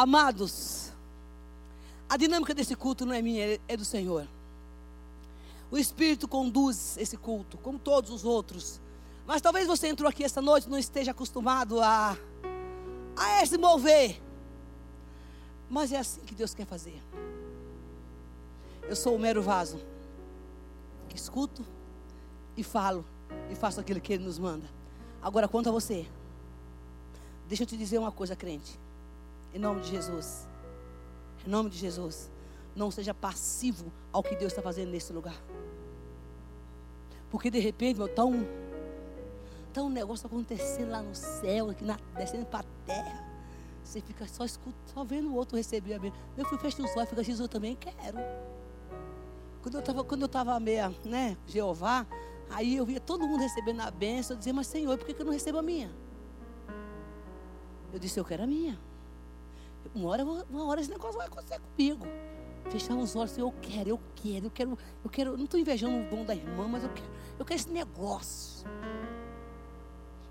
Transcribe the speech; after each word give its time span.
Amados, 0.00 0.92
a 2.08 2.16
dinâmica 2.16 2.54
desse 2.54 2.76
culto 2.76 3.04
não 3.04 3.12
é 3.12 3.20
minha, 3.20 3.58
é 3.66 3.76
do 3.76 3.84
Senhor. 3.84 4.28
O 5.72 5.76
Espírito 5.76 6.28
conduz 6.28 6.96
esse 6.98 7.16
culto, 7.16 7.58
como 7.58 7.80
todos 7.80 8.12
os 8.12 8.24
outros. 8.24 8.80
Mas 9.26 9.42
talvez 9.42 9.66
você 9.66 9.88
entrou 9.88 10.08
aqui 10.08 10.22
esta 10.22 10.40
noite 10.40 10.68
e 10.68 10.70
não 10.70 10.78
esteja 10.78 11.10
acostumado 11.10 11.80
a, 11.80 12.16
a 13.16 13.44
se 13.44 13.58
mover. 13.58 14.22
Mas 15.68 15.90
é 15.90 15.98
assim 15.98 16.20
que 16.20 16.32
Deus 16.32 16.54
quer 16.54 16.64
fazer. 16.64 17.02
Eu 18.88 18.94
sou 18.94 19.16
o 19.16 19.18
mero 19.18 19.42
vaso 19.42 19.80
que 21.08 21.16
escuto 21.16 21.66
e 22.56 22.62
falo 22.62 23.04
e 23.50 23.56
faço 23.56 23.80
aquilo 23.80 24.00
que 24.00 24.12
Ele 24.12 24.22
nos 24.22 24.38
manda. 24.38 24.70
Agora, 25.20 25.48
quanto 25.48 25.70
a 25.70 25.72
você, 25.72 26.06
deixa 27.48 27.64
eu 27.64 27.66
te 27.66 27.76
dizer 27.76 27.98
uma 27.98 28.12
coisa, 28.12 28.36
crente. 28.36 28.78
Em 29.52 29.58
nome 29.58 29.80
de 29.80 29.88
Jesus. 29.88 30.46
Em 31.46 31.50
nome 31.50 31.70
de 31.70 31.78
Jesus. 31.78 32.30
Não 32.74 32.90
seja 32.90 33.14
passivo 33.14 33.92
ao 34.12 34.22
que 34.22 34.36
Deus 34.36 34.52
está 34.52 34.62
fazendo 34.62 34.90
nesse 34.90 35.12
lugar. 35.12 35.36
Porque 37.30 37.50
de 37.50 37.58
repente, 37.58 37.96
meu, 37.98 38.06
está 38.06 38.24
um, 38.24 38.46
tá 39.72 39.82
um 39.82 39.90
negócio 39.90 40.26
acontecendo 40.26 40.90
lá 40.90 41.02
no 41.02 41.14
céu, 41.14 41.70
aqui 41.70 41.84
na, 41.84 41.98
descendo 42.16 42.46
para 42.46 42.60
a 42.60 42.86
terra. 42.86 43.28
Você 43.82 44.00
fica 44.00 44.26
só 44.26 44.44
escutando, 44.44 44.76
só 44.92 45.04
vendo 45.04 45.30
o 45.30 45.34
outro 45.34 45.56
receber 45.56 45.94
a 45.94 45.98
bênção. 45.98 46.18
Eu 46.36 46.44
fui 46.44 46.58
fechando 46.58 46.88
os 46.88 46.96
olhos 46.96 47.08
fica, 47.08 47.24
Jesus, 47.24 47.40
eu 47.40 47.48
também 47.48 47.74
quero. 47.74 48.18
Quando 49.62 49.74
eu 49.74 49.80
estava 49.80 50.04
quando 50.04 50.22
eu 50.22 50.26
estava 50.26 50.60
meia, 50.60 50.92
né, 51.04 51.36
Jeová, 51.46 52.06
aí 52.50 52.76
eu 52.76 52.86
via 52.86 53.00
todo 53.00 53.26
mundo 53.26 53.40
recebendo 53.40 53.80
a 53.80 53.90
bênção, 53.90 54.34
eu 54.34 54.38
dizia, 54.38 54.52
mas 54.52 54.66
Senhor, 54.66 54.96
por 54.96 55.06
que, 55.06 55.14
que 55.14 55.22
eu 55.22 55.26
não 55.26 55.32
recebo 55.32 55.58
a 55.58 55.62
minha? 55.62 55.90
Eu 57.92 57.98
disse, 57.98 58.20
eu 58.20 58.24
quero 58.24 58.42
a 58.42 58.46
minha. 58.46 58.78
Uma 59.94 60.10
hora, 60.10 60.24
uma 60.24 60.66
hora 60.66 60.80
esse 60.80 60.90
negócio 60.90 61.16
vai 61.16 61.26
acontecer 61.26 61.60
comigo. 61.60 62.06
Fechar 62.70 62.94
os 62.94 63.16
olhos, 63.16 63.36
eu 63.38 63.52
quero, 63.62 63.90
eu 63.90 64.00
quero, 64.14 64.46
eu 64.46 64.50
quero, 64.50 64.78
eu 65.04 65.10
quero, 65.10 65.36
não 65.36 65.44
estou 65.44 65.58
invejando 65.58 66.06
o 66.06 66.10
dom 66.10 66.24
da 66.24 66.34
irmã, 66.34 66.68
mas 66.68 66.84
eu 66.84 66.90
quero, 66.90 67.08
eu 67.38 67.44
quero 67.44 67.60
esse 67.60 67.70
negócio. 67.70 68.68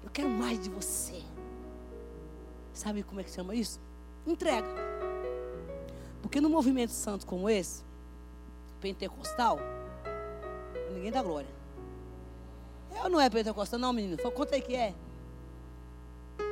Eu 0.03 0.09
quero 0.11 0.29
mais 0.29 0.59
de 0.59 0.69
você. 0.69 1.23
Sabe 2.73 3.01
como 3.01 3.19
é 3.19 3.23
que 3.23 3.31
chama 3.31 3.55
isso? 3.55 3.79
Entrega. 4.25 4.67
Porque 6.21 6.39
no 6.39 6.49
movimento 6.49 6.91
santo 6.91 7.25
como 7.25 7.49
esse, 7.49 7.83
pentecostal, 8.79 9.59
ninguém 10.93 11.11
dá 11.11 11.23
glória. 11.23 11.49
Eu 13.03 13.09
não 13.09 13.19
é 13.19 13.29
pentecostal, 13.29 13.79
não, 13.79 13.93
menino. 13.93 14.17
Conta 14.31 14.55
aí 14.55 14.61
que 14.61 14.75
é. 14.75 14.93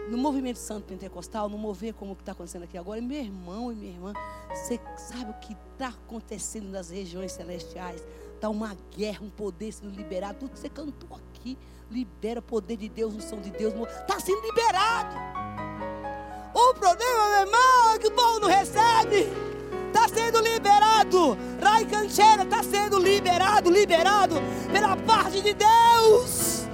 No 0.10 0.18
movimento 0.18 0.58
santo 0.58 0.86
pentecostal, 0.86 1.50
no 1.50 1.58
mover 1.58 1.94
como 1.94 2.14
está 2.14 2.32
acontecendo 2.32 2.64
aqui 2.64 2.78
agora, 2.78 3.02
meu 3.02 3.20
irmão 3.20 3.72
e 3.72 3.76
minha 3.76 3.92
irmã, 3.92 4.14
você 4.50 4.80
sabe 4.98 5.32
o 5.32 5.34
que 5.36 5.58
está 5.74 5.88
acontecendo 5.88 6.70
nas 6.70 6.90
regiões 6.90 7.32
celestiais? 7.32 8.06
Está 8.36 8.50
uma 8.50 8.78
guerra, 8.96 9.24
um 9.24 9.30
poder 9.30 9.72
sendo 9.72 9.96
liberado. 9.96 10.40
Tudo 10.40 10.52
que 10.52 10.60
você 10.60 10.70
cantou 10.70 11.18
aqui, 11.18 11.58
libera 11.90 12.40
o 12.40 12.44
poder 12.44 12.78
de 12.78 12.88
Deus, 12.88 13.16
o 13.16 13.22
som 13.22 13.42
de 13.42 13.50
Deus, 13.50 13.74
está 13.74 14.20
sendo 14.20 14.42
liberado. 14.42 15.16
O 16.54 16.74
problema, 16.74 17.30
meu 17.32 17.40
irmão, 17.42 17.94
é 17.96 18.00
que 18.00 18.08
o 18.08 18.12
povo 18.12 18.40
não 18.40 18.48
recebe. 18.48 19.28
Está 19.88 20.08
sendo 20.08 20.40
liberado. 20.40 21.38
Rai 21.62 21.86
Cancheira 21.86 22.44
está 22.44 22.62
sendo 22.62 23.00
liberado, 23.00 23.72
liberado 23.72 24.36
pela 24.72 24.96
parte 24.96 25.42
de 25.42 25.54
Deus. 25.54 26.65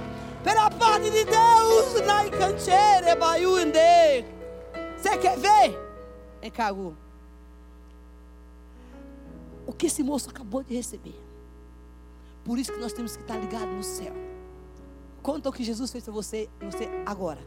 Pela 0.42 0.70
parte 0.70 1.10
de 1.10 1.24
Deus. 1.24 2.06
Rai 2.06 2.30
Cancheira, 2.30 3.16
Baiuende. 3.16 4.26
Você 4.96 5.16
quer 5.18 5.38
ver? 5.38 5.78
Vem 6.40 6.50
cá, 6.50 6.70
Gu. 6.70 6.96
O 9.66 9.72
que 9.72 9.86
esse 9.86 10.02
moço 10.02 10.28
acabou 10.30 10.62
de 10.62 10.74
receber. 10.74 11.18
Por 12.44 12.58
isso 12.58 12.72
que 12.72 12.80
nós 12.80 12.92
temos 12.92 13.16
que 13.16 13.22
estar 13.22 13.36
ligados 13.36 13.74
no 13.74 13.82
céu. 13.82 14.12
Conta 15.22 15.48
o 15.48 15.52
que 15.52 15.62
Jesus 15.62 15.90
fez 15.90 16.02
para 16.02 16.12
você 16.12 16.50
você 16.60 16.88
agora. 17.06 17.40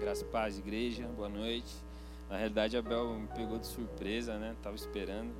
Graça 0.00 0.22
e 0.22 0.26
paz, 0.26 0.58
igreja, 0.58 1.06
boa 1.14 1.28
noite. 1.28 1.74
Na 2.30 2.36
realidade, 2.36 2.76
a 2.76 2.82
Bel 2.82 3.14
me 3.14 3.28
pegou 3.28 3.58
de 3.58 3.66
surpresa, 3.66 4.38
né? 4.38 4.56
Tava 4.62 4.74
esperando. 4.74 5.30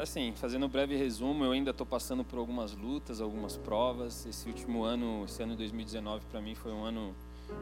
Assim, 0.00 0.32
fazendo 0.34 0.64
um 0.64 0.68
breve 0.68 0.96
resumo, 0.96 1.44
eu 1.44 1.52
ainda 1.52 1.72
estou 1.72 1.86
passando 1.86 2.24
por 2.24 2.38
algumas 2.38 2.74
lutas, 2.74 3.20
algumas 3.20 3.58
provas. 3.58 4.24
Esse 4.24 4.48
último 4.48 4.82
ano, 4.82 5.26
esse 5.26 5.42
ano 5.42 5.54
2019, 5.54 6.24
para 6.30 6.40
mim 6.40 6.54
foi 6.54 6.72
um 6.72 6.82
ano, 6.82 7.14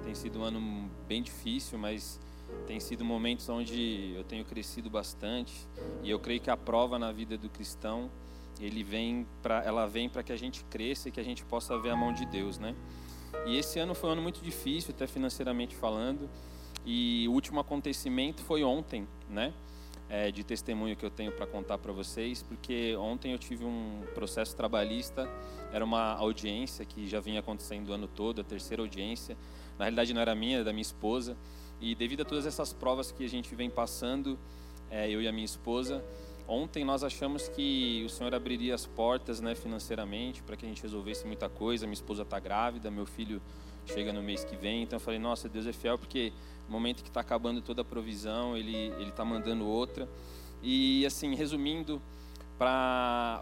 tem 0.05 0.15
sido 0.15 0.39
um 0.39 0.45
ano 0.45 0.89
bem 1.09 1.21
difícil, 1.21 1.77
mas 1.81 2.21
tem 2.65 2.79
sido 2.79 3.05
momentos 3.05 3.49
onde 3.49 4.13
eu 4.15 4.23
tenho 4.23 4.45
crescido 4.45 4.89
bastante. 4.89 5.53
E 6.01 6.09
eu 6.09 6.21
creio 6.21 6.41
que 6.41 6.49
a 6.49 6.57
prova 6.57 6.97
na 6.97 7.11
vida 7.11 7.37
do 7.37 7.49
cristão, 7.49 8.09
ele 8.61 8.85
vem 8.85 9.27
para, 9.43 9.65
ela 9.65 9.89
vem 9.89 10.09
para 10.09 10.23
que 10.23 10.31
a 10.31 10.37
gente 10.37 10.63
cresça 10.71 11.09
e 11.09 11.11
que 11.11 11.19
a 11.19 11.25
gente 11.25 11.45
possa 11.45 11.77
ver 11.77 11.91
a 11.91 11.97
mão 11.97 12.13
de 12.13 12.25
Deus, 12.25 12.57
né? 12.57 12.73
E 13.47 13.57
esse 13.57 13.81
ano 13.81 13.97
foi 13.97 14.11
um 14.11 14.13
ano 14.13 14.23
muito 14.23 14.41
difícil, 14.41 14.95
até 14.95 15.09
financeiramente 15.09 15.75
falando. 15.75 16.31
E 16.87 17.27
o 17.29 17.33
último 17.33 17.59
acontecimento 17.59 18.45
foi 18.45 18.63
ontem, 18.63 19.09
né? 19.29 19.53
É, 20.11 20.31
de 20.31 20.43
testemunho 20.43 20.97
que 20.97 21.05
eu 21.05 21.11
tenho 21.11 21.31
para 21.31 21.47
contar 21.47 21.77
para 21.77 21.93
vocês, 21.93 22.43
porque 22.43 22.97
ontem 22.97 23.33
eu 23.33 23.39
tive 23.39 23.67
um 23.67 24.03
processo 24.15 24.57
trabalhista, 24.57 25.29
era 25.71 25.85
uma 25.85 26.15
audiência 26.15 26.83
que 26.83 27.07
já 27.07 27.21
vinha 27.21 27.41
acontecendo 27.41 27.91
o 27.91 27.93
ano 27.93 28.09
todo, 28.09 28.41
a 28.41 28.45
terceira 28.45 28.83
audiência. 28.83 29.37
Na 29.79 29.85
realidade 29.85 30.15
não 30.15 30.23
era 30.23 30.35
minha, 30.35 30.57
era 30.57 30.65
da 30.65 30.73
minha 30.73 30.81
esposa. 30.81 31.37
E 31.79 31.95
devido 31.95 32.23
a 32.23 32.25
todas 32.25 32.47
essas 32.47 32.73
provas 32.73 33.13
que 33.13 33.23
a 33.23 33.29
gente 33.29 33.55
vem 33.55 33.69
passando, 33.69 34.39
é, 34.91 35.11
eu 35.11 35.21
e 35.21 35.29
a 35.29 35.33
minha 35.33 35.45
esposa, 35.45 36.03
Ontem 36.51 36.83
nós 36.83 37.05
achamos 37.05 37.47
que 37.47 38.03
o 38.07 38.09
Senhor 38.09 38.35
abriria 38.35 38.75
as 38.75 38.87
portas, 38.87 39.39
né, 39.39 39.55
financeiramente, 39.55 40.43
para 40.43 40.57
que 40.57 40.65
a 40.65 40.69
gente 40.69 40.83
resolvesse 40.83 41.27
muita 41.27 41.47
coisa. 41.47 41.85
Minha 41.85 41.93
esposa 41.93 42.23
está 42.23 42.41
grávida, 42.41 42.91
meu 42.91 43.05
filho 43.05 43.43
chega 43.85 44.15
no 44.15 44.23
mês 44.23 44.45
que 44.45 44.57
vem. 44.57 44.83
Então 44.83 44.97
eu 44.97 45.01
falei, 45.01 45.21
nossa, 45.21 45.47
Deus 45.47 45.67
é 45.67 45.75
fiel, 45.75 45.99
porque 45.99 46.33
momento 46.71 47.03
que 47.03 47.09
está 47.09 47.21
acabando 47.21 47.61
toda 47.61 47.83
a 47.83 47.85
provisão, 47.85 48.57
Ele 48.57 48.77
ele 48.77 49.11
está 49.11 49.25
mandando 49.25 49.67
outra. 49.67 50.09
E 50.63 51.07
assim, 51.07 51.35
resumindo, 51.35 52.01
para 52.59 53.41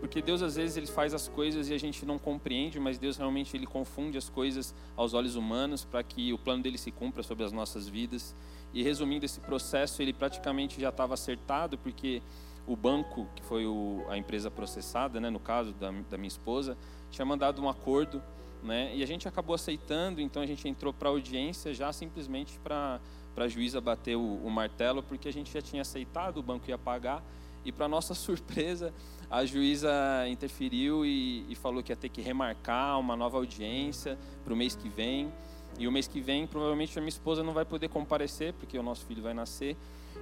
porque 0.00 0.20
Deus 0.20 0.42
às 0.42 0.56
vezes 0.56 0.76
ele 0.76 0.86
faz 0.86 1.14
as 1.14 1.26
coisas 1.26 1.68
e 1.70 1.74
a 1.74 1.78
gente 1.78 2.04
não 2.04 2.18
compreende, 2.18 2.78
mas 2.78 2.98
Deus 2.98 3.16
realmente 3.16 3.56
ele 3.56 3.66
confunde 3.66 4.18
as 4.18 4.28
coisas 4.28 4.74
aos 4.94 5.14
olhos 5.14 5.36
humanos 5.36 5.84
para 5.84 6.02
que 6.02 6.32
o 6.32 6.38
plano 6.38 6.62
dele 6.62 6.76
se 6.76 6.90
cumpra 6.90 7.22
sobre 7.22 7.44
as 7.44 7.52
nossas 7.52 7.88
vidas. 7.88 8.34
E 8.74 8.82
resumindo 8.82 9.24
esse 9.24 9.40
processo, 9.40 10.02
ele 10.02 10.12
praticamente 10.12 10.80
já 10.80 10.90
estava 10.90 11.14
acertado, 11.14 11.78
porque 11.78 12.22
o 12.66 12.76
banco, 12.76 13.26
que 13.34 13.42
foi 13.42 13.64
o, 13.64 14.04
a 14.08 14.18
empresa 14.18 14.50
processada, 14.50 15.20
né, 15.20 15.30
no 15.30 15.40
caso 15.40 15.72
da, 15.72 15.90
da 16.10 16.18
minha 16.18 16.28
esposa, 16.28 16.76
tinha 17.10 17.24
mandado 17.24 17.62
um 17.62 17.68
acordo, 17.68 18.22
né, 18.62 18.92
e 18.94 19.02
a 19.02 19.06
gente 19.06 19.28
acabou 19.28 19.54
aceitando, 19.54 20.20
então 20.20 20.42
a 20.42 20.46
gente 20.46 20.68
entrou 20.68 20.92
para 20.92 21.08
audiência 21.08 21.72
já 21.72 21.92
simplesmente 21.92 22.58
para 22.58 23.00
a 23.36 23.48
juíza 23.48 23.80
bater 23.80 24.16
o, 24.16 24.36
o 24.44 24.50
martelo, 24.50 25.02
porque 25.02 25.28
a 25.28 25.32
gente 25.32 25.52
já 25.52 25.60
tinha 25.60 25.82
aceitado, 25.82 26.38
o 26.38 26.42
banco 26.42 26.68
ia 26.68 26.78
pagar, 26.78 27.22
e 27.64 27.72
para 27.72 27.88
nossa 27.88 28.14
surpresa, 28.14 28.94
a 29.28 29.44
juíza 29.44 29.90
interferiu 30.28 31.04
e, 31.04 31.44
e, 31.48 31.54
falou 31.56 31.82
que 31.82 31.90
ia 31.90 31.96
ter 31.96 32.08
que 32.08 32.20
remarcar 32.20 32.98
uma 33.00 33.16
nova 33.16 33.36
audiência 33.36 34.16
para 34.44 34.52
o 34.54 34.56
mês 34.56 34.76
que 34.76 34.88
vem. 34.88 35.32
E 35.78 35.86
o 35.86 35.92
mês 35.92 36.06
que 36.06 36.20
vem, 36.20 36.46
provavelmente, 36.46 36.96
a 36.96 37.02
minha 37.02 37.08
esposa 37.08 37.42
não 37.42 37.52
vai 37.52 37.64
poder 37.64 37.88
comparecer, 37.88 38.54
porque 38.54 38.78
o 38.78 38.82
nosso 38.82 39.04
filho 39.04 39.22
vai 39.22 39.34
nascer. 39.34 39.76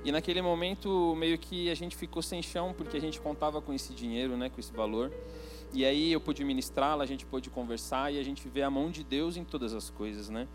E 0.04 0.10
naquele 0.10 0.42
momento, 0.42 1.14
meio 1.16 1.38
que 1.38 1.70
a 1.70 1.74
gente 1.74 1.96
ficou 1.96 2.22
sem 2.22 2.42
chão, 2.42 2.74
porque 2.76 2.96
a 2.96 3.00
gente 3.00 3.20
contava 3.20 3.60
com 3.60 3.72
esse 3.72 3.94
dinheiro, 3.94 4.36
né, 4.36 4.48
com 4.48 4.58
esse 4.58 4.72
valor. 4.72 5.12
E 5.74 5.84
aí 5.84 6.12
eu 6.12 6.20
pude 6.20 6.44
ministrá-la, 6.44 7.02
a 7.02 7.06
gente 7.06 7.26
pôde 7.26 7.50
conversar 7.50 8.12
e 8.12 8.20
a 8.20 8.22
gente 8.22 8.48
vê 8.48 8.62
a 8.62 8.70
mão 8.70 8.90
de 8.92 9.02
Deus 9.02 9.36
em 9.36 9.42
todas 9.42 9.74
as 9.74 9.90
coisas, 9.90 10.30
né? 10.30 10.46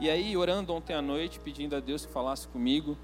E 0.00 0.10
aí, 0.10 0.36
orando 0.36 0.74
ontem 0.74 0.92
à 0.92 1.00
noite, 1.00 1.38
pedindo 1.38 1.76
a 1.76 1.80
Deus 1.80 2.04
que 2.04 2.12
falasse 2.12 2.48
comigo, 2.48 2.98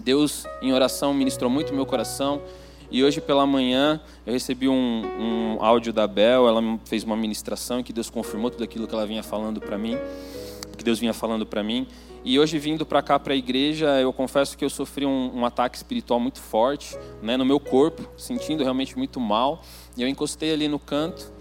Deus, 0.00 0.46
em 0.60 0.72
oração, 0.72 1.14
ministrou 1.14 1.48
muito 1.48 1.72
meu 1.72 1.86
coração. 1.86 2.42
E 2.90 3.04
hoje 3.04 3.20
pela 3.20 3.46
manhã 3.46 4.00
eu 4.26 4.32
recebi 4.32 4.68
um, 4.68 4.74
um 4.74 5.64
áudio 5.64 5.92
da 5.92 6.08
Bel, 6.08 6.48
ela 6.48 6.60
fez 6.84 7.04
uma 7.04 7.16
ministração 7.16 7.84
que 7.84 7.92
Deus 7.92 8.10
confirmou 8.10 8.50
tudo 8.50 8.64
aquilo 8.64 8.88
que 8.88 8.94
ela 8.94 9.06
vinha 9.06 9.22
falando 9.22 9.60
para 9.60 9.78
mim 9.78 9.96
que 10.76 10.84
Deus 10.84 10.98
vinha 10.98 11.12
falando 11.12 11.44
para 11.46 11.62
mim. 11.62 11.86
E 12.22 12.38
hoje 12.38 12.58
vindo 12.58 12.84
para 12.84 13.00
cá 13.00 13.18
para 13.18 13.32
a 13.32 13.36
igreja, 13.36 13.98
eu 13.98 14.12
confesso 14.12 14.56
que 14.56 14.64
eu 14.64 14.68
sofri 14.68 15.06
um, 15.06 15.38
um, 15.38 15.46
ataque 15.46 15.76
espiritual 15.76 16.20
muito 16.20 16.38
forte, 16.38 16.96
né, 17.22 17.36
no 17.36 17.46
meu 17.46 17.58
corpo, 17.58 18.06
sentindo 18.16 18.62
realmente 18.62 18.96
muito 18.96 19.18
mal. 19.18 19.62
E 19.96 20.02
eu 20.02 20.08
encostei 20.08 20.52
ali 20.52 20.68
no 20.68 20.78
canto 20.78 21.32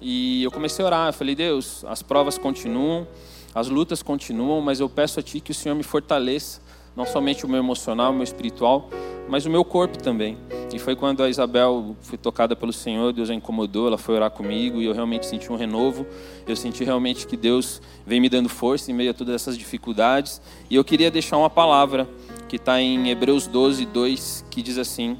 e 0.00 0.42
eu 0.42 0.50
comecei 0.50 0.84
a 0.84 0.86
orar. 0.86 1.08
Eu 1.08 1.12
falei: 1.14 1.34
Deus, 1.34 1.82
as 1.86 2.02
provas 2.02 2.36
continuam, 2.36 3.08
as 3.54 3.68
lutas 3.68 4.02
continuam, 4.02 4.60
mas 4.60 4.80
eu 4.80 4.88
peço 4.88 5.18
a 5.18 5.22
Ti 5.22 5.40
que 5.40 5.50
o 5.50 5.54
Senhor 5.54 5.74
me 5.74 5.82
fortaleça, 5.82 6.60
não 6.98 7.06
somente 7.06 7.46
o 7.46 7.48
meu 7.48 7.60
emocional, 7.60 8.10
o 8.10 8.14
meu 8.14 8.24
espiritual, 8.24 8.90
mas 9.28 9.46
o 9.46 9.50
meu 9.50 9.64
corpo 9.64 10.02
também. 10.02 10.36
E 10.74 10.80
foi 10.80 10.96
quando 10.96 11.22
a 11.22 11.28
Isabel 11.28 11.96
foi 12.00 12.18
tocada 12.18 12.56
pelo 12.56 12.72
Senhor, 12.72 13.12
Deus 13.12 13.30
a 13.30 13.34
incomodou, 13.34 13.86
ela 13.86 13.96
foi 13.96 14.16
orar 14.16 14.32
comigo 14.32 14.82
e 14.82 14.86
eu 14.86 14.92
realmente 14.92 15.24
senti 15.24 15.52
um 15.52 15.54
renovo. 15.54 16.04
Eu 16.44 16.56
senti 16.56 16.82
realmente 16.82 17.24
que 17.24 17.36
Deus 17.36 17.80
vem 18.04 18.20
me 18.20 18.28
dando 18.28 18.48
força 18.48 18.90
em 18.90 18.94
meio 18.94 19.12
a 19.12 19.14
todas 19.14 19.32
essas 19.32 19.56
dificuldades. 19.56 20.42
E 20.68 20.74
eu 20.74 20.82
queria 20.82 21.08
deixar 21.08 21.36
uma 21.36 21.48
palavra 21.48 22.08
que 22.48 22.56
está 22.56 22.82
em 22.82 23.08
Hebreus 23.10 23.46
12, 23.46 23.86
2, 23.86 24.46
que 24.50 24.60
diz 24.60 24.76
assim: 24.76 25.16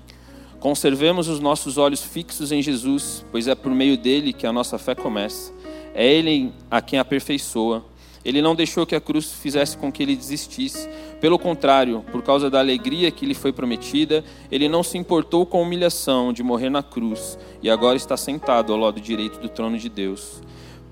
Conservemos 0.59 1.29
os 1.29 1.39
nossos 1.39 1.79
olhos 1.79 2.03
fixos 2.03 2.51
em 2.51 2.61
Jesus, 2.61 3.25
pois 3.31 3.47
é 3.47 3.55
por 3.55 3.71
meio 3.71 3.97
dele 3.97 4.33
que 4.33 4.49
a 4.49 4.53
nossa 4.53 4.79
fé 4.79 4.97
começa. 4.97 5.53
É 5.95 6.05
ele 6.05 6.53
a 6.69 6.83
quem 6.83 6.99
aperfeiçoa. 6.99 7.85
Ele 8.25 8.43
não 8.43 8.55
deixou 8.55 8.85
que 8.85 8.95
a 8.95 9.01
cruz 9.01 9.33
fizesse 9.33 9.77
com 9.77 9.91
que 9.91 10.03
ele 10.03 10.15
desistisse. 10.15 10.89
Pelo 11.21 11.39
contrário, 11.39 12.05
por 12.13 12.23
causa 12.23 12.49
da 12.49 12.61
alegria 12.61 13.11
que 13.11 13.27
lhe 13.27 13.35
foi 13.35 13.53
prometida, 13.53 14.25
ele 14.53 14.69
não 14.69 14.85
se 14.85 14.97
importou 14.97 15.45
com 15.45 15.59
a 15.59 15.63
humilhação 15.63 16.33
de 16.33 16.45
morrer 16.45 16.71
na 16.71 16.83
cruz 16.83 17.37
e 17.61 17.69
agora 17.69 17.97
está 17.97 18.17
sentado 18.17 18.73
ao 18.73 18.79
lado 18.79 19.01
direito 19.01 19.41
do 19.41 19.49
trono 19.49 19.77
de 19.77 19.89
Deus. 19.89 20.41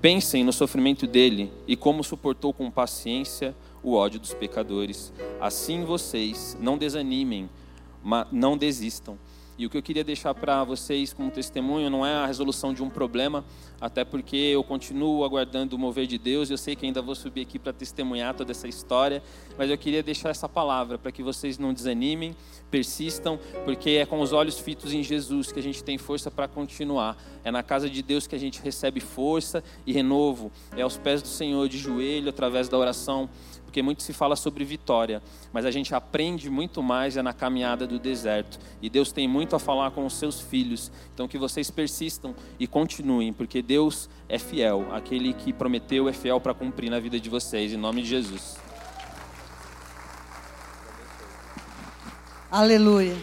Pensem 0.01 0.43
no 0.43 0.51
sofrimento 0.51 1.07
dele 1.07 1.51
e 1.65 1.77
como 1.77 2.03
suportou 2.03 2.53
com 2.53 2.69
paciência 2.69 3.55
o 3.81 3.93
ódio 3.93 4.19
dos 4.19 4.33
pecadores. 4.33 5.13
Assim 5.39 5.85
vocês 5.85 6.57
não 6.59 6.77
desanimem, 6.77 7.49
não 8.31 8.57
desistam. 8.57 9.17
E 9.57 9.65
o 9.65 9.69
que 9.69 9.77
eu 9.77 9.81
queria 9.81 10.03
deixar 10.03 10.35
para 10.35 10.63
vocês 10.63 11.13
como 11.13 11.31
testemunho 11.31 11.89
não 11.89 12.05
é 12.05 12.13
a 12.13 12.25
resolução 12.27 12.73
de 12.73 12.83
um 12.83 12.89
problema, 12.89 13.43
até 13.81 14.05
porque 14.05 14.35
eu 14.35 14.63
continuo 14.63 15.23
aguardando 15.23 15.75
o 15.75 15.79
mover 15.79 16.05
de 16.05 16.17
Deus. 16.17 16.51
Eu 16.51 16.57
sei 16.57 16.75
que 16.75 16.85
ainda 16.85 17.01
vou 17.01 17.15
subir 17.15 17.41
aqui 17.41 17.57
para 17.57 17.73
testemunhar 17.73 18.35
toda 18.35 18.51
essa 18.51 18.67
história, 18.67 19.23
mas 19.57 19.71
eu 19.71 19.77
queria 19.77 20.03
deixar 20.03 20.29
essa 20.29 20.47
palavra 20.47 20.99
para 20.99 21.11
que 21.11 21.23
vocês 21.23 21.57
não 21.57 21.73
desanimem, 21.73 22.35
persistam, 22.69 23.39
porque 23.65 23.91
é 23.91 24.05
com 24.05 24.19
os 24.19 24.31
olhos 24.31 24.59
fitos 24.59 24.93
em 24.93 25.01
Jesus 25.01 25.51
que 25.51 25.59
a 25.59 25.63
gente 25.63 25.83
tem 25.83 25.97
força 25.97 26.29
para 26.29 26.47
continuar. 26.47 27.17
É 27.43 27.49
na 27.49 27.63
casa 27.63 27.89
de 27.89 28.03
Deus 28.03 28.27
que 28.27 28.35
a 28.35 28.39
gente 28.39 28.61
recebe 28.61 28.99
força 28.99 29.63
e 29.87 29.91
renovo. 29.91 30.51
É 30.75 30.83
aos 30.83 30.97
pés 30.97 31.21
do 31.21 31.27
Senhor, 31.27 31.67
de 31.67 31.77
joelho, 31.77 32.29
através 32.29 32.69
da 32.69 32.77
oração 32.77 33.27
porque 33.77 33.83
muito 33.83 34.01
se 34.01 34.11
fala 34.11 34.35
sobre 34.35 34.65
vitória, 34.65 35.21
mas 35.53 35.63
a 35.63 35.69
gente 35.69 35.93
aprende 35.93 36.49
muito 36.49 36.81
mais 36.81 37.15
é 37.15 37.21
na 37.21 37.31
caminhada 37.31 37.85
do 37.85 37.99
deserto. 37.99 38.57
E 38.81 38.89
Deus 38.89 39.11
tem 39.11 39.27
muito 39.27 39.55
a 39.55 39.59
falar 39.59 39.91
com 39.91 40.03
os 40.03 40.13
seus 40.13 40.41
filhos. 40.41 40.91
Então 41.13 41.27
que 41.27 41.37
vocês 41.37 41.69
persistam 41.69 42.33
e 42.59 42.65
continuem, 42.65 43.31
porque 43.31 43.61
Deus 43.61 44.09
é 44.27 44.39
fiel. 44.39 44.87
Aquele 44.91 45.31
que 45.31 45.53
prometeu 45.53 46.09
é 46.09 46.13
fiel 46.13 46.41
para 46.41 46.55
cumprir 46.55 46.89
na 46.89 46.99
vida 46.99 47.19
de 47.19 47.29
vocês, 47.29 47.71
em 47.71 47.77
nome 47.77 48.01
de 48.01 48.07
Jesus. 48.07 48.57
Aleluia. 52.49 53.15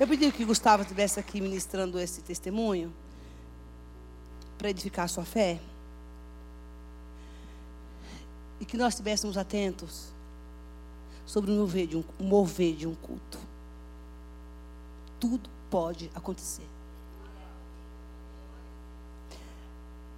Eu 0.00 0.08
pedi 0.08 0.32
que 0.32 0.46
Gustavo 0.46 0.82
estivesse 0.82 1.20
aqui 1.20 1.42
ministrando 1.42 2.00
esse 2.00 2.22
testemunho 2.22 2.90
para 4.56 4.70
edificar 4.70 5.04
a 5.04 5.08
sua 5.08 5.26
fé 5.26 5.60
e 8.60 8.64
que 8.64 8.76
nós 8.76 8.92
estivéssemos 8.92 9.38
atentos 9.38 10.12
sobre 11.24 11.50
o 11.50 11.54
mover 11.54 11.86
de 11.86 11.96
um, 11.96 12.04
mover 12.18 12.76
de 12.76 12.86
um 12.86 12.94
culto. 12.94 13.38
Tudo 15.18 15.48
pode 15.70 16.10
acontecer. 16.14 16.66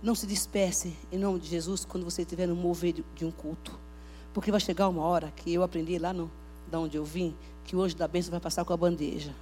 Não 0.03 0.15
se 0.17 0.27
disperse 0.27 0.97
em 1.13 1.19
nome 1.19 1.39
de 1.39 1.49
Jesus 1.49 1.85
quando 1.85 2.03
você 2.03 2.23
estiver 2.23 2.49
no 2.49 2.57
mover 2.57 3.05
de, 3.15 3.25
um 3.25 3.31
culto. 3.31 3.79
Porque 4.35 4.51
vai 4.51 4.59
chegar 4.59 4.89
uma 4.89 5.03
hora 5.03 5.31
que 5.37 5.53
eu 5.53 5.63
aprendi 5.63 5.97
lá 5.99 6.13
no, 6.13 6.31
da 6.69 6.81
onde 6.81 6.97
eu 6.97 7.05
vim, 7.05 7.37
que 7.65 7.77
anjo 7.77 7.95
da 7.95 8.09
bênção 8.09 8.31
vai 8.33 8.41
passar 8.41 8.65
com 8.65 8.73
a 8.73 8.77
bandeja. 8.77 9.35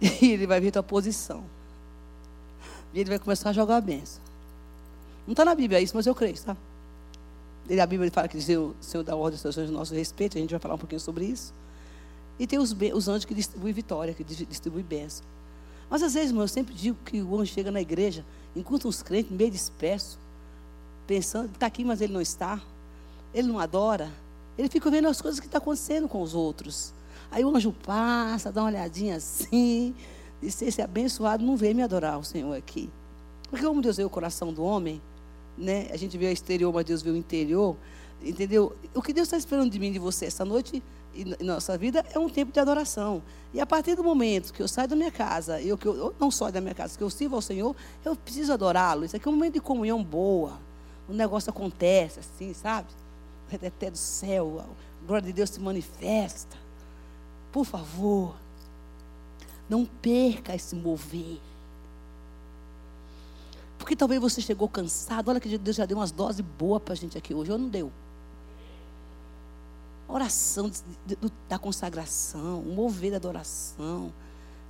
E 0.22 0.30
ele 0.30 0.46
vai 0.46 0.60
vir 0.60 0.70
tua 0.70 0.82
posição. 0.82 1.44
E 2.94 3.00
ele 3.00 3.10
vai 3.10 3.18
começar 3.18 3.50
a 3.50 3.52
jogar 3.52 3.76
a 3.76 3.80
bênção. 3.80 4.22
Não 5.26 5.32
está 5.32 5.44
na 5.44 5.54
Bíblia 5.54 5.80
isso, 5.80 5.96
mas 5.96 6.06
eu 6.06 6.14
creio, 6.14 6.40
tá? 6.42 6.56
A 7.80 7.86
Bíblia 7.86 8.10
fala 8.10 8.28
que 8.28 8.36
o 8.36 8.74
Senhor 8.80 9.02
dá 9.04 9.16
ordem 9.16 9.40
às 9.42 9.54
do 9.54 9.72
nosso 9.72 9.94
respeito, 9.94 10.38
a 10.38 10.40
gente 10.40 10.50
vai 10.50 10.60
falar 10.60 10.74
um 10.74 10.78
pouquinho 10.78 11.00
sobre 11.00 11.24
isso. 11.24 11.52
E 12.38 12.46
tem 12.46 12.58
os, 12.58 12.74
os 12.94 13.08
anjos 13.08 13.24
que 13.24 13.34
distribuem 13.34 13.72
vitória, 13.72 14.14
que 14.14 14.22
distribuem 14.22 14.84
bênção. 14.84 15.24
Mas 15.88 16.02
às 16.02 16.14
vezes, 16.14 16.30
irmão, 16.30 16.44
eu 16.44 16.48
sempre 16.48 16.74
digo 16.74 16.96
que 17.04 17.22
o 17.22 17.40
anjo 17.40 17.52
chega 17.52 17.70
na 17.70 17.80
igreja, 17.80 18.24
encontra 18.54 18.88
uns 18.88 19.02
crentes 19.02 19.30
meio 19.30 19.50
dispersos, 19.50 20.18
pensando, 21.06 21.50
está 21.52 21.66
aqui, 21.66 21.84
mas 21.84 22.00
ele 22.00 22.12
não 22.12 22.20
está. 22.20 22.60
Ele 23.32 23.48
não 23.48 23.58
adora. 23.58 24.10
Ele 24.58 24.68
fica 24.68 24.90
vendo 24.90 25.08
as 25.08 25.20
coisas 25.20 25.38
que 25.38 25.46
estão 25.46 25.60
tá 25.60 25.64
acontecendo 25.64 26.08
com 26.08 26.22
os 26.22 26.34
outros. 26.34 26.92
Aí 27.30 27.44
o 27.44 27.54
anjo 27.54 27.72
passa, 27.72 28.52
dá 28.52 28.62
uma 28.62 28.68
olhadinha 28.68 29.16
assim, 29.16 29.94
diz: 30.40 30.60
esse 30.62 30.80
abençoado 30.82 31.44
não 31.44 31.56
veio 31.56 31.74
me 31.74 31.82
adorar 31.82 32.18
o 32.18 32.24
Senhor 32.24 32.54
aqui. 32.56 32.90
Porque 33.50 33.64
como 33.64 33.80
Deus 33.80 33.96
vê 33.96 34.04
o 34.04 34.10
coração 34.10 34.52
do 34.52 34.62
homem, 34.64 35.00
né? 35.56 35.88
A 35.92 35.96
gente 35.96 36.16
vê 36.16 36.26
o 36.26 36.30
exterior, 36.30 36.72
mas 36.72 36.84
Deus 36.84 37.02
vê 37.02 37.10
o 37.10 37.16
interior. 37.16 37.76
Entendeu? 38.22 38.74
O 38.94 39.02
que 39.02 39.12
Deus 39.12 39.28
está 39.28 39.36
esperando 39.36 39.70
de 39.70 39.78
mim 39.78 39.92
de 39.92 39.98
você 39.98 40.26
essa 40.26 40.44
noite 40.44 40.82
e 41.14 41.42
nossa 41.42 41.78
vida 41.78 42.04
é 42.12 42.18
um 42.18 42.28
tempo 42.28 42.52
de 42.52 42.60
adoração. 42.60 43.22
E 43.54 43.60
a 43.60 43.66
partir 43.66 43.94
do 43.94 44.04
momento 44.04 44.52
que 44.52 44.62
eu 44.62 44.68
saio 44.68 44.88
da 44.88 44.96
minha 44.96 45.10
casa, 45.10 45.60
eu 45.62 45.78
que 45.78 45.86
eu, 45.86 46.14
não 46.20 46.30
saio 46.30 46.52
da 46.52 46.60
minha 46.60 46.74
casa, 46.74 46.96
que 46.96 47.02
eu 47.02 47.08
sirvo 47.08 47.36
ao 47.36 47.42
Senhor, 47.42 47.74
eu 48.04 48.14
preciso 48.14 48.52
adorá-lo. 48.52 49.04
Isso 49.04 49.16
aqui 49.16 49.26
é 49.26 49.30
um 49.30 49.34
momento 49.34 49.54
de 49.54 49.60
comunhão 49.60 50.02
boa. 50.04 50.60
O 51.08 51.12
negócio 51.12 51.50
acontece 51.50 52.20
assim, 52.20 52.52
sabe? 52.52 52.88
Até 53.50 53.90
do 53.90 53.96
céu, 53.96 54.60
a 54.60 55.06
glória 55.06 55.26
de 55.26 55.32
Deus 55.32 55.50
se 55.50 55.60
manifesta. 55.60 56.56
Por 57.50 57.64
favor, 57.64 58.34
não 59.68 59.86
perca 59.86 60.54
esse 60.54 60.74
mover. 60.74 61.38
Porque 63.86 63.94
talvez 63.94 64.20
você 64.20 64.40
chegou 64.40 64.68
cansado. 64.68 65.28
Olha 65.28 65.38
que 65.38 65.56
Deus 65.56 65.76
já 65.76 65.86
deu 65.86 65.96
umas 65.96 66.10
doses 66.10 66.40
boas 66.40 66.82
para 66.82 66.92
a 66.92 66.96
gente 66.96 67.16
aqui 67.16 67.32
hoje. 67.32 67.52
Ou 67.52 67.56
não 67.56 67.68
deu? 67.68 67.92
A 70.08 70.12
oração 70.12 70.68
da 71.48 71.56
consagração, 71.56 72.62
o 72.62 72.74
mover 72.74 73.12
da 73.12 73.18
adoração, 73.18 74.12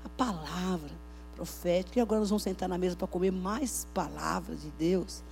a 0.04 0.08
palavra 0.10 0.90
profética. 1.34 1.98
E 1.98 2.02
agora 2.02 2.20
nós 2.20 2.28
vamos 2.28 2.42
sentar 2.42 2.68
na 2.68 2.76
mesa 2.76 2.94
para 2.94 3.06
comer 3.06 3.30
mais 3.30 3.86
palavras 3.94 4.60
de 4.60 4.68
Deus. 4.72 5.22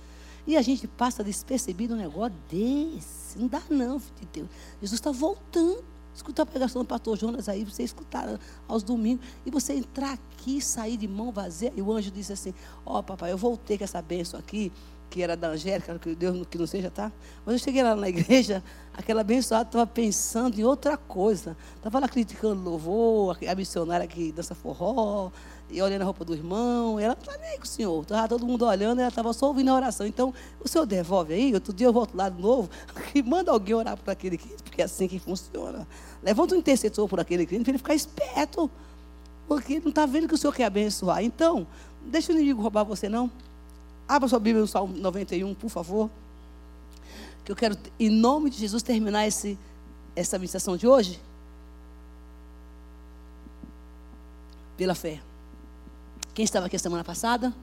E 0.47 0.57
a 0.57 0.63
gente 0.63 0.87
passa 0.87 1.23
despercebido 1.23 1.93
um 1.93 1.97
negócio 1.97 2.35
desse. 2.49 3.37
Não 3.37 3.47
dá 3.47 3.61
não, 3.69 3.99
filho 3.99 4.15
de 4.19 4.25
Deus. 4.33 4.49
Jesus 4.81 4.99
está 4.99 5.11
voltando. 5.11 5.83
Escuta 6.15 6.43
a 6.43 6.45
pregação 6.45 6.81
do 6.81 6.87
pastor 6.87 7.17
Jonas 7.17 7.49
aí, 7.49 7.65
você 7.65 7.83
escutar 7.83 8.39
aos 8.69 8.83
domingos, 8.83 9.25
e 9.45 9.51
você 9.51 9.73
entrar 9.73 10.13
aqui, 10.13 10.61
sair 10.61 10.95
de 10.95 11.09
mão 11.09 11.29
vazia, 11.29 11.73
e 11.75 11.81
o 11.81 11.91
anjo 11.91 12.09
disse 12.09 12.31
assim, 12.31 12.53
ó 12.85 12.99
oh, 12.99 13.03
papai, 13.03 13.33
eu 13.33 13.37
voltei 13.37 13.77
com 13.77 13.83
essa 13.83 14.01
bênção 14.01 14.39
aqui, 14.39 14.71
que 15.09 15.21
era 15.21 15.35
da 15.35 15.49
Angélica, 15.49 15.97
que 15.99 16.15
Deus 16.15 16.45
que 16.49 16.57
não 16.57 16.65
seja, 16.65 16.89
tá? 16.89 17.11
Mas 17.45 17.55
eu 17.55 17.59
cheguei 17.59 17.83
lá 17.83 17.95
na 17.95 18.09
igreja, 18.09 18.63
aquela 18.93 19.21
abençoada 19.21 19.67
estava 19.67 19.87
pensando 19.87 20.59
em 20.59 20.63
outra 20.63 20.97
coisa. 20.97 21.55
Estava 21.75 21.99
lá 21.99 22.07
criticando 22.07 22.61
louvor, 22.61 23.37
a 23.47 23.55
missionária 23.55 24.07
que 24.07 24.31
dança 24.31 24.55
forró, 24.55 25.31
e 25.69 25.81
olhando 25.81 26.01
a 26.01 26.05
roupa 26.05 26.23
do 26.23 26.33
irmão, 26.33 26.99
ela 26.99 27.15
não 27.15 27.21
está 27.21 27.37
nem 27.37 27.57
com 27.57 27.63
o 27.63 27.67
senhor, 27.67 28.01
estava 28.01 28.27
todo 28.27 28.45
mundo 28.45 28.65
olhando, 28.65 28.99
ela 28.99 29.07
estava 29.07 29.33
só 29.33 29.47
ouvindo 29.47 29.69
a 29.69 29.75
oração. 29.75 30.05
Então, 30.05 30.33
o 30.59 30.67
senhor 30.67 30.85
devolve 30.85 31.33
aí, 31.33 31.53
outro 31.53 31.73
dia 31.73 31.87
eu 31.87 31.93
volto 31.93 32.15
lá 32.15 32.29
de 32.29 32.39
novo, 32.39 32.69
e 33.15 33.23
manda 33.23 33.51
alguém 33.51 33.73
orar 33.73 33.97
por 33.97 34.11
aquele 34.11 34.37
cliente, 34.37 34.63
porque 34.63 34.81
é 34.81 34.85
assim 34.85 35.07
que 35.07 35.17
funciona. 35.17 35.87
Levanta 36.25 36.55
um 36.55 36.57
intercessor 36.57 37.07
por 37.07 37.19
aquele 37.19 37.45
cliente 37.45 37.65
para 37.65 37.71
ele 37.71 37.77
ficar 37.77 37.93
esperto, 37.93 38.69
porque 39.47 39.73
ele 39.73 39.81
não 39.81 39.89
está 39.89 40.07
vendo 40.07 40.27
que 40.27 40.33
o 40.33 40.37
senhor 40.37 40.51
quer 40.51 40.65
abençoar. 40.65 41.23
Então, 41.23 41.67
deixa 42.03 42.33
o 42.33 42.35
inimigo 42.35 42.63
roubar 42.63 42.83
você, 42.83 43.07
não. 43.07 43.29
Abra 44.07 44.27
sua 44.27 44.39
Bíblia 44.39 44.61
no 44.61 44.67
Salmo 44.67 44.97
91, 44.97 45.53
por 45.53 45.69
favor. 45.69 46.09
Que 47.43 47.51
eu 47.51 47.55
quero, 47.55 47.77
em 47.99 48.09
nome 48.09 48.49
de 48.49 48.57
Jesus, 48.57 48.81
terminar 48.81 49.27
esse, 49.27 49.55
essa 50.15 50.39
ministração 50.39 50.75
de 50.75 50.87
hoje. 50.87 51.21
Pela 54.75 54.95
fé. 54.95 55.21
Quem 56.33 56.43
estava 56.43 56.65
aqui 56.65 56.75
a 56.75 56.79
semana 56.79 57.03
passada? 57.03 57.53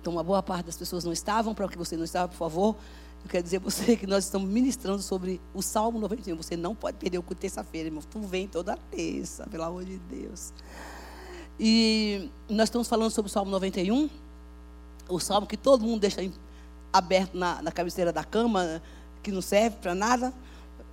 Então, 0.00 0.14
uma 0.14 0.22
boa 0.22 0.42
parte 0.42 0.64
das 0.64 0.76
pessoas 0.78 1.04
não 1.04 1.12
estavam. 1.12 1.54
Para 1.54 1.68
que 1.68 1.76
você 1.76 1.98
não 1.98 2.04
estava, 2.04 2.28
por 2.28 2.38
favor, 2.38 2.76
eu 3.24 3.30
quero 3.30 3.42
dizer 3.42 3.56
a 3.56 3.60
você 3.60 3.96
que 3.96 4.06
nós 4.06 4.24
estamos 4.24 4.48
ministrando 4.48 5.02
sobre 5.02 5.40
o 5.52 5.62
Salmo 5.62 5.98
91. 5.98 6.36
Você 6.36 6.56
não 6.56 6.74
pode 6.74 6.96
perder 6.96 7.18
o 7.18 7.22
culto 7.22 7.40
terça-feira, 7.40 7.88
irmão. 7.88 8.02
Tu 8.08 8.20
vem 8.20 8.46
toda 8.46 8.76
terça, 8.90 9.46
pelo 9.48 9.64
amor 9.64 9.84
de 9.84 9.98
Deus. 9.98 10.52
E 11.58 12.30
nós 12.48 12.68
estamos 12.68 12.88
falando 12.88 13.10
sobre 13.10 13.28
o 13.28 13.32
Salmo 13.32 13.50
91. 13.50 14.08
O 15.08 15.18
salmo 15.18 15.46
que 15.46 15.56
todo 15.56 15.84
mundo 15.84 16.00
deixa 16.00 16.20
aberto 16.92 17.36
na, 17.36 17.60
na 17.62 17.72
cabeceira 17.72 18.12
da 18.12 18.24
cama, 18.24 18.82
que 19.22 19.32
não 19.32 19.42
serve 19.42 19.76
para 19.76 19.94
nada, 19.94 20.32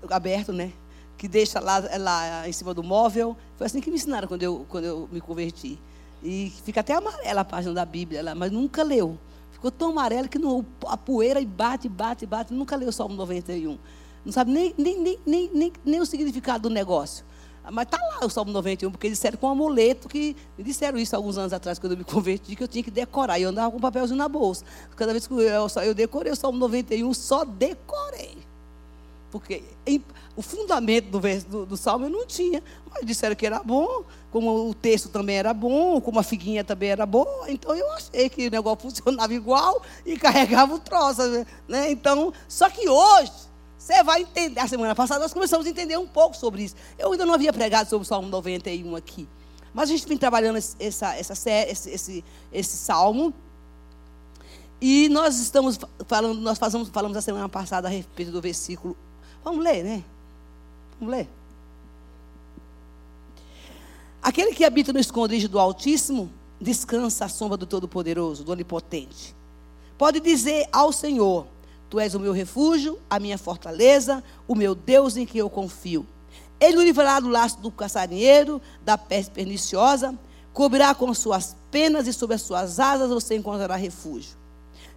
aberto, 0.10 0.52
né? 0.52 0.72
Que 1.18 1.28
deixa 1.28 1.60
lá, 1.60 1.80
lá 1.98 2.48
em 2.48 2.52
cima 2.52 2.74
do 2.74 2.84
móvel. 2.84 3.38
Foi 3.58 3.68
assim 3.68 3.80
que 3.80 3.90
me 3.90 3.98
ensinaram 3.98 4.28
quando 4.28 4.44
eu, 4.44 4.66
quando 4.68 4.86
eu 4.86 5.10
me 5.12 5.22
converti. 5.22 5.80
E 6.24 6.52
fica 6.64 6.80
até 6.80 6.94
amarela 6.94 7.42
a 7.42 7.46
página 7.46 7.74
da 7.74 7.86
Bíblia 7.86 8.24
lá, 8.24 8.36
mas 8.36 8.52
nunca 8.52 8.84
leu. 8.84 9.18
Ficou 9.66 9.72
tão 9.72 9.90
amarelo 9.90 10.30
que 10.30 10.38
não, 10.38 10.64
a 10.86 10.96
poeira 10.96 11.42
e 11.42 11.46
bate, 11.46 11.90
bate, 11.90 12.24
bate. 12.28 12.54
Nunca 12.54 12.76
leu 12.76 12.90
o 12.90 12.92
Salmo 12.92 13.16
91. 13.16 13.80
Não 14.24 14.32
sabe 14.32 14.52
nem, 14.52 14.76
nem, 14.78 15.02
nem, 15.02 15.20
nem, 15.26 15.52
nem, 15.52 15.74
nem 15.84 16.00
o 16.00 16.06
significado 16.06 16.70
do 16.70 16.74
negócio. 16.74 17.26
Mas 17.72 17.86
está 17.86 17.98
lá 17.98 18.28
o 18.28 18.30
Salmo 18.30 18.52
91, 18.52 18.92
porque 18.92 19.10
disseram 19.10 19.40
com 19.40 19.48
um 19.48 19.50
amuleto 19.50 20.08
que. 20.08 20.36
Me 20.56 20.64
disseram 20.64 21.00
isso 21.00 21.16
alguns 21.16 21.36
anos 21.36 21.52
atrás, 21.52 21.80
quando 21.80 21.94
eu 21.94 21.98
me 21.98 22.04
converti, 22.04 22.56
que 22.56 22.62
eu 22.62 22.68
tinha 22.68 22.84
que 22.84 22.92
decorar. 22.92 23.40
E 23.40 23.42
eu 23.42 23.50
andava 23.50 23.72
com 23.72 23.78
um 23.78 23.82
papelzinho 23.82 24.20
na 24.20 24.30
bolsa. 24.30 24.64
Cada 24.96 25.12
vez 25.12 25.26
que 25.26 25.34
eu, 25.34 25.68
eu 25.84 25.96
decorei 25.96 26.32
o 26.32 26.36
Salmo 26.36 26.60
91, 26.60 27.12
só 27.16 27.44
decorei. 27.44 28.45
Porque 29.36 29.64
em, 29.86 30.02
o 30.34 30.42
fundamento 30.42 31.10
do, 31.10 31.20
do, 31.20 31.66
do, 31.66 31.76
salmo 31.76 32.06
eu 32.06 32.10
não 32.10 32.26
tinha. 32.26 32.64
Mas 32.90 33.06
disseram 33.06 33.36
que 33.36 33.46
era 33.46 33.62
bom, 33.62 34.06
como 34.32 34.70
o 34.70 34.74
texto 34.74 35.10
também 35.10 35.36
era 35.36 35.54
bom, 35.54 36.00
como 36.00 36.18
a 36.18 36.24
figuinha 36.24 36.64
também 36.64 36.88
era 36.88 37.06
boa. 37.06 37.52
Então 37.52 37.76
eu 37.76 37.92
achei 37.92 38.30
que 38.30 38.48
o 38.48 38.50
negócio 38.50 38.88
funcionava 38.90 39.34
igual 39.34 39.82
e 40.06 40.18
carregava 40.18 40.74
o 40.74 40.80
troço. 40.80 41.22
Né? 41.68 41.92
Então, 41.92 42.32
só 42.48 42.70
que 42.70 42.88
hoje, 42.88 43.34
você 43.78 44.02
vai 44.04 44.22
entender. 44.22 44.58
A 44.58 44.70
semana 44.70 44.96
passada 44.96 45.20
nós 45.20 45.34
começamos 45.34 45.68
a 45.68 45.70
entender 45.70 45.98
um 45.98 46.08
pouco 46.08 46.38
sobre 46.38 46.64
isso. 46.64 46.76
Eu 46.98 47.12
ainda 47.12 47.26
não 47.26 47.34
havia 47.34 47.52
pregado 47.52 47.90
sobre 47.90 48.06
o 48.06 48.08
Salmo 48.08 48.30
91 48.30 48.96
aqui. 48.96 49.28
Mas 49.74 49.90
a 49.90 49.92
gente 49.92 50.08
vem 50.08 50.18
trabalhando 50.18 50.56
essa, 50.56 51.14
essa, 51.14 51.34
esse, 51.68 51.90
esse, 51.90 52.26
esse 52.54 52.78
salmo. 52.78 53.34
E 54.80 55.10
nós 55.10 55.38
estamos 55.40 55.78
falando, 56.08 56.40
nós 56.40 56.58
fazemos, 56.58 56.88
falamos 56.88 57.18
a 57.18 57.22
semana 57.22 57.50
passada 57.50 57.90
a 57.90 57.92
respeito 57.92 58.32
do 58.32 58.40
versículo. 58.40 58.96
Vamos 59.46 59.64
ler, 59.64 59.84
né? 59.84 60.04
Vamos 61.00 61.16
ler. 61.16 61.30
Aquele 64.20 64.56
que 64.56 64.66
habita 64.66 64.92
no 64.92 65.00
esconderijo 65.00 65.48
do 65.48 65.60
Altíssimo 65.60 66.32
descansa 66.60 67.26
à 67.26 67.30
sombra 67.30 67.56
do 67.56 67.68
Todo-Poderoso, 67.68 68.44
do 68.44 68.52
Onipotente. 68.52 69.36
Pode 70.00 70.20
dizer 70.20 70.68
ao 70.72 70.92
Senhor: 70.92 71.46
Tu 71.92 72.00
és 72.00 72.16
o 72.16 72.20
meu 72.20 72.34
refúgio, 72.34 73.00
a 73.08 73.20
minha 73.20 73.38
fortaleza, 73.38 74.24
o 74.48 74.56
meu 74.56 74.74
Deus 74.74 75.16
em 75.16 75.28
que 75.28 75.38
eu 75.38 75.48
confio. 75.48 76.08
Ele 76.60 76.78
o 76.78 76.82
livrará 76.82 77.20
do 77.20 77.30
laço 77.30 77.60
do 77.60 77.70
caçarinheiro, 77.70 78.60
da 78.84 78.98
peste 78.98 79.30
perniciosa, 79.30 80.18
cobrirá 80.54 80.96
com 80.96 81.14
suas 81.14 81.56
penas 81.70 82.08
e 82.08 82.14
sob 82.14 82.34
as 82.34 82.42
suas 82.42 82.80
asas 82.80 83.12
você 83.12 83.36
encontrará 83.36 83.76
refúgio. 83.76 84.36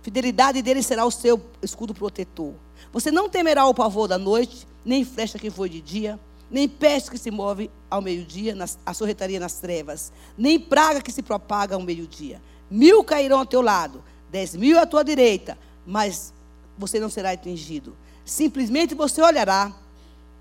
Fidelidade 0.01 0.63
dele 0.63 0.83
será 0.83 1.05
o 1.05 1.11
seu 1.11 1.39
escudo 1.61 1.93
protetor. 1.93 2.55
Você 2.93 3.11
não 3.11 3.29
temerá 3.29 3.67
o 3.67 3.75
pavor 3.75 4.09
da 4.09 4.19
noite, 4.19 4.67
nem 4.85 5.05
flecha 5.05 5.39
que 5.39 5.51
foi 5.51 5.69
de 5.69 5.81
dia, 5.81 6.19
nem 6.51 6.69
peste 6.69 7.11
que 7.11 7.19
se 7.19 7.31
move 7.31 7.71
ao 7.91 8.01
meio-dia, 8.01 8.57
a 8.85 8.95
sorretaria 8.95 9.39
nas 9.39 9.55
trevas, 9.55 10.13
nem 10.37 10.59
praga 10.59 11.03
que 11.03 11.13
se 11.13 11.23
propaga 11.23 11.75
ao 11.75 11.83
meio-dia. 11.83 12.41
Mil 12.71 13.05
cairão 13.05 13.41
ao 13.41 13.47
teu 13.47 13.61
lado, 13.61 14.03
dez 14.31 14.55
mil 14.55 14.79
à 14.79 14.87
tua 14.87 15.05
direita, 15.05 15.59
mas 15.87 16.33
você 16.77 16.99
não 16.99 17.11
será 17.11 17.33
atingido. 17.33 17.97
Simplesmente 18.25 18.95
você 18.95 19.21
olhará, 19.21 19.73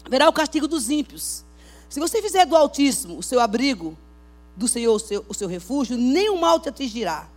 verá 0.10 0.30
o 0.30 0.34
castigo 0.34 0.68
dos 0.68 0.90
ímpios. 0.90 1.44
Se 1.90 2.00
você 2.00 2.22
fizer 2.22 2.46
do 2.46 2.56
Altíssimo 2.56 3.18
o 3.18 3.24
seu 3.24 3.40
abrigo, 3.40 3.98
do 4.56 4.68
Senhor 4.68 4.94
o 4.94 5.00
seu, 5.00 5.26
o 5.28 5.34
seu 5.34 5.48
refúgio, 5.48 5.98
nenhum 5.98 6.38
mal 6.38 6.60
te 6.60 6.70
atingirá. 6.70 7.28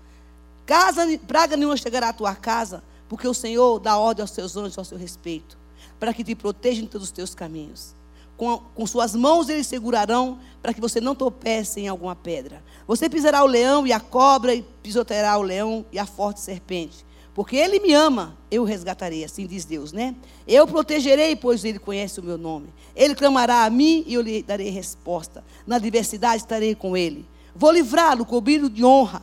Casa, 0.66 1.06
praga 1.26 1.56
nenhuma 1.56 1.76
chegará 1.76 2.08
à 2.08 2.12
tua 2.12 2.34
casa, 2.34 2.82
porque 3.10 3.26
o 3.26 3.34
Senhor 3.34 3.80
dá 3.80 3.98
ordem 3.98 4.22
aos 4.22 4.30
seus 4.30 4.56
anjos 4.56 4.78
ao 4.78 4.84
seu 4.84 4.96
respeito, 4.96 5.58
para 5.98 6.14
que 6.14 6.22
te 6.22 6.32
protejam 6.36 6.84
em 6.84 6.86
todos 6.86 7.08
os 7.08 7.12
teus 7.12 7.34
caminhos. 7.34 7.92
Com, 8.36 8.58
com, 8.72 8.86
suas 8.86 9.16
mãos 9.16 9.48
eles 9.48 9.66
segurarão 9.66 10.38
para 10.62 10.72
que 10.72 10.80
você 10.80 11.00
não 11.00 11.16
tropece 11.16 11.80
em 11.80 11.88
alguma 11.88 12.14
pedra. 12.14 12.62
Você 12.86 13.10
pisará 13.10 13.42
o 13.42 13.48
leão 13.48 13.84
e 13.84 13.92
a 13.92 13.98
cobra, 13.98 14.54
e 14.54 14.62
pisoteará 14.62 15.36
o 15.36 15.42
leão 15.42 15.84
e 15.90 15.98
a 15.98 16.06
forte 16.06 16.38
serpente. 16.38 17.04
Porque 17.34 17.56
ele 17.56 17.80
me 17.80 17.92
ama, 17.92 18.38
eu 18.48 18.62
o 18.62 18.64
resgatarei, 18.64 19.24
assim 19.24 19.44
diz 19.44 19.64
Deus, 19.64 19.90
né? 19.90 20.14
Eu 20.46 20.64
protegerei, 20.68 21.34
pois 21.34 21.64
ele 21.64 21.80
conhece 21.80 22.20
o 22.20 22.22
meu 22.22 22.38
nome. 22.38 22.68
Ele 22.94 23.16
clamará 23.16 23.64
a 23.64 23.70
mim 23.70 24.04
e 24.06 24.14
eu 24.14 24.22
lhe 24.22 24.40
darei 24.40 24.70
resposta. 24.70 25.42
Na 25.66 25.76
adversidade 25.76 26.36
estarei 26.36 26.76
com 26.76 26.96
ele. 26.96 27.28
Vou 27.56 27.72
livrá-lo, 27.72 28.24
cobri-lo 28.24 28.70
de 28.70 28.84
honra. 28.84 29.22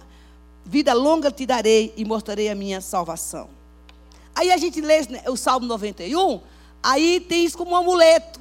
Vida 0.65 0.93
longa 0.93 1.31
te 1.31 1.45
darei 1.45 1.93
e 1.95 2.03
mostrarei 2.03 2.49
a 2.49 2.55
minha 2.55 2.81
salvação. 2.81 3.55
Aí 4.37 4.51
a 4.51 4.57
gente 4.57 4.79
lê 4.79 4.99
o 5.27 5.35
Salmo 5.35 5.65
91, 5.65 6.39
aí 6.83 7.19
tem 7.19 7.43
isso 7.43 7.57
como 7.57 7.71
um 7.71 7.75
amuleto. 7.75 8.39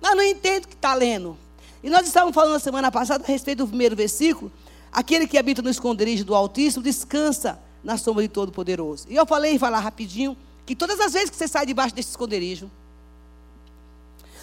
Mas 0.00 0.16
não 0.16 0.22
entendo 0.22 0.64
o 0.64 0.68
que 0.68 0.74
está 0.74 0.94
lendo. 0.94 1.36
E 1.82 1.90
nós 1.90 2.06
estávamos 2.06 2.34
falando 2.34 2.54
na 2.54 2.58
semana 2.58 2.90
passada 2.90 3.22
a 3.22 3.26
respeito 3.26 3.58
do 3.58 3.68
primeiro 3.68 3.94
versículo. 3.94 4.50
Aquele 4.90 5.26
que 5.26 5.36
habita 5.36 5.60
no 5.60 5.68
esconderijo 5.68 6.24
do 6.24 6.34
Altíssimo 6.34 6.82
descansa 6.82 7.60
na 7.84 7.98
sombra 7.98 8.22
de 8.22 8.30
Todo-Poderoso. 8.30 9.04
E 9.06 9.16
eu 9.16 9.26
falei, 9.26 9.58
falar 9.58 9.80
rapidinho, 9.80 10.34
que 10.64 10.74
todas 10.74 10.98
as 10.98 11.12
vezes 11.12 11.28
que 11.28 11.36
você 11.36 11.46
sai 11.46 11.66
debaixo 11.66 11.94
desse 11.94 12.08
esconderijo, 12.08 12.70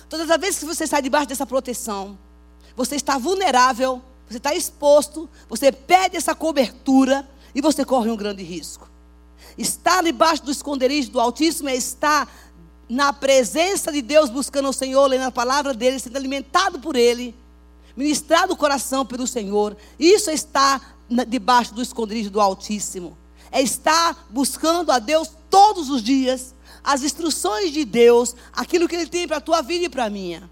todas 0.07 0.29
as 0.29 0.37
vezes 0.39 0.59
que 0.59 0.65
você 0.65 0.85
sai 0.85 1.01
debaixo 1.01 1.27
dessa 1.27 1.47
proteção, 1.47 2.15
você 2.75 2.95
está 2.95 3.17
vulnerável, 3.17 4.03
você 4.29 4.37
está 4.37 4.53
exposto, 4.53 5.27
você 5.49 5.71
pede 5.71 6.15
essa 6.15 6.35
cobertura 6.35 7.27
e 7.55 7.59
você 7.59 7.83
corre 7.83 8.11
um 8.11 8.15
grande 8.15 8.43
risco. 8.43 8.93
Estar 9.57 10.03
debaixo 10.03 10.43
do 10.43 10.51
esconderijo 10.51 11.11
do 11.11 11.19
Altíssimo 11.19 11.69
é 11.69 11.75
estar 11.75 12.29
na 12.87 13.11
presença 13.13 13.91
de 13.91 14.01
Deus, 14.01 14.29
buscando 14.29 14.69
o 14.69 14.73
Senhor, 14.73 15.07
lendo 15.07 15.23
a 15.23 15.31
palavra 15.31 15.73
dele, 15.73 15.99
sendo 15.99 16.17
alimentado 16.17 16.79
por 16.79 16.95
ele, 16.95 17.35
ministrado 17.95 18.53
o 18.53 18.57
coração 18.57 19.05
pelo 19.05 19.25
Senhor. 19.25 19.75
Isso 19.97 20.29
é 20.29 20.33
estar 20.33 20.97
debaixo 21.27 21.73
do 21.73 21.81
esconderijo 21.81 22.29
do 22.29 22.41
Altíssimo 22.41 23.17
é 23.55 23.61
estar 23.61 24.27
buscando 24.29 24.91
a 24.91 24.99
Deus 24.99 25.31
todos 25.49 25.89
os 25.89 26.03
dias, 26.03 26.53
as 26.83 27.03
instruções 27.03 27.71
de 27.71 27.85
Deus, 27.85 28.35
aquilo 28.51 28.85
que 28.85 28.95
Ele 28.95 29.07
tem 29.07 29.25
para 29.25 29.37
a 29.37 29.41
tua 29.41 29.61
vida 29.61 29.85
e 29.85 29.89
para 29.89 30.03
a 30.03 30.09
minha. 30.09 30.49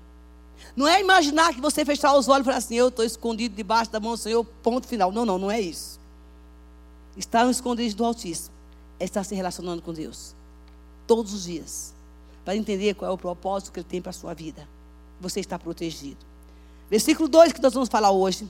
Não 0.73 0.87
é 0.87 1.01
imaginar 1.01 1.53
que 1.53 1.59
você 1.59 1.83
fechar 1.83 2.15
os 2.15 2.29
olhos 2.29 2.43
e 2.43 2.45
falar 2.45 2.59
assim, 2.59 2.75
eu 2.75 2.87
estou 2.87 3.03
escondido 3.03 3.55
debaixo 3.55 3.91
da 3.91 3.99
mão 3.99 4.13
do 4.13 4.17
Senhor, 4.17 4.45
ponto 4.63 4.87
final. 4.87 5.11
Não, 5.11 5.25
não, 5.25 5.37
não 5.37 5.51
é 5.51 5.59
isso. 5.59 5.99
Estar 7.17 7.43
no 7.43 7.51
esconderijo 7.51 7.97
do 7.97 8.05
Altíssimo 8.05 8.52
é 8.99 9.05
estar 9.05 9.23
se 9.23 9.35
relacionando 9.35 9.81
com 9.81 9.93
Deus. 9.93 10.35
Todos 11.07 11.33
os 11.33 11.43
dias. 11.43 11.93
Para 12.45 12.55
entender 12.55 12.93
qual 12.93 13.11
é 13.11 13.13
o 13.13 13.17
propósito 13.17 13.71
que 13.71 13.79
Ele 13.79 13.87
tem 13.87 14.01
para 14.01 14.11
a 14.11 14.13
sua 14.13 14.33
vida. 14.33 14.67
Você 15.19 15.39
está 15.39 15.57
protegido. 15.57 16.17
Versículo 16.89 17.27
2 17.27 17.53
que 17.53 17.61
nós 17.61 17.73
vamos 17.73 17.89
falar 17.89 18.11
hoje. 18.11 18.47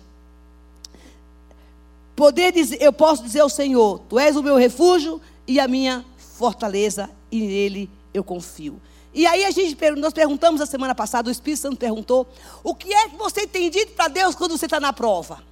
Poder 2.15 2.51
dizer, 2.51 2.81
eu 2.81 2.93
posso 2.93 3.23
dizer 3.23 3.39
ao 3.39 3.50
Senhor: 3.50 4.00
Tu 4.09 4.19
és 4.19 4.35
o 4.35 4.43
meu 4.43 4.55
refúgio 4.55 5.21
e 5.47 5.59
a 5.59 5.67
minha 5.67 6.05
fortaleza, 6.17 7.09
e 7.31 7.41
nele 7.41 7.89
eu 8.13 8.23
confio. 8.23 8.79
E 9.13 9.27
aí 9.27 9.45
a 9.45 9.51
gente 9.51 9.77
nós 9.97 10.13
perguntamos 10.13 10.59
a 10.59 10.65
semana 10.65 10.95
passada, 10.95 11.29
o 11.29 11.31
Espírito 11.31 11.62
Santo 11.62 11.77
perguntou: 11.77 12.27
o 12.63 12.73
que 12.73 12.93
é 12.93 13.09
que 13.09 13.15
você 13.15 13.45
tem 13.45 13.69
dito 13.69 13.93
para 13.93 14.07
Deus 14.07 14.35
quando 14.35 14.57
você 14.57 14.65
está 14.65 14.79
na 14.79 14.91
prova? 14.91 15.43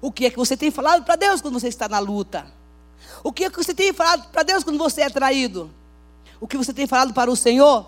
O 0.00 0.10
que 0.10 0.26
é 0.26 0.30
que 0.30 0.36
você 0.36 0.56
tem 0.56 0.70
falado 0.70 1.04
para 1.04 1.16
Deus 1.16 1.40
quando 1.40 1.58
você 1.58 1.68
está 1.68 1.88
na 1.88 1.98
luta? 1.98 2.46
O 3.22 3.32
que 3.32 3.48
você 3.48 3.74
tem 3.74 3.92
falado 3.92 4.28
para 4.30 4.42
Deus 4.42 4.64
quando 4.64 4.78
você 4.78 5.02
é 5.02 5.10
traído? 5.10 5.70
O 6.40 6.46
que 6.46 6.56
você 6.56 6.72
tem 6.72 6.86
falado 6.86 7.14
para 7.14 7.30
o 7.30 7.36
Senhor 7.36 7.86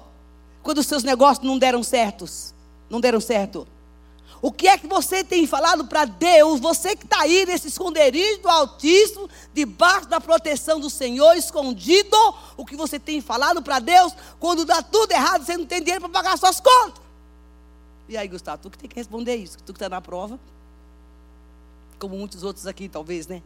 quando 0.63 0.79
os 0.79 0.87
seus 0.87 1.03
negócios 1.03 1.47
não 1.47 1.59
deram 1.59 1.83
certos? 1.83 2.55
Não 2.89 3.01
deram 3.01 3.21
certo? 3.21 3.67
O 4.43 4.53
que 4.53 4.69
é 4.69 4.77
que 4.77 4.87
você 4.87 5.25
tem 5.25 5.47
falado 5.47 5.87
para 5.87 6.05
Deus? 6.05 6.61
Você 6.61 6.95
que 6.95 7.05
está 7.05 7.23
aí 7.23 7.47
nesse 7.47 7.69
esconderijo 7.69 8.43
do 8.43 8.49
Altíssimo, 8.49 9.29
debaixo 9.53 10.09
da 10.09 10.21
proteção 10.21 10.79
do 10.79 10.91
Senhor, 10.91 11.35
escondido. 11.35 12.17
O 12.57 12.65
que 12.65 12.77
você 12.77 12.99
tem 12.99 13.21
falado 13.21 13.63
para 13.63 13.79
Deus 13.79 14.13
quando 14.39 14.65
dá 14.65 14.83
tudo 14.83 15.13
errado, 15.13 15.45
você 15.45 15.57
não 15.57 15.67
tem 15.67 15.81
dinheiro 15.81 16.03
para 16.03 16.11
pagar 16.11 16.39
suas 16.39 16.61
contas. 16.61 17.03
E 18.09 18.17
aí, 18.17 18.29
Gustavo, 18.29 18.63
tu 18.63 18.71
que 18.71 18.79
tem 18.79 18.89
que 18.89 18.97
responder 18.97 19.37
isso, 19.37 19.59
tu 19.59 19.73
que 19.73 19.79
está 19.79 19.89
na 19.89 20.01
prova. 20.01 20.39
Como 21.99 22.17
muitos 22.17 22.43
outros 22.43 22.67
aqui, 22.67 22.89
talvez, 22.89 23.27
né? 23.27 23.43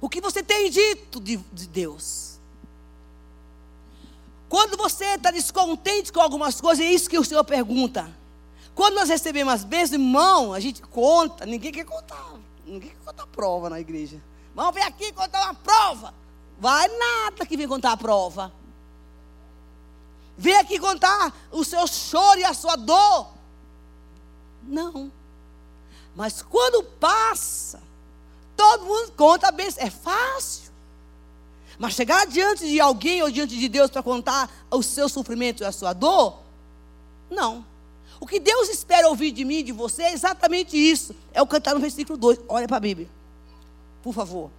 O 0.00 0.08
que 0.08 0.20
você 0.20 0.42
tem 0.42 0.70
dito 0.70 1.20
de, 1.20 1.36
de 1.36 1.66
Deus? 1.66 2.38
Quando 4.48 4.76
você 4.76 5.04
está 5.04 5.30
descontente 5.30 6.12
com 6.12 6.20
algumas 6.20 6.60
coisas, 6.60 6.84
é 6.84 6.88
isso 6.88 7.10
que 7.10 7.18
o 7.18 7.24
Senhor 7.24 7.44
pergunta. 7.44 8.10
Quando 8.74 8.94
nós 8.94 9.08
recebemos 9.08 9.52
as 9.52 9.64
bênçãos, 9.64 9.92
irmão, 9.92 10.54
a 10.54 10.60
gente 10.60 10.80
conta. 10.82 11.44
Ninguém 11.44 11.72
quer 11.72 11.84
contar. 11.84 12.34
Ninguém 12.64 12.90
quer 12.90 13.04
contar 13.04 13.26
prova 13.26 13.68
na 13.68 13.80
igreja. 13.80 14.22
Vamos 14.54 14.74
vir 14.74 14.82
aqui 14.82 15.12
contar 15.12 15.42
uma 15.44 15.54
prova. 15.54 16.14
Vai 16.58 16.88
nada 16.88 17.44
que 17.44 17.56
vem 17.56 17.68
contar 17.68 17.92
a 17.92 17.96
prova. 17.96 18.52
Vem 20.36 20.54
aqui 20.56 20.78
contar 20.78 21.32
o 21.50 21.64
seu 21.64 21.86
choro 21.86 22.38
e 22.38 22.44
a 22.44 22.54
sua 22.54 22.76
dor. 22.76 23.28
Não. 24.62 25.10
Mas 26.14 26.40
quando 26.40 26.82
passa, 26.82 27.82
todo 28.58 28.86
mundo 28.86 29.12
conta 29.12 29.46
a 29.46 29.52
bênção. 29.52 29.84
É 29.84 29.88
fácil. 29.88 30.72
Mas 31.78 31.94
chegar 31.94 32.26
diante 32.26 32.66
de 32.66 32.80
alguém 32.80 33.22
ou 33.22 33.30
diante 33.30 33.56
de 33.56 33.68
Deus 33.68 33.88
para 33.88 34.02
contar 34.02 34.50
o 34.68 34.82
seu 34.82 35.08
sofrimento 35.08 35.62
e 35.62 35.66
a 35.66 35.70
sua 35.70 35.92
dor, 35.92 36.40
não. 37.30 37.64
O 38.18 38.26
que 38.26 38.40
Deus 38.40 38.68
espera 38.68 39.08
ouvir 39.08 39.30
de 39.30 39.44
mim 39.44 39.62
de 39.62 39.70
você 39.70 40.02
é 40.02 40.12
exatamente 40.12 40.76
isso. 40.76 41.14
É 41.32 41.40
o 41.40 41.46
cantar 41.46 41.72
no 41.72 41.80
versículo 41.80 42.18
2. 42.18 42.40
Olha 42.48 42.66
para 42.66 42.78
a 42.78 42.80
Bíblia. 42.80 43.08
Por 44.02 44.12
favor. 44.12 44.50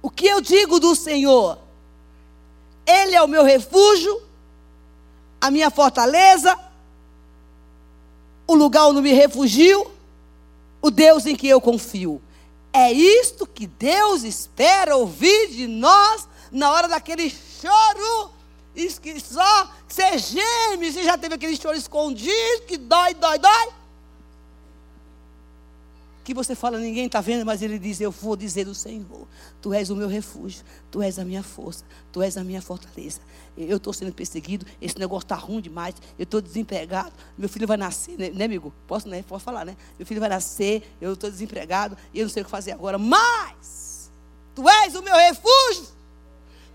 O 0.00 0.08
que 0.08 0.26
eu 0.26 0.40
digo 0.40 0.80
do 0.80 0.94
Senhor? 0.94 1.58
Ele 2.86 3.14
é 3.14 3.20
o 3.20 3.28
meu 3.28 3.44
refúgio, 3.44 4.22
a 5.38 5.50
minha 5.50 5.70
fortaleza, 5.70 6.58
o 8.46 8.54
lugar 8.54 8.86
onde 8.86 9.02
me 9.02 9.12
refugio, 9.12 9.90
o 10.80 10.90
Deus 10.90 11.26
em 11.26 11.36
que 11.36 11.46
eu 11.46 11.60
confio. 11.60 12.20
É 12.72 12.92
isto 12.92 13.46
que 13.46 13.66
Deus 13.66 14.22
espera 14.22 14.96
ouvir 14.96 15.48
de 15.48 15.66
nós 15.66 16.28
na 16.52 16.70
hora 16.70 16.88
daquele 16.88 17.30
choro 17.30 18.30
que 19.02 19.20
só 19.20 19.70
você 19.86 20.16
geme, 20.18 20.92
você 20.92 21.02
já 21.02 21.18
teve 21.18 21.34
aquele 21.34 21.56
choro 21.56 21.76
escondido, 21.76 22.62
que 22.66 22.76
dói, 22.76 23.14
dói, 23.14 23.38
dói. 23.38 23.68
Que 26.22 26.34
você 26.34 26.54
fala, 26.54 26.78
ninguém 26.78 27.06
está 27.06 27.20
vendo, 27.20 27.46
mas 27.46 27.62
ele 27.62 27.78
diz: 27.78 28.00
Eu 28.00 28.10
vou 28.10 28.36
dizer 28.36 28.64
do 28.64 28.74
Senhor: 28.74 29.26
Tu 29.60 29.72
és 29.72 29.88
o 29.88 29.96
meu 29.96 30.06
refúgio, 30.06 30.62
Tu 30.90 31.00
és 31.02 31.18
a 31.18 31.24
minha 31.24 31.42
força, 31.42 31.84
Tu 32.12 32.20
és 32.22 32.36
a 32.36 32.44
minha 32.44 32.60
fortaleza. 32.60 33.20
Eu 33.56 33.78
estou 33.78 33.92
sendo 33.92 34.12
perseguido, 34.12 34.66
esse 34.80 34.98
negócio 34.98 35.24
está 35.24 35.34
ruim 35.34 35.60
demais, 35.60 35.94
eu 36.18 36.24
estou 36.24 36.40
desempregado, 36.40 37.12
meu 37.38 37.48
filho 37.48 37.66
vai 37.66 37.76
nascer, 37.76 38.18
né, 38.18 38.30
né, 38.30 38.44
amigo? 38.44 38.72
Posso, 38.86 39.08
né? 39.08 39.24
Posso 39.26 39.44
falar, 39.44 39.64
né? 39.64 39.76
Meu 39.98 40.06
filho 40.06 40.20
vai 40.20 40.28
nascer, 40.28 40.94
eu 41.00 41.14
estou 41.14 41.30
desempregado 41.30 41.96
e 42.12 42.20
eu 42.20 42.26
não 42.26 42.30
sei 42.32 42.42
o 42.42 42.44
que 42.44 42.50
fazer 42.50 42.72
agora, 42.72 42.98
mas 42.98 44.10
Tu 44.54 44.68
és 44.68 44.94
o 44.94 45.02
meu 45.02 45.16
refúgio, 45.16 45.86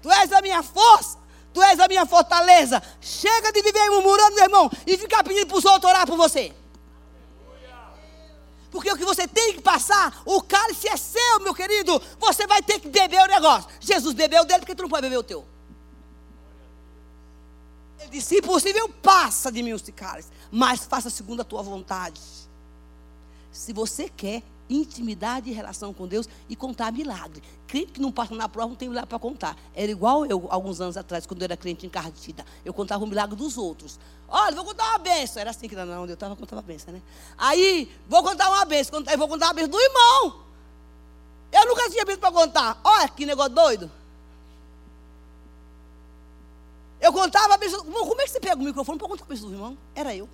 Tu 0.01 0.11
és 0.11 0.31
a 0.31 0.41
minha 0.41 0.63
força, 0.63 1.19
Tu 1.53 1.61
és 1.61 1.79
a 1.79 1.87
minha 1.87 2.05
fortaleza. 2.05 2.81
Chega 2.99 3.51
de 3.51 3.61
viver 3.61 3.89
murmurando, 3.89 4.35
meu 4.35 4.43
irmão, 4.43 4.71
e 4.85 4.97
ficar 4.97 5.23
pedindo 5.23 5.47
para 5.47 5.57
os 5.57 5.65
outros 5.65 5.89
orar 5.89 6.05
por 6.05 6.17
você. 6.17 6.51
Porque 8.75 8.91
o 8.91 8.97
que 8.97 9.05
você 9.05 9.25
tem 9.25 9.53
que 9.53 9.61
passar, 9.61 10.21
o 10.25 10.41
cálice 10.41 10.89
é 10.89 10.97
seu, 10.97 11.39
meu 11.39 11.55
querido. 11.55 12.01
Você 12.19 12.45
vai 12.45 12.61
ter 12.61 12.77
que 12.77 12.89
beber 12.89 13.21
o 13.21 13.25
negócio. 13.25 13.69
Jesus 13.79 14.13
bebeu 14.13 14.43
dele, 14.43 14.59
porque 14.59 14.75
tu 14.75 14.81
não 14.81 14.89
pode 14.89 15.03
beber 15.03 15.17
o 15.17 15.23
teu. 15.23 15.45
Ele 17.97 18.09
disse: 18.09 18.35
se 18.35 18.41
possível, 18.41 18.89
passa 19.01 19.49
de 19.49 19.63
mim 19.63 19.71
os 19.71 19.81
cálice, 19.95 20.27
mas 20.51 20.83
faça 20.83 21.09
segundo 21.09 21.39
a 21.39 21.45
tua 21.45 21.63
vontade. 21.63 22.19
Se 23.49 23.71
você 23.71 24.09
quer 24.09 24.43
intimidade 24.69 25.49
e 25.49 25.53
relação 25.53 25.93
com 25.93 26.07
Deus 26.07 26.27
e 26.49 26.55
contar 26.55 26.91
milagre. 26.91 27.41
Crente 27.67 27.93
que 27.93 28.01
não 28.01 28.11
passa 28.11 28.33
na 28.35 28.49
prova 28.49 28.69
não 28.69 28.75
tem 28.75 28.89
milagre 28.89 29.09
para 29.09 29.19
contar. 29.19 29.57
Era 29.73 29.91
igual 29.91 30.25
eu, 30.25 30.47
alguns 30.49 30.81
anos 30.81 30.97
atrás, 30.97 31.25
quando 31.25 31.41
eu 31.41 31.45
era 31.45 31.57
crente 31.57 31.85
encarnecida. 31.85 32.45
Eu 32.63 32.73
contava 32.73 33.03
o 33.03 33.07
milagre 33.07 33.35
dos 33.35 33.57
outros. 33.57 33.99
Olha, 34.27 34.55
vou 34.55 34.65
contar 34.65 34.89
uma 34.89 34.99
benção. 34.99 35.41
Era 35.41 35.51
assim 35.51 35.67
que 35.67 35.75
não, 35.75 36.05
eu 36.05 36.13
estava 36.13 36.35
contando 36.35 36.59
uma 36.59 36.63
benção, 36.63 36.93
né? 36.93 37.01
Aí, 37.37 37.91
vou 38.07 38.23
contar 38.23 38.49
uma 38.49 38.65
benção. 38.65 39.03
Eu 39.11 39.17
vou 39.17 39.27
contar 39.27 39.47
uma 39.47 39.53
benção 39.53 39.69
do 39.69 39.79
irmão. 39.79 40.41
Eu 41.51 41.67
nunca 41.67 41.89
tinha 41.89 42.05
benção 42.05 42.21
para 42.21 42.31
contar. 42.31 42.81
Olha 42.83 43.09
que 43.09 43.25
negócio 43.25 43.53
doido. 43.53 43.91
Eu 46.99 47.13
contava 47.13 47.53
a 47.53 47.57
benção. 47.57 47.83
Como 47.85 48.21
é 48.21 48.25
que 48.25 48.31
você 48.31 48.39
pega 48.39 48.55
o 48.55 48.63
microfone 48.63 48.97
para 48.97 49.07
contar 49.07 49.23
a 49.23 49.27
benção 49.27 49.49
do 49.49 49.55
irmão? 49.55 49.77
Era 49.93 50.15
eu. 50.15 50.27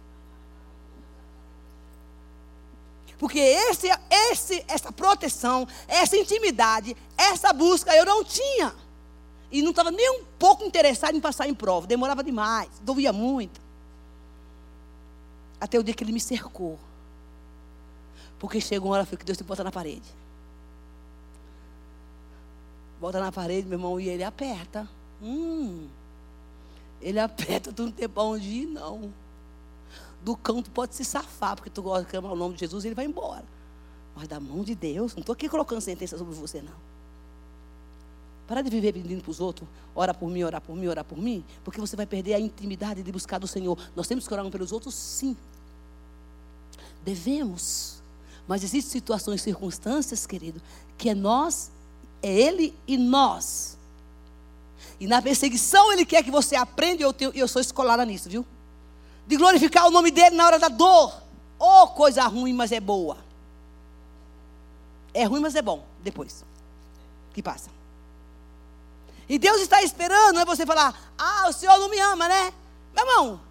Porque 3.22 3.38
esse, 3.38 3.88
esse, 4.10 4.66
essa 4.68 4.92
proteção, 4.92 5.68
essa 5.88 6.18
intimidade, 6.18 6.98
essa 7.16 7.54
busca 7.54 7.96
eu 7.96 8.04
não 8.04 8.24
tinha. 8.24 8.74
E 9.51 9.62
não 9.62 9.70
estava 9.70 9.92
nem 9.92 10.10
um 10.20 10.24
pouco 10.40 10.63
interessado 10.63 11.16
em 11.16 11.22
passar 11.22 11.48
em 11.48 11.54
prova. 11.54 11.86
Demorava 11.86 12.24
demais, 12.24 12.72
doía 12.82 13.13
muito. 13.13 13.62
Até 15.60 15.78
o 15.78 15.84
dia 15.84 15.94
que 15.94 16.04
ele 16.04 16.12
me 16.12 16.20
cercou. 16.20 16.80
Porque 18.40 18.60
chegou 18.60 18.90
uma 18.90 18.98
hora 18.98 19.06
que 19.06 19.24
Deus 19.24 19.38
te 19.38 19.44
bota 19.44 19.63
na 19.63 19.72
parede. 19.72 20.10
Bota 23.00 23.20
na 23.20 23.32
parede, 23.32 23.68
meu 23.68 23.78
irmão, 23.78 24.00
e 24.00 24.10
ele 24.10 24.24
aperta. 24.24 24.90
Hum. 25.22 25.88
Ele 27.00 27.20
aperta, 27.20 27.70
tu 27.72 27.84
não 27.84 27.92
tem 27.92 28.10
para 28.10 28.24
onde 28.24 28.48
ir, 28.48 28.66
não 28.66 29.13
do 30.24 30.36
cão 30.36 30.62
tu 30.62 30.72
pode 30.72 30.96
se 30.96 31.04
safar, 31.04 31.56
porque 31.56 31.70
tu 31.70 31.82
gosta 31.82 32.04
de 32.04 32.12
clamar 32.12 32.32
o 32.32 32.36
nome 32.36 32.54
de 32.54 32.62
Jesus 32.62 32.84
e 32.84 32.88
ele 32.88 32.96
vai 32.96 33.06
embora. 33.06 33.46
Mas 34.16 34.28
da 34.28 34.40
mão 34.40 34.63
de 34.63 34.75
Deus, 34.75 35.13
não 35.13 35.22
estou 35.22 35.34
aqui 35.34 35.50
colocando 35.50 35.82
sentença 35.82 36.18
sobre 36.18 36.34
você, 36.34 36.62
não. 36.62 36.92
Para 38.48 38.62
de 38.62 38.70
viver 38.70 38.94
pedindo 38.94 39.22
para 39.22 39.32
os 39.32 39.40
outros, 39.40 39.68
ora 39.96 40.13
por 40.13 40.30
mim, 40.30 40.44
ora 40.44 40.60
por 40.60 40.75
mim, 40.75 40.88
ora 40.88 41.04
por 41.04 41.18
mim, 41.18 41.44
porque 41.63 41.80
você 41.80 41.96
vai 41.96 42.06
perder 42.06 42.34
a 42.34 42.40
intimidade 42.40 43.01
de 43.01 43.12
buscar 43.12 43.40
do 43.40 43.48
Senhor. 43.48 43.78
Nós 43.96 44.08
temos 44.08 44.28
que 44.28 44.34
orar 44.34 44.46
um 44.46 44.51
pelos 44.51 44.72
outros, 44.72 44.94
sim. 44.94 45.36
Devemos. 47.04 48.02
Mas 48.48 48.63
existem 48.63 48.91
situações 48.91 49.39
e 49.41 49.43
circunstâncias, 49.45 50.28
querido, 50.28 50.62
que 50.98 51.10
é 51.10 51.15
nós, 51.15 51.72
é 52.22 52.32
Ele 52.32 52.76
e 52.86 52.98
nós. 52.98 53.78
E 55.00 55.08
na 55.08 55.22
perseguição 55.22 55.91
Ele 55.93 56.06
quer 56.06 56.22
que 56.22 56.30
você 56.30 56.56
aprenda, 56.56 57.02
e 57.02 57.06
eu, 57.06 57.13
tenho, 57.13 57.32
eu 57.34 57.48
sou 57.48 57.62
escolada 57.62 58.04
nisso, 58.06 58.30
viu? 58.30 58.45
De 59.32 59.38
glorificar 59.38 59.88
o 59.88 59.91
nome 59.91 60.12
dele 60.12 60.36
na 60.36 60.46
hora 60.46 60.60
da 60.60 60.67
dor. 60.67 61.22
Oh, 61.58 61.88
coisa 61.88 62.22
ruim, 62.26 62.52
mas 62.52 62.70
é 62.74 62.82
boa. 62.82 63.17
É 65.13 65.24
ruim, 65.24 65.39
mas 65.39 65.56
é 65.56 65.62
bom. 65.62 65.86
Depois. 66.04 66.44
Que 67.34 67.41
passa. 67.41 67.70
E 69.30 69.39
Deus 69.39 69.62
está 69.62 69.82
esperando, 69.82 70.38
é 70.38 70.44
você 70.44 70.65
falar, 70.65 71.13
ah, 71.17 71.48
o 71.48 71.54
Senhor 71.54 71.80
não 71.80 71.89
me 71.89 71.98
ama, 71.98 72.28
né? 72.28 72.52
Meu 72.94 73.08
irmão, 73.08 73.41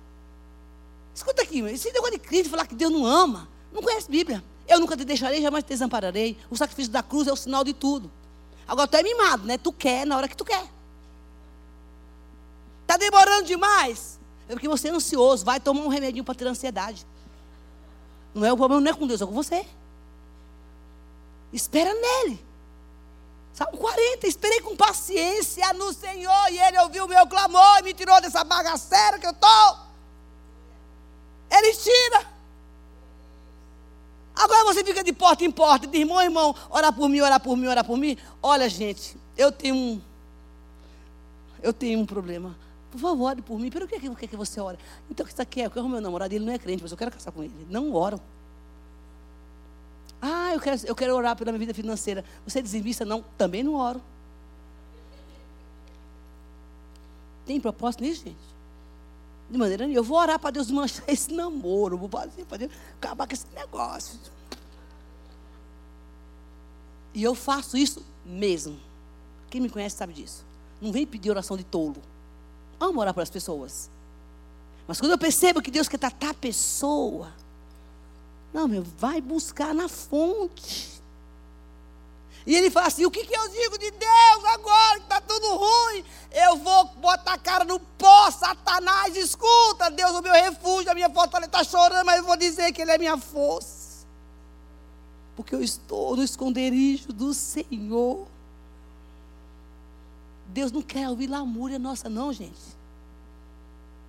escuta 1.15 1.41
aqui, 1.41 1.61
esse 1.61 1.91
negócio 1.91 2.13
de 2.13 2.19
Cristo 2.19 2.51
falar 2.51 2.67
que 2.67 2.75
Deus 2.75 2.93
não 2.93 3.07
ama, 3.07 3.49
não 3.73 3.83
conhece 3.83 4.11
Bíblia. 4.11 4.45
Eu 4.69 4.81
nunca 4.81 4.99
te 4.99 5.05
deixarei, 5.07 5.41
jamais 5.41 5.65
te 5.65 5.69
desampararei. 5.69 6.37
O 6.51 6.57
sacrifício 6.59 6.93
da 6.93 7.03
cruz 7.03 7.27
é 7.27 7.33
o 7.33 7.37
sinal 7.37 7.65
de 7.65 7.73
tudo. 7.73 8.13
Agora 8.69 8.87
tu 8.87 8.99
é 8.99 9.03
mimado, 9.03 9.47
né? 9.47 9.57
Tu 9.57 9.73
quer 9.73 10.07
na 10.07 10.19
hora 10.19 10.29
que 10.29 10.37
tu 10.37 10.45
quer. 10.45 10.69
Está 12.83 12.99
demorando 12.99 13.47
demais? 13.47 14.20
É 14.51 14.53
porque 14.53 14.67
você 14.67 14.89
é 14.89 14.91
ansioso, 14.91 15.45
vai 15.45 15.61
tomar 15.61 15.83
um 15.83 15.89
remedinho 15.89 16.25
para 16.25 16.35
ter 16.35 16.45
ansiedade. 16.45 17.07
Não 18.35 18.45
é 18.45 18.53
o 18.53 18.57
problema, 18.57 18.81
não 18.81 18.91
é 18.91 18.93
com 18.93 19.07
Deus, 19.07 19.23
é 19.23 19.25
com 19.25 19.31
você. 19.31 19.65
Espera 21.53 21.95
nele. 21.95 22.45
Salmo 23.53 23.79
40, 23.79 24.27
esperei 24.27 24.61
com 24.61 24.75
paciência 24.75 25.73
no 25.75 25.93
Senhor 25.93 26.51
e 26.51 26.59
Ele 26.59 26.81
ouviu 26.81 27.05
o 27.05 27.09
meu 27.09 27.29
clamor 27.29 27.79
e 27.79 27.83
me 27.83 27.95
tirou 27.95 28.21
dessa 28.21 28.43
bagaceira 28.43 29.21
que 29.21 29.27
eu 29.27 29.31
estou. 29.31 29.79
Ele 31.49 31.73
tira. 31.73 32.27
Agora 34.35 34.65
você 34.65 34.83
fica 34.83 35.05
de 35.05 35.13
porta 35.13 35.45
em 35.45 35.51
porta, 35.53 35.87
de 35.87 35.97
irmão 35.97 36.21
em 36.21 36.25
irmão, 36.25 36.57
orar 36.71 36.93
por 36.93 37.09
mim, 37.09 37.21
orar 37.21 37.39
por 37.39 37.57
mim, 37.57 37.69
orar 37.69 37.85
por 37.85 37.97
mim. 37.97 38.19
Olha, 38.43 38.69
gente, 38.69 39.17
eu 39.37 39.53
tenho 39.53 39.77
um, 39.77 40.03
eu 41.63 41.73
tenho 41.73 42.01
um 42.01 42.07
problema. 42.07 42.57
Por 42.91 42.99
favor, 42.99 43.29
ore 43.29 43.43
por 43.43 43.59
mim. 43.59 43.71
Pelo 43.71 43.87
que, 43.87 43.99
que, 44.01 44.29
que 44.29 44.37
você 44.37 44.61
ora? 44.61 44.79
Então, 45.09 45.25
o 45.25 45.29
que 45.29 45.35
você 45.35 45.45
quer? 45.47 45.67
Eu 45.67 45.71
quero 45.71 45.89
meu 45.89 46.01
namorado, 46.01 46.35
ele 46.35 46.45
não 46.45 46.53
é 46.53 46.59
crente, 46.59 46.83
mas 46.83 46.91
eu 46.91 46.99
quero 46.99 47.11
casar 47.11 47.31
com 47.31 47.43
ele. 47.43 47.55
Não 47.69 47.93
oram. 47.95 48.21
Ah, 50.21 50.53
eu 50.53 50.61
quero, 50.61 50.87
eu 50.87 50.95
quero 50.95 51.15
orar 51.15 51.37
pela 51.37 51.53
minha 51.53 51.61
vida 51.61 51.73
financeira. 51.73 52.25
Você 52.45 52.59
é 52.59 52.63
desinvista? 52.63 53.05
Não, 53.05 53.25
também 53.39 53.63
não 53.63 53.75
oro. 53.75 54.03
Tem 57.47 57.61
propósito 57.61 58.03
nisso, 58.03 58.25
gente? 58.25 58.51
De 59.49 59.57
maneira 59.57 59.85
nenhuma. 59.85 60.01
Eu 60.01 60.05
vou 60.05 60.19
orar 60.19 60.39
para 60.39 60.51
Deus 60.51 60.71
manchar 60.71 61.05
esse 61.09 61.33
namoro. 61.33 61.97
Vou 61.97 62.09
fazer 62.09 62.45
para 62.45 62.59
Deus 62.59 62.73
acabar 62.97 63.27
com 63.27 63.33
esse 63.33 63.47
negócio. 63.55 64.19
E 67.15 67.23
eu 67.23 67.35
faço 67.35 67.77
isso 67.77 68.05
mesmo. 68.27 68.79
Quem 69.49 69.61
me 69.61 69.71
conhece 69.71 69.97
sabe 69.97 70.13
disso. 70.13 70.45
Não 70.81 70.93
vem 70.93 71.07
pedir 71.07 71.31
oração 71.31 71.57
de 71.57 71.65
tolo 71.65 71.97
amo 72.81 73.01
orar 73.01 73.15
para 73.15 73.23
as 73.23 73.31
pessoas. 73.31 73.91
Mas 74.89 74.99
quando 74.99 75.13
eu 75.13 75.19
percebo 75.19 75.63
que 75.63 75.71
Deus 75.71 75.89
quer 75.89 75.99
tratar 75.99 76.31
a 76.31 76.35
pessoa, 76.35 77.33
não, 78.53 78.67
meu, 78.67 78.83
vai 78.83 79.21
buscar 79.21 79.73
na 79.73 79.89
fonte. 79.89 81.01
E 82.47 82.57
ele 82.57 82.71
fala 82.71 82.87
assim: 82.87 83.05
o 83.05 83.11
que, 83.11 83.25
que 83.25 83.37
eu 83.37 83.49
digo 83.49 83.79
de 83.79 83.91
Deus 83.91 84.45
agora 84.47 84.99
que 84.99 85.05
está 85.05 85.21
tudo 85.21 85.57
ruim? 85.57 86.05
Eu 86.33 86.57
vou 86.57 86.87
botar 86.97 87.35
a 87.35 87.39
cara 87.39 87.65
no 87.65 87.79
pó, 87.79 88.31
Satanás, 88.31 89.17
escuta, 89.17 89.91
Deus 89.91 90.11
é 90.11 90.19
o 90.19 90.23
meu 90.23 90.33
refúgio, 90.33 90.91
a 90.91 90.95
minha 90.95 91.11
fortaleza 91.11 91.47
está 91.49 91.63
chorando, 91.63 92.07
mas 92.07 92.19
eu 92.19 92.25
vou 92.25 92.37
dizer 92.37 92.73
que 92.73 92.83
Ele 92.83 92.91
é 92.91 92.99
minha 92.99 93.19
força. 93.19 94.07
Porque 95.37 95.55
eu 95.55 95.63
estou 95.63 96.17
no 96.17 96.23
esconderijo 96.23 97.13
do 97.13 97.33
Senhor. 97.33 98.27
Deus 100.53 100.73
não 100.73 100.83
quer 100.83 101.09
ouvir 101.09 101.29
lamúria 101.29 101.79
nossa, 101.79 102.09
não, 102.09 102.33
gente. 102.33 102.79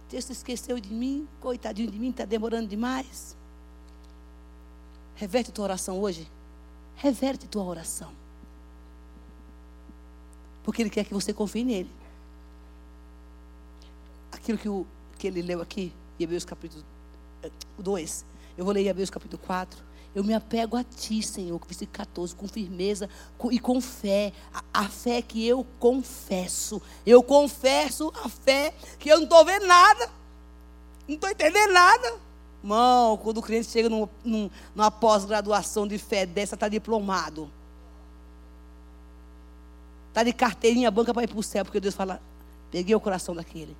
Deus 0.09 0.25
se 0.25 0.33
esqueceu 0.33 0.79
de 0.79 0.91
mim, 0.91 1.27
coitadinho 1.39 1.89
de 1.89 1.97
mim, 1.97 2.09
está 2.09 2.25
demorando 2.25 2.67
demais. 2.67 3.37
Reverte 5.15 5.51
tua 5.51 5.63
oração 5.65 5.99
hoje. 5.99 6.29
Reverte 6.95 7.47
tua 7.47 7.63
oração. 7.63 8.11
Porque 10.63 10.81
Ele 10.81 10.89
quer 10.89 11.05
que 11.05 11.13
você 11.13 11.31
confie 11.33 11.63
nele. 11.63 11.91
Aquilo 14.31 14.57
que, 14.57 14.67
o, 14.67 14.85
que 15.17 15.27
ele 15.27 15.41
leu 15.41 15.61
aqui, 15.61 15.93
Hebreus 16.19 16.45
capítulo 16.45 16.83
2. 17.77 18.21
Eh, 18.21 18.25
Eu 18.57 18.65
vou 18.65 18.73
ler 18.73 18.85
Hebreus 18.87 19.09
capítulo 19.09 19.41
4. 19.45 19.90
Eu 20.13 20.23
me 20.23 20.33
apego 20.33 20.75
a 20.75 20.83
ti, 20.83 21.23
Senhor, 21.23 21.59
versículo 21.65 21.97
14, 21.97 22.35
com 22.35 22.47
firmeza 22.47 23.09
e 23.49 23.59
com 23.59 23.79
fé. 23.79 24.33
A, 24.53 24.63
a, 24.81 24.89
fé 24.89 25.21
que 25.21 25.45
eu 25.47 25.65
confesso. 25.79 26.81
Eu 27.05 27.23
confesso 27.23 28.11
a 28.23 28.27
fé 28.27 28.73
que 28.99 29.09
eu 29.09 29.17
não 29.17 29.23
estou 29.23 29.45
vendo 29.45 29.65
nada. 29.65 30.09
Não 31.07 31.15
estou 31.15 31.29
entendendo 31.29 31.71
nada. 31.71 32.15
Irmão, 32.61 33.17
quando 33.17 33.37
o 33.37 33.41
cliente 33.41 33.67
chega 33.67 33.89
num, 33.89 34.07
num, 34.23 34.49
numa 34.75 34.91
pós-graduação 34.91 35.87
de 35.87 35.97
fé 35.97 36.25
dessa, 36.25 36.55
está 36.55 36.67
diplomado. 36.67 37.49
Está 40.09 40.23
de 40.23 40.33
carteirinha 40.33 40.91
banca 40.91 41.13
para 41.13 41.23
ir 41.23 41.27
para 41.27 41.39
o 41.39 41.43
céu, 41.43 41.63
porque 41.63 41.79
Deus 41.79 41.95
fala, 41.95 42.21
peguei 42.69 42.93
o 42.93 42.99
coração 42.99 43.33
daquele. 43.33 43.77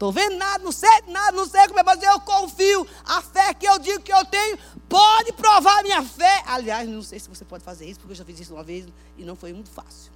Estou 0.00 0.10
vendo 0.10 0.38
nada, 0.38 0.64
não 0.64 0.72
sei 0.72 0.88
nada, 1.08 1.32
não 1.32 1.46
sei 1.46 1.66
como 1.66 1.78
é, 1.78 1.82
mas 1.82 2.02
eu 2.02 2.18
confio. 2.20 2.86
A 3.04 3.20
fé 3.20 3.52
que 3.52 3.68
eu 3.68 3.78
digo 3.78 4.00
que 4.00 4.10
eu 4.10 4.24
tenho 4.24 4.58
pode 4.88 5.30
provar 5.34 5.82
minha 5.82 6.02
fé. 6.02 6.42
Aliás, 6.46 6.88
não 6.88 7.02
sei 7.02 7.20
se 7.20 7.28
você 7.28 7.44
pode 7.44 7.62
fazer 7.62 7.84
isso, 7.84 8.00
porque 8.00 8.12
eu 8.12 8.16
já 8.16 8.24
fiz 8.24 8.40
isso 8.40 8.54
uma 8.54 8.64
vez 8.64 8.88
e 9.18 9.24
não 9.26 9.36
foi 9.36 9.52
muito 9.52 9.68
fácil. 9.68 10.10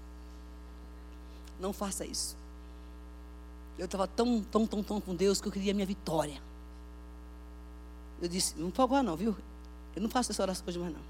Não 1.61 1.71
faça 1.71 2.07
isso. 2.07 2.35
Eu 3.79 3.85
estava 3.85 4.09
tão, 4.09 4.43
tão, 4.45 4.67
tão, 4.67 4.83
tão 4.83 5.01
com 5.03 5.15
Deus 5.15 5.39
que 5.39 5.49
eu 5.49 5.53
queria 5.53 5.75
minha 5.75 5.85
vitória. 5.85 6.41
Eu 8.23 8.29
disse, 8.29 8.55
não 8.57 8.71
pode 8.71 8.87
agora 8.87 9.03
não, 9.03 9.17
viu? 9.17 9.37
Eu 9.95 10.01
não 10.01 10.09
faço 10.09 10.33
essa 10.33 10.43
oração 10.43 10.65
hoje 10.67 10.79
mais 10.79 10.95
não. 10.95 11.03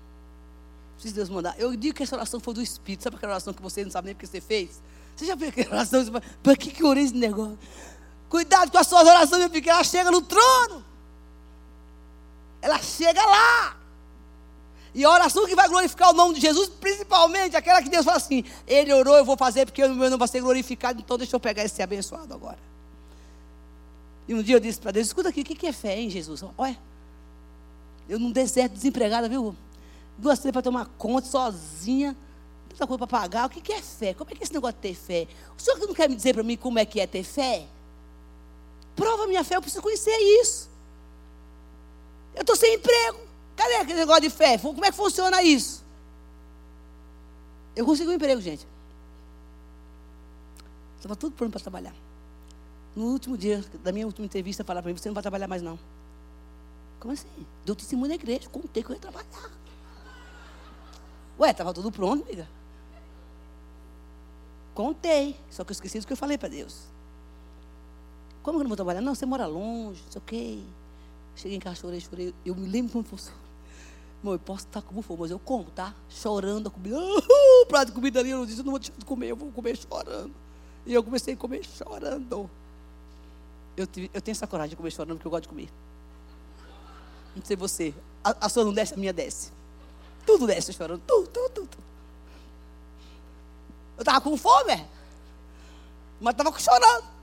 Se 0.98 1.12
Deus 1.12 1.28
mandar. 1.28 1.54
Eu 1.60 1.76
digo 1.76 1.94
que 1.94 2.02
essa 2.02 2.16
oração 2.16 2.40
foi 2.40 2.52
do 2.52 2.60
Espírito. 2.60 3.04
Sabe 3.04 3.14
aquela 3.14 3.34
oração 3.34 3.54
que 3.54 3.62
você 3.62 3.84
não 3.84 3.92
sabe 3.92 4.06
nem 4.06 4.16
porque 4.16 4.26
você 4.26 4.40
fez? 4.40 4.82
Você 5.14 5.26
já 5.26 5.36
fez 5.36 5.50
aquela 5.50 5.76
oração? 5.76 6.04
Para 6.42 6.56
que, 6.56 6.72
que 6.72 6.82
eu 6.82 6.88
orei 6.88 7.04
esse 7.04 7.14
negócio? 7.14 7.56
Cuidado 8.28 8.70
com 8.70 8.78
as 8.78 8.86
suas 8.86 9.06
orações, 9.06 9.50
filho, 9.50 9.70
ela 9.70 9.84
chega 9.84 10.10
no 10.10 10.22
trono. 10.22 10.84
Ela 12.60 12.80
chega 12.80 13.24
lá. 13.24 13.76
E 14.94 15.04
a 15.04 15.10
oração 15.10 15.46
que 15.46 15.56
vai 15.56 15.68
glorificar 15.68 16.10
o 16.10 16.12
nome 16.12 16.34
de 16.34 16.40
Jesus, 16.40 16.68
principalmente 16.68 17.56
aquela 17.56 17.82
que 17.82 17.88
Deus 17.88 18.04
fala 18.04 18.16
assim: 18.16 18.44
Ele 18.66 18.92
orou, 18.92 19.16
eu 19.16 19.24
vou 19.24 19.36
fazer 19.36 19.66
porque 19.66 19.84
o 19.84 19.88
meu 19.88 20.08
nome 20.08 20.18
vai 20.18 20.28
ser 20.28 20.40
glorificado, 20.40 21.00
então 21.00 21.18
deixa 21.18 21.34
eu 21.34 21.40
pegar 21.40 21.64
esse 21.64 21.82
abençoado 21.82 22.32
agora. 22.32 22.58
E 24.28 24.34
um 24.34 24.42
dia 24.42 24.54
eu 24.54 24.60
disse 24.60 24.80
para 24.80 24.92
Deus: 24.92 25.08
Escuta 25.08 25.28
aqui, 25.28 25.40
o 25.40 25.44
que 25.44 25.66
é 25.66 25.72
fé, 25.72 25.98
hein, 25.98 26.08
Jesus? 26.08 26.44
Olha, 26.56 26.78
eu 28.08 28.20
num 28.20 28.30
deserto 28.30 28.72
desempregada, 28.72 29.28
viu? 29.28 29.56
Duas 30.16 30.38
três 30.38 30.52
para 30.52 30.62
tomar 30.62 30.86
conta, 30.96 31.26
sozinha, 31.26 32.16
tanta 32.68 32.86
coisa 32.86 32.98
para 32.98 33.06
pagar. 33.06 33.46
O 33.46 33.50
que 33.50 33.72
é 33.72 33.82
fé? 33.82 34.14
Como 34.14 34.30
é 34.30 34.34
que 34.34 34.42
é 34.42 34.44
esse 34.44 34.54
negócio 34.54 34.76
de 34.76 34.80
ter 34.80 34.94
fé? 34.94 35.26
O 35.58 35.60
senhor 35.60 35.78
não 35.80 35.92
quer 35.92 36.08
me 36.08 36.14
dizer 36.14 36.34
para 36.34 36.42
mim 36.44 36.56
como 36.56 36.78
é 36.78 36.84
que 36.84 37.00
é 37.00 37.06
ter 37.06 37.24
fé? 37.24 37.66
Prova 38.94 39.26
minha 39.26 39.42
fé, 39.42 39.56
eu 39.56 39.60
preciso 39.60 39.82
conhecer 39.82 40.16
isso. 40.40 40.70
Eu 42.34 42.40
estou 42.40 42.56
sem 42.56 42.74
emprego. 42.74 43.18
Cadê 43.56 43.76
aquele 43.76 43.98
negócio 44.00 44.22
de 44.22 44.30
fé? 44.30 44.58
Como 44.58 44.84
é 44.84 44.90
que 44.90 44.96
funciona 44.96 45.42
isso? 45.42 45.84
Eu 47.76 47.84
consegui 47.84 48.10
um 48.10 48.14
emprego, 48.14 48.40
gente. 48.40 48.66
Estava 50.96 51.16
tudo 51.16 51.34
pronto 51.36 51.52
para 51.52 51.60
trabalhar. 51.60 51.94
No 52.94 53.06
último 53.06 53.36
dia 53.36 53.64
da 53.82 53.92
minha 53.92 54.06
última 54.06 54.24
entrevista, 54.24 54.64
falaram 54.64 54.84
para 54.84 54.92
mim: 54.92 54.98
você 54.98 55.08
não 55.08 55.14
vai 55.14 55.22
trabalhar 55.22 55.48
mais 55.48 55.62
não. 55.62 55.78
Como 57.00 57.12
assim? 57.12 57.28
Deu 57.64 57.74
testemunho 57.74 58.08
na 58.08 58.14
igreja, 58.14 58.48
contei 58.48 58.82
que 58.82 58.90
eu 58.90 58.94
ia 58.94 59.00
trabalhar. 59.00 59.50
Ué, 61.38 61.50
estava 61.50 61.74
tudo 61.74 61.90
pronto, 61.90 62.22
amiga. 62.22 62.48
Contei, 64.74 65.38
só 65.50 65.64
que 65.64 65.70
eu 65.70 65.74
esqueci 65.74 66.00
do 66.00 66.06
que 66.06 66.12
eu 66.12 66.16
falei 66.16 66.38
para 66.38 66.48
Deus. 66.48 66.93
Como 68.44 68.58
que 68.58 68.60
eu 68.60 68.64
não 68.64 68.68
vou 68.68 68.76
trabalhar? 68.76 69.00
Não, 69.00 69.14
você 69.14 69.24
mora 69.24 69.46
longe, 69.46 70.02
não 70.04 70.12
sei 70.12 70.20
o 70.20 70.24
quê. 70.24 70.58
Cheguei 71.34 71.56
em 71.56 71.60
casa, 71.60 71.76
chorei, 71.76 71.98
chorei. 71.98 72.34
Eu 72.44 72.54
me 72.54 72.68
lembro 72.68 72.92
como 72.92 73.04
fosse. 73.04 73.30
Mãe, 74.22 74.34
eu 74.34 74.38
posso 74.38 74.66
estar 74.66 74.82
como 74.82 75.00
for, 75.00 75.18
mas 75.18 75.30
eu 75.30 75.38
como, 75.38 75.64
tá? 75.70 75.94
Chorando 76.10 76.68
a 76.68 76.70
comida. 76.70 76.98
Uh, 76.98 77.66
prato 77.66 77.86
de 77.86 77.92
comida 77.92 78.20
ali, 78.20 78.30
eu 78.30 78.44
disse, 78.44 78.58
eu 78.58 78.64
não 78.64 78.72
vou 78.72 78.78
deixar 78.78 78.94
de 78.98 79.04
comer, 79.06 79.28
eu 79.28 79.36
vou 79.36 79.50
comer 79.50 79.78
chorando. 79.78 80.30
E 80.84 80.92
eu 80.92 81.02
comecei 81.02 81.32
a 81.32 81.36
comer 81.38 81.64
chorando. 81.64 82.50
Eu, 83.74 83.86
tive, 83.86 84.10
eu 84.12 84.20
tenho 84.20 84.34
essa 84.34 84.46
coragem 84.46 84.70
de 84.70 84.76
comer 84.76 84.90
chorando 84.90 85.16
porque 85.16 85.26
eu 85.26 85.30
gosto 85.30 85.44
de 85.44 85.48
comer. 85.48 85.70
Não 87.34 87.42
sei 87.42 87.56
você. 87.56 87.94
A, 88.22 88.46
a 88.46 88.48
sua 88.50 88.62
não 88.62 88.74
desce, 88.74 88.92
a 88.92 88.96
minha 88.98 89.12
desce. 89.12 89.50
Tudo 90.26 90.46
desce 90.46 90.70
chorando. 90.74 91.00
Tudo, 91.06 91.28
tudo, 91.28 91.50
tudo. 91.50 91.78
Eu 93.96 94.02
estava 94.02 94.20
com 94.20 94.36
fome, 94.36 94.72
é? 94.72 94.86
mas 96.20 96.34
estava 96.34 96.58
chorando. 96.58 97.13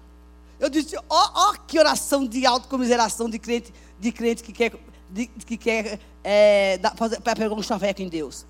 Eu 0.62 0.69
disse, 0.69 0.95
ó, 1.10 1.54
que 1.65 1.80
oração 1.80 2.24
de 2.24 2.45
autocomiseração 2.45 3.28
de 3.28 3.39
crente, 3.39 3.74
de 4.00 4.12
crente 4.12 4.43
que 4.43 4.54
quer, 4.54 4.71
de, 5.10 5.26
que 5.26 5.58
quer 5.58 6.00
é, 6.24 6.80
para 7.24 7.36
pegar 7.36 7.56
um 7.56 7.63
chaveco 7.63 8.00
em 8.00 8.08
Deus. 8.08 8.45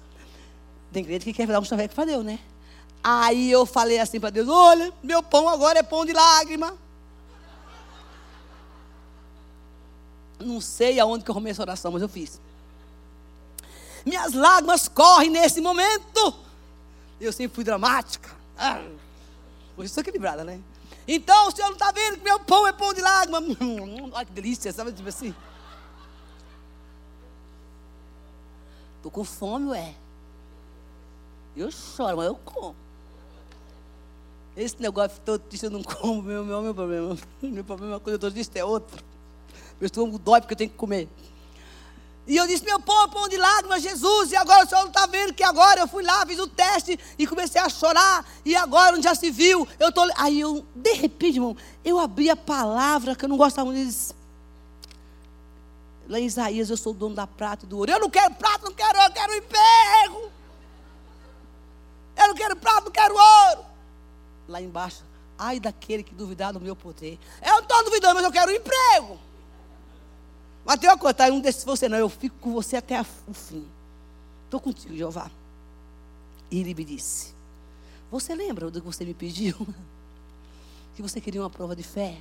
Tem 0.91 1.06
crente 1.06 1.24
que 1.24 1.32
quer 1.32 1.47
dar 1.47 1.62
um 1.62 1.63
chaveco 1.63 1.95
para 1.95 2.04
Deus, 2.04 2.26
né? 2.26 2.38
Aí 3.02 3.50
eu 3.50 3.65
falei 3.65 3.97
assim 3.97 4.19
para 4.19 4.30
Deus: 4.30 4.50
olha, 4.50 4.91
meu 5.02 5.24
pão 5.24 5.47
agora 5.47 5.80
é 5.80 5.84
pão 5.84 6.06
de 6.06 6.12
lágrima. 6.12 6.78
Não 10.38 10.60
sei 10.60 11.00
aonde 11.00 11.24
que 11.24 11.32
eu 11.32 11.34
arrumei 11.34 11.52
essa 11.52 11.62
oração, 11.62 11.93
mas 11.93 12.02
eu 12.02 12.10
fiz. 12.10 12.41
Minhas 14.06 14.34
lágrimas 14.34 14.89
correm 14.89 15.30
nesse 15.30 15.62
momento. 15.62 16.36
Eu 17.21 17.32
sempre 17.32 17.56
fui 17.56 17.63
dramática. 17.63 18.30
Ah, 18.58 18.82
hoje 19.78 19.86
estou 19.86 20.02
equilibrada, 20.02 20.43
né? 20.43 20.60
Então 21.07 21.47
o 21.47 21.51
senhor 21.51 21.67
não 21.67 21.73
está 21.73 21.91
vendo 21.91 22.17
que 22.17 22.23
meu 22.23 22.39
pão 22.39 22.67
é 22.67 22.71
pão 22.71 22.93
de 22.93 23.01
lágrimas. 23.01 23.43
Olha 24.13 24.25
que 24.25 24.31
delícia, 24.31 24.71
sabe? 24.71 24.91
Tipo 24.91 25.09
assim. 25.09 25.33
Estou 28.97 29.11
com 29.11 29.23
fome, 29.23 29.69
ué. 29.69 29.95
Eu 31.55 31.71
choro, 31.71 32.17
mas 32.17 32.27
eu 32.27 32.35
como. 32.35 32.75
Esse 34.55 34.81
negócio 34.81 35.19
todo 35.25 35.39
triste 35.39 35.63
eu 35.63 35.71
não 35.71 35.81
como, 35.81 36.21
meu, 36.21 36.45
meu, 36.45 36.61
meu 36.61 36.73
problema. 36.73 37.17
Meu 37.41 37.63
problema 37.63 37.99
quando 37.99 38.09
eu 38.09 38.15
estou 38.15 38.31
triste 38.31 38.57
é 38.59 38.63
outro. 38.63 39.03
Meu 39.79 39.87
estômago 39.87 40.19
dói 40.19 40.41
porque 40.41 40.53
eu 40.53 40.57
tenho 40.57 40.69
que 40.69 40.77
comer. 40.77 41.09
E 42.32 42.38
eu 42.38 42.48
disse, 42.48 42.63
meu 42.63 42.78
é 42.78 43.08
pão 43.10 43.28
de 43.28 43.36
lágrimas, 43.36 43.84
Jesus. 43.84 44.32
E 44.32 44.38
agora 44.38 44.63
o 44.63 44.70
senhor 44.70 44.84
não 44.84 44.88
está 44.88 45.06
vendo 45.06 45.34
que 45.34 45.44
agora 45.44 45.82
eu 45.82 45.88
fui 45.88 46.02
lá, 46.02 46.26
fiz 46.26 46.39
o 46.39 46.48
teste 46.48 46.98
e 47.20 47.28
comecei 47.28 47.60
a 47.60 47.67
chorar. 47.67 48.26
E 48.46 48.56
agora, 48.56 48.96
onde 48.96 49.04
já 49.04 49.13
se 49.13 49.30
viu, 49.30 49.67
eu 49.78 49.89
estou. 49.89 50.10
Aí 50.15 50.39
eu, 50.39 50.65
de 50.74 50.94
repente, 50.94 51.36
irmão, 51.36 51.58
eu 51.84 52.00
abri 52.00 52.30
a 52.30 52.36
palavra 52.38 53.17
que 53.17 53.26
eu 53.26 53.28
não 53.28 53.36
gostava 53.36 53.70
muito. 53.70 53.86
Disse, 53.86 54.15
lá 56.08 56.22
em 56.22 56.26
Isaías, 56.26 56.70
eu 56.70 56.78
sou 56.78 56.94
o 56.94 56.96
dono 56.96 57.15
da 57.15 57.28
prata 57.28 57.65
e 57.65 57.67
do 57.67 57.78
ouro. 57.78 57.91
Eu 57.91 58.00
não 58.00 58.10
quero 58.10 58.34
prata, 58.36 58.63
não 58.63 58.74
quero 58.74 58.98
ouro, 58.98 59.10
eu 59.10 59.13
quero 59.13 59.36
emprego. 59.36 60.32
Eu 62.15 62.28
não 62.30 62.34
quero 62.34 62.56
prata, 62.56 62.82
não 62.86 62.91
quero 62.91 63.13
ouro. 63.13 63.65
Lá 64.48 64.62
embaixo, 64.62 65.04
ai 65.38 65.60
daquele 65.60 66.02
que 66.02 66.15
duvidar 66.15 66.54
do 66.54 66.62
meu 66.62 66.78
poder. 66.78 67.20
Eu 67.46 67.56
não 67.56 67.60
estou 67.60 67.84
duvidando, 67.84 68.15
mas 68.15 68.24
eu 68.24 68.32
quero 68.32 68.56
emprego. 68.56 69.20
Mas 70.65 70.80
tem 70.80 70.89
uma 70.89 70.97
coisa, 70.97 71.13
tá? 71.13 71.30
Desses 71.30 71.63
você 71.63 71.89
não, 71.89 71.97
eu 71.97 72.10
fico 72.10 72.36
com 72.39 72.52
você 72.52 72.78
até 72.78 73.00
o 73.28 73.34
fim. 73.34 73.65
Estou 74.45 74.60
contigo, 74.60 74.95
Jeová. 74.95 75.30
E 76.50 76.60
ele 76.60 76.74
me 76.74 76.84
disse: 76.84 77.34
Você 78.12 78.36
lembra 78.36 78.69
do 78.69 78.80
que 78.80 78.86
você 78.86 79.06
me 79.06 79.13
pediu? 79.13 79.56
que 80.95 81.02
você 81.02 81.19
queria 81.19 81.41
uma 81.41 81.50
prova 81.50 81.76
de 81.76 81.84
fé? 81.84 82.17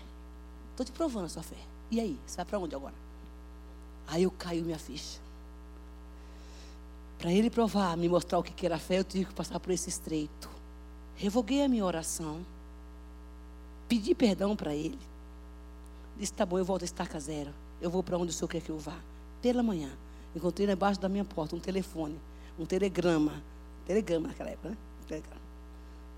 Estou 0.70 0.87
te 0.87 0.92
provando 0.92 1.26
a 1.26 1.29
sua 1.29 1.42
fé. 1.42 1.57
E 1.90 2.00
aí, 2.00 2.18
você 2.26 2.37
vai 2.37 2.44
para 2.46 2.59
onde 2.59 2.74
agora? 2.74 2.94
Aí 4.07 4.22
eu 4.22 4.31
caiu 4.31 4.64
minha 4.64 4.79
ficha. 4.79 5.18
Para 7.18 7.33
ele 7.33 7.50
provar, 7.50 7.96
me 7.96 8.09
mostrar 8.09 8.38
o 8.38 8.42
que 8.42 8.64
era 8.64 8.79
fé, 8.79 8.98
eu 8.98 9.05
tive 9.05 9.26
que 9.26 9.35
passar 9.35 9.61
por 9.61 9.70
esse 9.72 9.88
estreito. 9.88 10.48
Revoguei 11.16 11.62
a 11.62 11.68
minha 11.68 11.85
oração. 11.85 12.40
Pedi 13.88 14.14
perdão 14.14 14.57
para 14.57 14.74
ele. 14.74 14.98
Disse: 16.16 16.33
Tá 16.33 16.46
bom, 16.46 16.59
eu 16.59 16.64
volto 16.64 16.83
a 16.83 16.87
estaca 16.87 17.20
zero. 17.20 17.53
Eu 17.80 17.90
vou 17.90 18.02
para 18.02 18.18
onde 18.18 18.30
o 18.30 18.32
senhor 18.32 18.48
quer 18.48 18.60
que 18.60 18.70
eu 18.70 18.78
vá. 18.78 18.96
Pela 19.40 19.62
manhã. 19.62 19.90
Encontrei 20.34 20.66
debaixo 20.66 21.00
da 21.00 21.08
minha 21.08 21.24
porta 21.24 21.56
um 21.56 21.60
telefone, 21.60 22.18
um 22.58 22.66
telegrama. 22.66 23.42
Telegrama 23.86 24.28
naquela 24.28 24.50
época, 24.50 24.70
né? 24.70 24.76
Telegrama. 25.08 25.40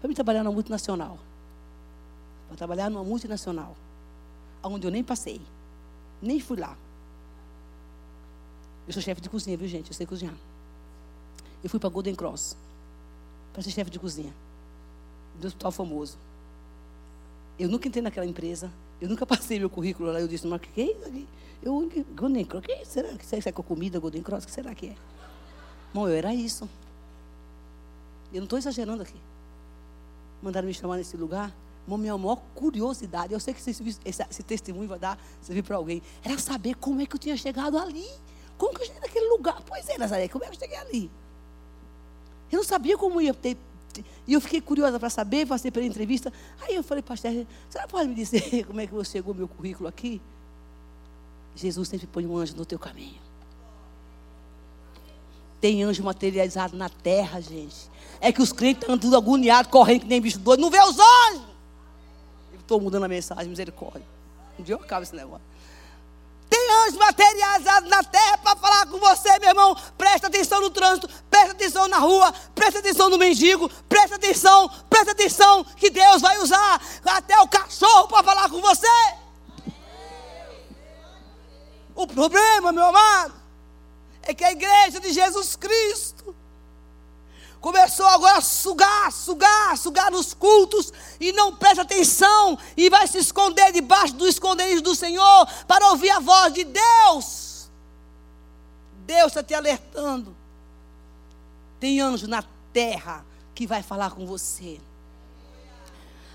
Para 0.00 0.08
me 0.08 0.14
trabalhar 0.14 0.42
numa 0.42 0.52
multinacional. 0.52 1.18
Para 2.48 2.56
trabalhar 2.56 2.90
numa 2.90 3.04
multinacional. 3.04 3.76
Onde 4.62 4.86
eu 4.86 4.90
nem 4.90 5.02
passei. 5.02 5.40
Nem 6.20 6.40
fui 6.40 6.58
lá. 6.58 6.76
Eu 8.86 8.92
sou 8.92 9.00
chefe 9.00 9.20
de 9.20 9.28
cozinha, 9.28 9.56
viu, 9.56 9.68
gente? 9.68 9.88
Eu 9.88 9.94
sei 9.94 10.06
cozinhar. 10.06 10.34
Eu 11.62 11.70
fui 11.70 11.78
para 11.78 11.88
Golden 11.88 12.14
Cross. 12.14 12.56
Para 13.52 13.62
ser 13.62 13.70
chefe 13.70 13.90
de 13.90 13.98
cozinha. 13.98 14.34
Do 15.40 15.46
hospital 15.46 15.70
famoso. 15.70 16.18
Eu 17.58 17.68
nunca 17.68 17.86
entrei 17.86 18.02
naquela 18.02 18.26
empresa. 18.26 18.70
Eu 19.02 19.08
nunca 19.08 19.26
passei 19.26 19.58
meu 19.58 19.68
currículo 19.68 20.12
lá. 20.12 20.20
Eu 20.20 20.28
disse, 20.28 20.46
mas 20.46 20.60
que 20.60 20.80
é 20.80 20.84
isso 20.92 21.04
aqui? 21.04 21.28
Eu, 21.60 21.90
Golden 22.14 22.44
Cross, 22.44 22.64
que 22.64 22.84
será? 22.86 23.08
Que 23.18 23.26
será 23.26 23.42
que 23.42 23.48
é 23.48 23.52
com 23.52 23.62
comida, 23.64 23.98
Golden 23.98 24.22
Cross? 24.22 24.44
O 24.44 24.46
que 24.46 24.52
será 24.52 24.72
que 24.76 24.90
é? 24.90 24.96
Bom, 25.92 26.08
eu 26.08 26.14
era 26.14 26.32
isso. 26.32 26.70
Eu 28.32 28.38
não 28.38 28.44
estou 28.44 28.60
exagerando 28.60 29.02
aqui. 29.02 29.16
Mandaram 30.40 30.68
me 30.68 30.72
chamar 30.72 30.98
nesse 30.98 31.16
lugar. 31.16 31.52
Bom, 31.84 31.96
minha 31.96 32.16
maior 32.16 32.40
curiosidade, 32.54 33.32
eu 33.32 33.40
sei 33.40 33.52
que 33.52 33.58
esse, 33.68 33.98
esse, 34.04 34.22
esse 34.30 34.42
testemunho 34.44 34.88
vai 34.88 35.00
dar, 35.00 35.18
servir 35.40 35.64
para 35.64 35.74
alguém, 35.74 36.00
era 36.22 36.38
saber 36.38 36.76
como 36.76 37.00
é 37.00 37.06
que 37.06 37.16
eu 37.16 37.18
tinha 37.18 37.36
chegado 37.36 37.76
ali. 37.76 38.08
Como 38.56 38.72
que 38.72 38.82
eu 38.82 38.86
cheguei 38.86 39.00
naquele 39.00 39.28
lugar? 39.30 39.60
Pois 39.66 39.88
é, 39.88 39.98
Nazaré, 39.98 40.28
como 40.28 40.44
é 40.44 40.46
que 40.46 40.54
eu 40.54 40.60
cheguei 40.60 40.78
ali? 40.78 41.10
Eu 42.52 42.58
não 42.58 42.64
sabia 42.64 42.96
como 42.96 43.20
ia 43.20 43.34
ter. 43.34 43.56
E 44.26 44.32
eu 44.32 44.40
fiquei 44.40 44.60
curiosa 44.60 44.98
para 44.98 45.10
saber, 45.10 45.46
passei 45.46 45.70
pela 45.70 45.84
entrevista. 45.84 46.32
Aí 46.60 46.74
eu 46.74 46.82
falei, 46.82 47.02
pastor, 47.02 47.30
você 47.68 47.86
pode 47.88 48.08
me 48.08 48.14
dizer 48.14 48.64
como 48.66 48.80
é 48.80 48.86
que 48.86 48.94
você 48.94 49.12
chegou 49.12 49.34
meu 49.34 49.48
currículo 49.48 49.88
aqui? 49.88 50.20
Jesus 51.54 51.88
sempre 51.88 52.06
põe 52.06 52.26
um 52.26 52.36
anjo 52.36 52.56
no 52.56 52.64
teu 52.64 52.78
caminho. 52.78 53.20
Tem 55.60 55.82
anjo 55.82 56.02
materializado 56.02 56.76
na 56.76 56.88
terra, 56.88 57.40
gente. 57.40 57.90
É 58.20 58.32
que 58.32 58.42
os 58.42 58.52
crentes 58.52 58.82
estão 58.82 58.98
tudo 58.98 59.16
agoniados, 59.16 59.70
correndo 59.70 60.00
que 60.00 60.06
nem 60.06 60.20
bicho 60.20 60.38
doido. 60.38 60.60
Não 60.60 60.70
vê 60.70 60.80
os 60.80 60.96
anjos. 60.98 61.46
Estou 62.58 62.80
mudando 62.80 63.04
a 63.04 63.08
mensagem, 63.08 63.48
misericórdia. 63.48 64.06
Um 64.58 64.62
dia 64.62 64.74
eu 64.74 64.80
acabo 64.80 65.02
esse 65.02 65.14
negócio. 65.14 65.44
Anjos 66.82 66.98
materializados 66.98 67.88
na 67.88 68.02
terra 68.02 68.38
para 68.38 68.56
falar 68.56 68.86
com 68.86 68.98
você, 68.98 69.38
meu 69.38 69.50
irmão. 69.50 69.76
Presta 69.96 70.26
atenção 70.26 70.60
no 70.60 70.70
trânsito, 70.70 71.08
presta 71.30 71.52
atenção 71.52 71.86
na 71.88 71.98
rua, 71.98 72.32
presta 72.54 72.80
atenção 72.80 73.08
no 73.08 73.18
mendigo, 73.18 73.68
presta 73.88 74.16
atenção, 74.16 74.68
presta 74.88 75.12
atenção 75.12 75.64
que 75.64 75.90
Deus 75.90 76.20
vai 76.20 76.38
usar 76.38 76.80
até 77.04 77.38
o 77.40 77.48
cachorro 77.48 78.08
para 78.08 78.22
falar 78.22 78.48
com 78.48 78.60
você. 78.60 78.86
O 81.94 82.06
problema, 82.06 82.72
meu 82.72 82.86
amado, 82.86 83.34
é 84.22 84.34
que 84.34 84.44
a 84.44 84.52
igreja 84.52 84.98
de 84.98 85.12
Jesus 85.12 85.56
Cristo 85.56 86.34
começou 87.62 88.04
agora 88.06 88.38
a 88.38 88.42
sugar, 88.42 89.12
sugar, 89.12 89.78
sugar 89.78 90.10
nos 90.10 90.34
cultos 90.34 90.92
e 91.20 91.32
não 91.32 91.54
presta 91.54 91.82
atenção 91.82 92.58
e 92.76 92.90
vai 92.90 93.06
se 93.06 93.18
esconder 93.18 93.72
debaixo 93.72 94.14
do 94.14 94.26
esconderijo 94.26 94.82
do 94.82 94.96
Senhor 94.96 95.46
para 95.66 95.88
ouvir 95.90 96.10
a 96.10 96.18
voz 96.18 96.52
de 96.52 96.64
Deus. 96.64 97.70
Deus 99.06 99.28
está 99.28 99.44
te 99.44 99.54
alertando. 99.54 100.36
Tem 101.78 102.00
anjo 102.00 102.26
na 102.26 102.44
terra 102.72 103.24
que 103.54 103.64
vai 103.64 103.82
falar 103.82 104.10
com 104.10 104.26
você. 104.26 104.80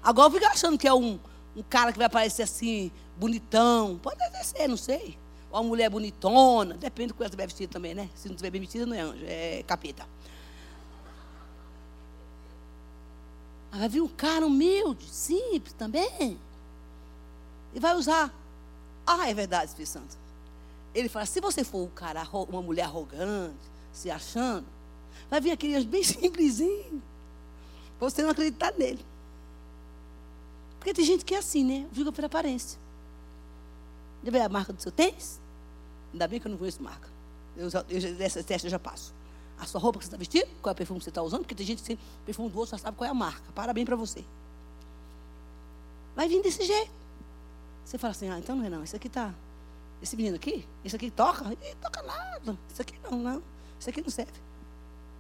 Agora 0.01 0.31
fica 0.31 0.47
achando 0.47 0.77
que 0.77 0.87
é 0.87 0.93
um, 0.93 1.19
um 1.55 1.63
cara 1.63 1.91
que 1.91 1.97
vai 1.97 2.07
aparecer 2.07 2.43
assim, 2.43 2.89
bonitão. 3.17 3.99
Pode 4.01 4.23
até 4.23 4.43
ser, 4.43 4.69
não 4.69 4.77
sei. 4.77 5.17
Ou 5.51 5.59
uma 5.59 5.67
mulher 5.67 5.89
bonitona. 5.89 6.75
Depende 6.75 7.09
do 7.09 7.15
que 7.15 7.21
ela 7.21 7.27
estiver 7.27 7.47
vestida 7.47 7.73
também, 7.73 7.93
né? 7.93 8.09
Se 8.15 8.29
não 8.29 8.35
estiver 8.35 8.49
bem 8.49 8.61
vestida, 8.61 8.85
não 8.85 8.95
é 8.95 9.01
anjo, 9.01 9.25
é 9.25 9.63
capeta. 9.67 10.07
Vai 13.77 13.87
vir 13.87 14.01
um 14.01 14.07
cara 14.07 14.45
humilde, 14.45 15.05
simples 15.05 15.73
também. 15.73 16.39
E 17.75 17.79
vai 17.79 17.95
usar. 17.95 18.33
Ah, 19.05 19.29
é 19.29 19.33
verdade, 19.33 19.67
Espírito 19.69 19.91
Santo. 19.91 20.17
Ele 20.95 21.07
fala: 21.07 21.27
se 21.27 21.39
você 21.39 21.63
for 21.63 21.83
um 21.83 21.89
cara, 21.89 22.27
uma 22.49 22.61
mulher 22.61 22.85
arrogante, 22.85 23.55
se 23.93 24.09
achando, 24.09 24.65
vai 25.29 25.39
vir 25.39 25.51
aquele 25.51 25.85
bem 25.85 26.01
simplesinho. 26.03 27.03
Você 27.99 28.23
não 28.23 28.31
acreditar 28.31 28.73
nele. 28.73 29.05
Porque 30.79 30.93
tem 30.93 31.05
gente 31.05 31.23
que 31.23 31.35
é 31.35 31.37
assim, 31.37 31.63
né? 31.63 31.87
Julga 31.93 32.11
pela 32.11 32.27
aparência. 32.27 32.79
Já 34.23 34.31
ver 34.31 34.41
a 34.41 34.49
marca 34.49 34.73
do 34.73 34.81
seu 34.81 34.91
tênis? 34.91 35.39
Ainda 36.13 36.27
bem 36.27 36.39
que 36.39 36.47
eu 36.47 36.51
não 36.51 36.57
conheço 36.57 36.81
marca. 36.81 37.09
Eu, 37.55 37.69
eu, 37.89 38.25
essa 38.25 38.43
teste 38.43 38.67
eu 38.67 38.71
já 38.71 38.79
passo 38.79 39.16
a 39.60 39.65
sua 39.65 39.82
roupa 39.82 40.00
que 40.00 40.06
você 40.06 40.10
está 40.10 40.17
vestindo, 40.17 40.48
qual 40.62 40.72
é 40.72 40.74
o 40.74 40.76
perfume 40.76 41.00
que 41.00 41.06
você 41.06 41.10
está 41.10 41.22
usando, 41.22 41.41
porque 41.41 41.56
tem 41.56 41.65
gente 41.65 41.82
que 41.82 41.88
tem 41.88 42.00
perfume 42.26 42.50
do 42.50 42.58
outro, 42.58 42.72
já 42.72 42.82
sabe 42.82 42.98
qual 42.98 43.08
é 43.08 43.12
a 43.12 43.13
marca. 43.13 43.52
Parabéns 43.54 43.86
para 43.86 43.96
você. 43.96 44.24
Vai 46.15 46.28
vir 46.28 46.41
desse 46.41 46.63
jeito. 46.63 46.91
Você 47.86 47.98
fala 47.98 48.12
assim, 48.12 48.30
ah, 48.30 48.38
então 48.38 48.56
não 48.56 48.65
é 48.65 48.70
não, 48.70 48.84
esse 48.84 48.96
aqui 48.96 49.10
tá. 49.10 49.34
Esse 50.02 50.15
menino 50.15 50.36
aqui, 50.36 50.67
esse 50.84 50.96
aqui 50.96 51.10
toca, 51.10 51.52
e 51.54 51.76
toca 51.76 52.04
nada. 52.04 52.58
Isso 52.72 52.82
aqui 52.82 52.93
não, 53.04 53.17
não. 53.17 53.43
Isso 53.80 53.89
aqui 53.89 54.02
não 54.02 54.10
serve. 54.10 54.34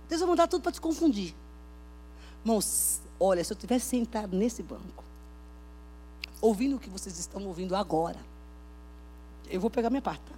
Deus 0.07 0.21
vai 0.21 0.29
mandar 0.29 0.47
tudo 0.47 0.61
para 0.61 0.71
te 0.71 0.81
confundir. 0.81 1.33
Irmãos, 2.43 3.01
olha, 3.19 3.43
se 3.43 3.51
eu 3.51 3.57
tivesse 3.57 3.85
sentado 3.85 4.35
nesse 4.35 4.61
banco, 4.61 5.03
ouvindo 6.39 6.75
o 6.75 6.79
que 6.79 6.89
vocês 6.89 7.17
estão 7.17 7.43
ouvindo 7.45 7.75
agora, 7.75 8.19
eu 9.49 9.59
vou 9.59 9.69
pegar 9.69 9.89
minha 9.89 10.01
parte. 10.01 10.21
Tá? 10.21 10.35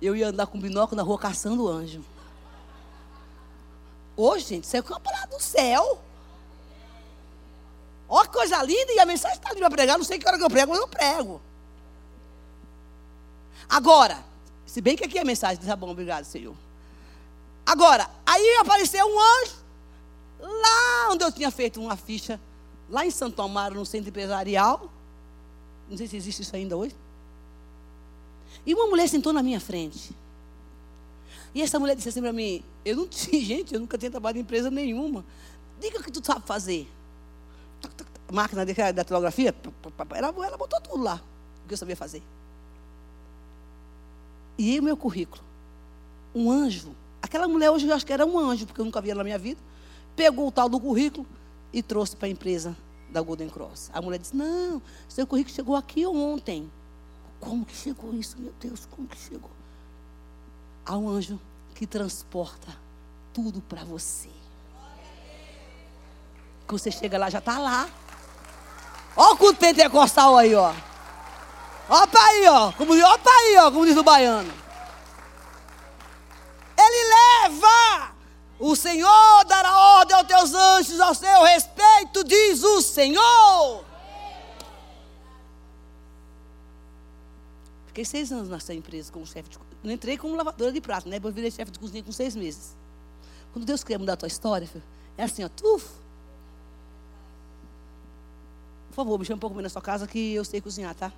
Eu 0.00 0.14
ia 0.14 0.28
andar 0.28 0.46
com 0.46 0.60
binóculo 0.60 0.96
na 0.96 1.02
rua 1.02 1.18
caçando 1.18 1.68
anjo. 1.68 2.02
Hoje, 4.16 4.46
gente, 4.46 4.64
isso 4.64 4.76
é 4.76 4.82
palavra 4.82 5.26
do 5.28 5.40
céu. 5.40 6.00
Olha 8.08 8.26
que 8.26 8.32
coisa 8.32 8.62
linda, 8.62 8.92
e 8.92 9.00
a 9.00 9.06
mensagem 9.06 9.36
está 9.36 9.54
para 9.54 9.70
pregar. 9.70 9.98
Não 9.98 10.04
sei 10.04 10.18
que 10.18 10.26
hora 10.26 10.38
que 10.38 10.44
eu 10.44 10.50
prego, 10.50 10.72
mas 10.72 10.80
eu 10.80 10.88
prego. 10.88 11.40
Agora, 13.68 14.24
se 14.64 14.80
bem 14.80 14.96
que 14.96 15.04
aqui 15.04 15.18
é 15.18 15.22
a 15.22 15.24
mensagem, 15.24 15.62
tá 15.62 15.76
bom, 15.76 15.90
obrigado, 15.90 16.24
Senhor. 16.24 16.54
Agora, 17.64 18.08
aí 18.24 18.58
apareceu 18.60 19.04
um 19.06 19.20
anjo, 19.20 19.56
lá 20.40 21.08
onde 21.10 21.24
eu 21.24 21.32
tinha 21.32 21.50
feito 21.50 21.80
uma 21.80 21.96
ficha, 21.96 22.40
lá 22.88 23.04
em 23.04 23.10
Santo 23.10 23.42
Amaro, 23.42 23.74
no 23.74 23.84
centro 23.84 24.08
empresarial. 24.08 24.90
Não 25.90 25.96
sei 25.96 26.06
se 26.06 26.16
existe 26.16 26.42
isso 26.42 26.54
ainda 26.54 26.76
hoje. 26.76 26.94
E 28.64 28.72
uma 28.72 28.86
mulher 28.86 29.08
sentou 29.08 29.32
na 29.32 29.42
minha 29.42 29.60
frente. 29.60 30.14
E 31.56 31.62
essa 31.62 31.78
mulher 31.78 31.96
disse 31.96 32.10
assim 32.10 32.20
para 32.20 32.34
mim: 32.34 32.62
Eu 32.84 32.96
não 32.96 33.08
tinha, 33.08 33.40
gente, 33.42 33.72
eu 33.72 33.80
nunca 33.80 33.96
tinha 33.96 34.10
trabalhado 34.10 34.38
em 34.38 34.42
empresa 34.42 34.70
nenhuma. 34.70 35.24
Diga 35.80 35.98
o 35.98 36.02
que 36.02 36.12
tu 36.12 36.22
sabe 36.22 36.46
fazer. 36.46 36.86
Máquina 38.30 38.66
de, 38.66 38.74
da 38.74 39.02
telegrafia, 39.02 39.54
ela, 40.14 40.34
ela 40.44 40.56
botou 40.58 40.78
tudo 40.82 41.02
lá, 41.02 41.22
o 41.64 41.68
que 41.68 41.72
eu 41.72 41.78
sabia 41.78 41.96
fazer. 41.96 42.22
E 44.58 44.78
o 44.78 44.82
meu 44.82 44.98
currículo? 44.98 45.42
Um 46.34 46.50
anjo. 46.50 46.94
Aquela 47.22 47.48
mulher 47.48 47.70
hoje 47.70 47.88
eu 47.88 47.94
acho 47.94 48.04
que 48.04 48.12
era 48.12 48.26
um 48.26 48.38
anjo, 48.38 48.66
porque 48.66 48.80
eu 48.82 48.84
nunca 48.84 49.00
vi 49.00 49.10
ela 49.10 49.18
na 49.18 49.24
minha 49.24 49.38
vida. 49.38 49.60
Pegou 50.14 50.48
o 50.48 50.52
tal 50.52 50.68
do 50.68 50.78
currículo 50.78 51.26
e 51.72 51.82
trouxe 51.82 52.16
para 52.16 52.26
a 52.26 52.30
empresa 52.30 52.76
da 53.08 53.22
Golden 53.22 53.48
Cross. 53.48 53.90
A 53.94 54.02
mulher 54.02 54.18
disse: 54.18 54.36
Não, 54.36 54.82
seu 55.08 55.26
currículo 55.26 55.54
chegou 55.54 55.74
aqui 55.74 56.04
ontem. 56.04 56.70
Como 57.40 57.64
que 57.64 57.74
chegou 57.74 58.12
isso, 58.12 58.38
meu 58.38 58.52
Deus? 58.60 58.86
Como 58.90 59.08
que 59.08 59.16
chegou? 59.16 59.55
Há 60.86 60.96
um 60.96 61.08
anjo 61.08 61.40
que 61.74 61.84
transporta 61.84 62.68
tudo 63.34 63.60
para 63.60 63.84
você. 63.84 64.30
Que 66.66 66.72
você 66.72 66.92
chega 66.92 67.18
lá, 67.18 67.28
já 67.28 67.40
está 67.40 67.58
lá. 67.58 67.88
Olha 69.16 69.34
o 69.34 69.36
culto 69.36 69.58
pentecostal 69.58 70.36
aí, 70.36 70.54
ó. 70.54 70.72
Olha 71.88 72.06
para 72.06 72.24
aí, 72.24 72.46
ó. 72.46 72.72
Como, 72.72 72.92
olha 72.92 73.18
para 73.18 73.32
aí, 73.32 73.56
ó, 73.58 73.70
como 73.72 73.84
diz 73.84 73.96
o 73.96 74.04
baiano. 74.04 74.52
Ele 76.78 77.14
leva. 77.14 78.14
O 78.58 78.74
Senhor 78.74 79.44
dará 79.44 79.76
ordem 79.98 80.16
aos 80.16 80.26
teus 80.26 80.54
anjos 80.54 81.00
ao 81.00 81.14
seu 81.14 81.42
respeito, 81.42 82.24
diz 82.24 82.62
o 82.62 82.80
Senhor. 82.80 83.84
Fiquei 87.88 88.04
seis 88.04 88.30
anos 88.30 88.48
nessa 88.48 88.72
empresa 88.72 89.12
como 89.12 89.26
chefe 89.26 89.48
de 89.50 89.58
não 89.86 89.92
entrei 89.92 90.18
como 90.18 90.34
lavadora 90.34 90.72
de 90.72 90.80
prato, 90.80 91.08
né? 91.08 91.16
Depois 91.16 91.32
virei 91.32 91.48
chefe 91.48 91.70
de 91.70 91.78
cozinha 91.78 92.02
com 92.02 92.10
seis 92.10 92.34
meses. 92.34 92.74
Quando 93.52 93.64
Deus 93.64 93.84
quer 93.84 93.98
mudar 93.98 94.14
a 94.14 94.16
tua 94.16 94.26
história, 94.26 94.66
filho, 94.66 94.82
é 95.16 95.22
assim, 95.22 95.44
ó, 95.44 95.48
tuf. 95.48 95.86
Por 98.88 98.94
favor, 98.96 99.16
me 99.16 99.24
chama 99.24 99.36
um 99.36 99.40
pouco 99.40 99.54
menos 99.54 99.72
na 99.72 99.72
sua 99.72 99.82
casa 99.82 100.06
que 100.06 100.34
eu 100.34 100.44
sei 100.44 100.60
cozinhar, 100.60 100.92
tá? 100.94 101.12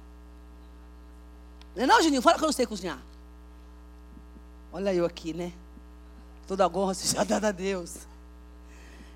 Não, 1.75 1.83
é 1.83 1.87
não, 1.87 2.03
Juninho, 2.03 2.21
fala 2.21 2.37
que 2.37 2.45
eu 2.45 2.49
não 2.49 2.53
sei 2.53 2.67
cozinhar. 2.67 3.01
Olha 4.71 4.93
eu 4.93 5.07
aqui, 5.07 5.33
né? 5.33 5.51
Toda 6.47 6.65
a 6.65 6.69
honra 6.69 6.93
seja 6.93 7.25
dada 7.27 7.49
a 7.49 7.53
Deus. 7.53 8.07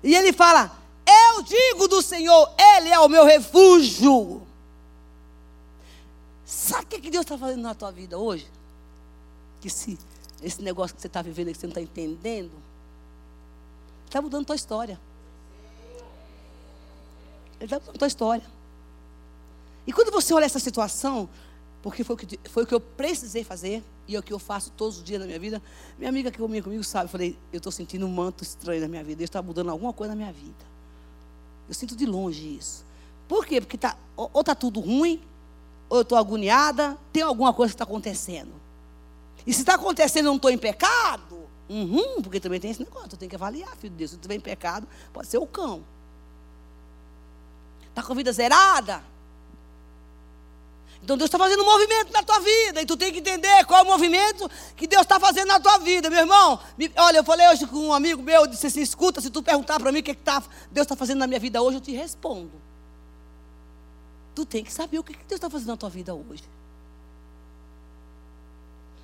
E 0.01 0.15
ele 0.15 0.33
fala: 0.33 0.71
Eu 1.05 1.43
digo 1.43 1.87
do 1.87 2.01
Senhor, 2.01 2.51
Ele 2.57 2.89
é 2.89 2.99
o 2.99 3.07
meu 3.07 3.23
refúgio. 3.23 4.41
Sabe 6.43 6.85
o 6.85 7.01
que 7.01 7.11
Deus 7.11 7.23
está 7.23 7.37
fazendo 7.37 7.61
na 7.61 7.75
tua 7.75 7.91
vida 7.91 8.17
hoje? 8.17 8.47
Que 9.63 9.69
se 9.69 9.97
esse 10.41 10.61
negócio 10.61 10.93
que 10.93 11.01
você 11.01 11.07
está 11.07 11.21
vivendo 11.21 11.47
que 11.47 11.57
você 11.57 11.65
não 11.65 11.71
está 11.71 11.81
entendendo, 11.81 12.51
está 14.05 14.21
mudando 14.21 14.41
a 14.41 14.45
tua 14.47 14.55
história. 14.57 14.99
Ele 17.55 17.63
está 17.63 17.79
mudando 17.79 17.95
a 17.95 17.99
tua 17.99 18.07
história. 18.09 18.43
E 19.87 19.93
quando 19.93 20.11
você 20.11 20.33
olha 20.33 20.43
essa 20.43 20.59
situação, 20.59 21.29
porque 21.81 22.03
foi 22.03 22.15
o, 22.15 22.19
que, 22.19 22.39
foi 22.49 22.63
o 22.63 22.67
que 22.67 22.73
eu 22.73 22.81
precisei 22.81 23.45
fazer, 23.45 23.81
e 24.05 24.17
é 24.17 24.19
o 24.19 24.23
que 24.23 24.33
eu 24.33 24.39
faço 24.39 24.69
todos 24.71 24.97
os 24.97 25.03
dias 25.03 25.21
da 25.21 25.25
minha 25.25 25.39
vida, 25.39 25.61
minha 25.97 26.09
amiga 26.09 26.29
que 26.29 26.37
comigo, 26.37 26.65
comigo 26.65 26.83
sabe, 26.83 27.05
eu 27.05 27.09
falei, 27.09 27.39
eu 27.53 27.57
estou 27.57 27.71
sentindo 27.71 28.05
um 28.05 28.11
manto 28.11 28.43
estranho 28.43 28.81
na 28.81 28.89
minha 28.89 29.03
vida, 29.03 29.23
está 29.23 29.41
mudando 29.41 29.69
alguma 29.69 29.93
coisa 29.93 30.11
na 30.11 30.17
minha 30.17 30.33
vida. 30.33 30.65
Eu 31.69 31.73
sinto 31.73 31.95
de 31.95 32.05
longe 32.05 32.57
isso. 32.57 32.85
Por 33.29 33.45
quê? 33.45 33.61
Porque 33.61 33.77
tá, 33.77 33.97
ou 34.17 34.41
está 34.41 34.53
tudo 34.53 34.81
ruim, 34.81 35.21
ou 35.87 35.99
eu 35.99 36.01
estou 36.01 36.17
agoniada, 36.17 36.97
tem 37.13 37.23
alguma 37.23 37.53
coisa 37.53 37.71
que 37.71 37.75
está 37.75 37.85
acontecendo. 37.85 38.62
E 39.45 39.53
se 39.53 39.61
está 39.61 39.75
acontecendo, 39.75 40.25
eu 40.25 40.31
não 40.31 40.35
estou 40.37 40.51
em 40.51 40.57
pecado? 40.57 41.49
Uhum, 41.69 42.21
porque 42.21 42.39
também 42.39 42.59
tem 42.59 42.71
esse 42.71 42.83
negócio, 42.83 43.09
tu 43.09 43.17
tem 43.17 43.29
que 43.29 43.35
avaliar, 43.35 43.75
filho 43.77 43.91
de 43.91 43.97
Deus. 43.97 44.11
Se 44.11 44.17
tu 44.17 44.19
estiver 44.19 44.35
em 44.35 44.39
pecado, 44.39 44.87
pode 45.11 45.27
ser 45.27 45.37
o 45.37 45.47
cão. 45.47 45.83
Está 47.89 48.01
com 48.03 48.13
a 48.13 48.15
vida 48.15 48.31
zerada? 48.31 49.03
Então 51.03 51.17
Deus 51.17 51.27
está 51.27 51.37
fazendo 51.37 51.61
um 51.63 51.65
movimento 51.65 52.13
na 52.13 52.23
tua 52.23 52.39
vida. 52.39 52.81
E 52.81 52.85
tu 52.85 52.95
tem 52.95 53.11
que 53.11 53.19
entender 53.19 53.65
qual 53.65 53.81
é 53.81 53.83
o 53.83 53.85
movimento 53.85 54.49
que 54.75 54.87
Deus 54.87 55.01
está 55.01 55.19
fazendo 55.19 55.47
na 55.47 55.59
tua 55.59 55.77
vida, 55.79 56.09
meu 56.09 56.19
irmão. 56.19 56.59
olha, 56.95 57.17
eu 57.17 57.23
falei 57.23 57.47
hoje 57.49 57.67
com 57.67 57.77
um 57.77 57.93
amigo 57.93 58.23
meu, 58.23 58.41
eu 58.41 58.47
disse 58.47 58.67
assim: 58.67 58.81
escuta, 58.81 59.19
se 59.19 59.29
tu 59.29 59.43
perguntar 59.43 59.79
para 59.79 59.91
mim 59.91 59.99
o 59.99 60.03
que, 60.03 60.15
que 60.15 60.21
tá, 60.21 60.41
Deus 60.71 60.85
está 60.85 60.95
fazendo 60.95 61.19
na 61.19 61.27
minha 61.27 61.39
vida 61.39 61.61
hoje, 61.61 61.77
eu 61.77 61.81
te 61.81 61.91
respondo. 61.91 62.53
Tu 64.33 64.45
tem 64.45 64.63
que 64.63 64.71
saber 64.71 64.97
o 64.97 65.03
que, 65.03 65.13
que 65.13 65.25
Deus 65.25 65.37
está 65.37 65.49
fazendo 65.49 65.67
na 65.67 65.77
tua 65.77 65.89
vida 65.89 66.15
hoje. 66.15 66.43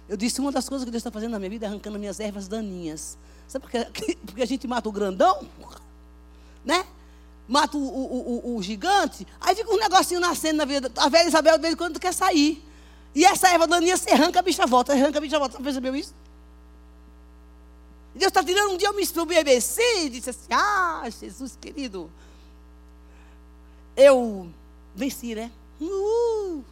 Eu 0.10 0.18
disse, 0.18 0.42
uma 0.42 0.52
das 0.52 0.68
coisas 0.68 0.84
que 0.84 0.92
Deus 0.92 1.00
está 1.00 1.12
fazendo 1.12 1.32
na 1.32 1.40
minha 1.40 1.52
vida 1.52 1.66
é 1.68 1.70
arrancando 1.70 1.98
minhas 1.98 2.20
ervas 2.20 2.48
daninhas. 2.48 3.18
Sabe 3.48 3.64
por 3.64 3.72
que, 3.94 4.16
porque 4.18 4.42
a 4.42 4.46
gente 4.46 4.68
mata 4.68 4.90
o 4.90 4.92
grandão? 4.92 5.48
Né? 6.66 6.86
mata 7.50 7.76
o, 7.76 7.82
o, 7.82 8.54
o, 8.54 8.58
o 8.58 8.62
gigante, 8.62 9.26
aí 9.42 9.56
fica 9.56 9.74
um 9.74 9.78
negocinho 9.78 10.20
nascendo 10.20 10.58
na 10.58 10.66
vida. 10.66 10.92
A 10.96 11.10
velha 11.10 11.28
Isabel, 11.28 11.58
de 11.58 11.64
vez 11.64 11.74
em 11.74 11.78
quando, 11.78 12.00
quer 12.00 12.14
sair. 12.14 12.64
E 13.16 13.26
essa 13.26 13.50
erva 13.50 13.66
daninha, 13.66 13.98
você 13.98 14.12
arranca 14.12 14.40
a 14.40 14.44
bicha 14.44 14.68
volta, 14.68 14.94
arranca 14.94 15.18
a 15.18 15.22
bicha 15.22 15.40
volta. 15.40 15.58
Você 15.58 15.64
percebeu 15.64 15.96
isso? 15.96 16.14
Deus 18.14 18.30
está 18.30 18.44
tirando 18.44 18.74
um 18.74 18.78
dia 18.78 18.88
eu 18.88 18.94
me 18.94 19.02
inscrevi 19.02 19.36
BBC 19.36 19.82
e 20.06 20.10
disse 20.10 20.30
assim: 20.30 20.52
Ah, 20.52 21.04
Jesus 21.10 21.58
querido, 21.60 22.12
eu 23.98 24.48
venci, 24.96 25.34
né? 25.34 25.52
Uh, 25.82 26.64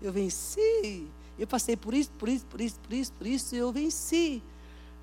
eu 0.00 0.10
venci. 0.10 1.06
Eu 1.38 1.46
passei 1.46 1.76
por 1.76 1.92
isso, 1.92 2.10
por 2.12 2.28
isso, 2.28 2.46
por 2.46 2.60
isso, 2.60 2.80
por 2.80 2.92
isso, 2.92 3.12
por 3.12 3.26
isso, 3.26 3.54
e 3.54 3.58
eu 3.58 3.70
venci. 3.70 4.42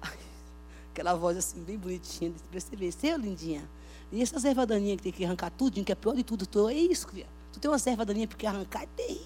Aquela 0.92 1.14
voz 1.14 1.38
assim, 1.38 1.62
bem 1.64 1.78
bonitinha. 1.78 2.34
Você 2.52 2.76
venceu, 2.76 3.18
lindinha? 3.18 3.70
E 4.12 4.22
essas 4.22 4.46
ervas 4.46 4.68
daninhas 4.68 4.98
que 4.98 5.04
tem 5.04 5.12
que 5.12 5.26
arrancar 5.26 5.52
tudo, 5.52 5.84
que 5.84 5.92
é 5.92 5.96
pior 5.96 6.16
de 6.16 6.24
tudo, 6.24 6.46
tu, 6.46 6.70
é 6.70 6.74
isso, 6.74 7.08
filha. 7.08 7.28
Tu 7.52 7.60
tem 7.60 7.70
umas 7.70 7.86
ervas 7.86 8.06
daninhas 8.06 8.30
porque 8.30 8.48
arrancar 8.48 8.84
é 8.84 8.88
terrível. 8.96 9.26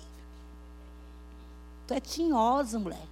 Tu 1.88 1.93
é 1.93 2.00
tinhosa, 2.00 2.78
mulher. 2.80 3.08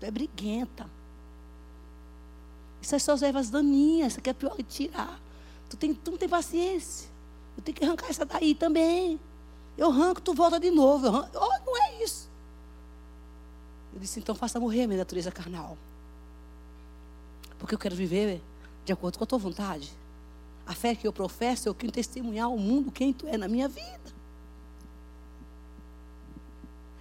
Tu 0.00 0.06
é 0.06 0.10
briguenta. 0.10 0.88
É 2.92 2.98
só 2.98 3.12
as 3.12 3.22
ervas 3.22 3.50
daninhas, 3.50 4.12
isso 4.12 4.20
aqui 4.20 4.30
é 4.30 4.34
pior 4.34 4.56
de 4.56 4.62
tirar. 4.62 5.20
Tu, 5.70 5.76
tem, 5.76 5.94
tu 5.94 6.10
não 6.10 6.18
tem 6.18 6.28
paciência. 6.28 7.08
Eu 7.56 7.62
tenho 7.62 7.76
que 7.76 7.84
arrancar 7.84 8.08
essa 8.08 8.24
daí 8.24 8.54
também. 8.54 9.18
Eu 9.76 9.90
arranco, 9.90 10.20
tu 10.20 10.34
volta 10.34 10.58
de 10.60 10.70
novo. 10.70 11.08
Oh, 11.08 11.64
não 11.66 11.82
é 11.82 12.02
isso. 12.02 12.30
Eu 13.92 14.00
disse, 14.00 14.20
então 14.20 14.34
faça 14.34 14.58
morrer 14.60 14.82
a 14.84 14.86
minha 14.86 14.98
natureza 14.98 15.30
carnal. 15.30 15.76
Porque 17.58 17.74
eu 17.74 17.78
quero 17.78 17.94
viver 17.94 18.42
de 18.84 18.92
acordo 18.92 19.18
com 19.18 19.24
a 19.24 19.26
tua 19.26 19.38
vontade. 19.38 19.92
A 20.66 20.74
fé 20.74 20.94
que 20.94 21.06
eu 21.06 21.12
professo, 21.12 21.68
eu 21.68 21.74
quero 21.74 21.92
testemunhar 21.92 22.46
ao 22.46 22.58
mundo 22.58 22.90
quem 22.90 23.12
tu 23.12 23.26
é 23.26 23.36
na 23.36 23.48
minha 23.48 23.68
vida. 23.68 24.14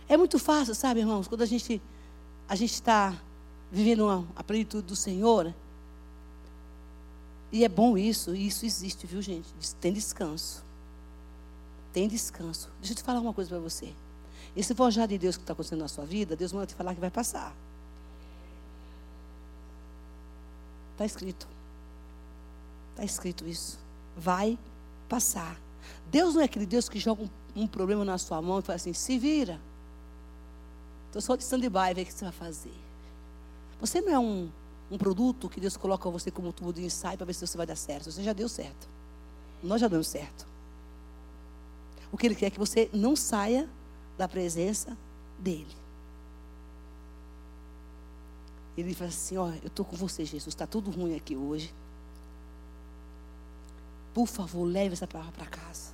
É 0.07 0.17
muito 0.17 0.37
fácil, 0.37 0.75
sabe, 0.75 0.99
irmãos, 0.99 1.27
quando 1.27 1.41
a 1.41 1.45
gente 1.45 1.81
a 2.47 2.55
gente 2.55 2.73
está 2.73 3.15
vivendo 3.71 4.27
a 4.35 4.43
plenitude 4.43 4.85
do 4.85 4.95
Senhor, 4.95 5.53
e 7.51 7.63
é 7.63 7.69
bom 7.69 7.97
isso, 7.97 8.35
isso 8.35 8.65
existe, 8.65 9.07
viu, 9.07 9.21
gente? 9.21 9.47
Tem 9.79 9.93
descanso. 9.93 10.63
Tem 11.93 12.07
descanso. 12.07 12.69
Deixa 12.79 12.93
eu 12.93 12.97
te 12.97 13.03
falar 13.03 13.19
uma 13.19 13.33
coisa 13.33 13.49
para 13.49 13.59
você. 13.59 13.93
Esse 14.55 14.75
forjar 14.75 15.07
de 15.07 15.17
Deus 15.17 15.37
que 15.37 15.43
está 15.43 15.53
acontecendo 15.53 15.79
na 15.79 15.87
sua 15.87 16.05
vida, 16.05 16.35
Deus 16.35 16.51
manda 16.51 16.65
te 16.65 16.75
falar 16.75 16.93
que 16.93 16.99
vai 16.99 17.09
passar. 17.09 17.55
Está 20.91 21.05
escrito. 21.05 21.47
Está 22.91 23.03
escrito 23.05 23.47
isso. 23.47 23.79
Vai 24.17 24.57
passar. 25.07 25.59
Deus 26.11 26.35
não 26.35 26.41
é 26.41 26.45
aquele 26.45 26.65
Deus 26.65 26.89
que 26.89 26.99
joga 26.99 27.23
um, 27.23 27.29
um 27.63 27.67
problema 27.67 28.03
na 28.03 28.17
sua 28.17 28.41
mão 28.41 28.59
e 28.59 28.61
fala 28.61 28.75
assim: 28.75 28.93
se 28.93 29.17
vira. 29.17 29.59
Estou 31.07 31.21
só 31.21 31.35
de 31.35 31.43
stand-by, 31.43 31.93
ver 31.95 32.01
o 32.01 32.05
que 32.05 32.13
você 32.13 32.25
vai 32.25 32.33
fazer. 32.33 32.73
Você 33.79 34.01
não 34.01 34.11
é 34.11 34.19
um 34.19 34.51
um 34.93 34.97
produto 34.97 35.49
que 35.49 35.59
Deus 35.59 35.75
coloca 35.75 36.07
você 36.09 36.29
como 36.29 36.53
tubo 36.53 36.71
de 36.71 36.83
ensaio 36.83 37.17
para 37.17 37.25
ver 37.25 37.33
se 37.33 37.45
você 37.45 37.57
vai 37.57 37.65
dar 37.65 37.75
certo. 37.75 38.11
Você 38.11 38.21
já 38.21 38.31
deu 38.31 38.47
certo. 38.47 38.87
Nós 39.63 39.81
já 39.81 39.87
damos 39.87 40.07
certo. 40.07 40.45
O 42.13 42.17
que 42.17 42.25
Ele 42.25 42.35
quer 42.35 42.45
é 42.45 42.49
que 42.49 42.59
você 42.59 42.89
não 42.93 43.13
saia 43.13 43.69
da 44.17 44.25
presença 44.25 44.97
dEle. 45.37 45.75
Ele 48.77 48.93
fala 48.93 49.09
assim: 49.09 49.35
Ó, 49.35 49.49
eu 49.49 49.67
estou 49.67 49.83
com 49.83 49.97
você, 49.97 50.23
Jesus. 50.23 50.53
Está 50.53 50.65
tudo 50.65 50.89
ruim 50.89 51.15
aqui 51.17 51.35
hoje. 51.35 51.73
Por 54.13 54.27
favor, 54.27 54.63
leve 54.63 54.93
essa 54.93 55.07
palavra 55.07 55.33
para 55.33 55.47
casa. 55.47 55.91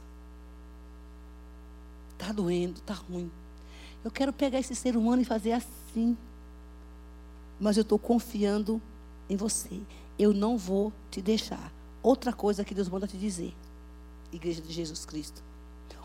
Está 2.11 2.31
doendo, 2.31 2.79
está 2.79 2.93
ruim. 2.93 3.31
Eu 4.03 4.11
quero 4.11 4.31
pegar 4.31 4.59
esse 4.59 4.75
ser 4.75 4.95
humano 4.95 5.23
e 5.23 5.25
fazer 5.25 5.53
assim 5.53 6.15
mas 7.59 7.75
eu 7.75 7.81
estou 7.81 7.99
confiando 7.99 8.81
em 9.29 9.35
você. 9.35 9.81
Eu 10.17 10.33
não 10.33 10.57
vou 10.57 10.93
te 11.11 11.21
deixar. 11.21 11.71
Outra 12.01 12.31
coisa 12.31 12.63
que 12.63 12.73
Deus 12.73 12.87
manda 12.87 13.07
te 13.07 13.17
dizer, 13.17 13.53
Igreja 14.31 14.61
de 14.61 14.71
Jesus 14.71 15.05
Cristo. 15.05 15.43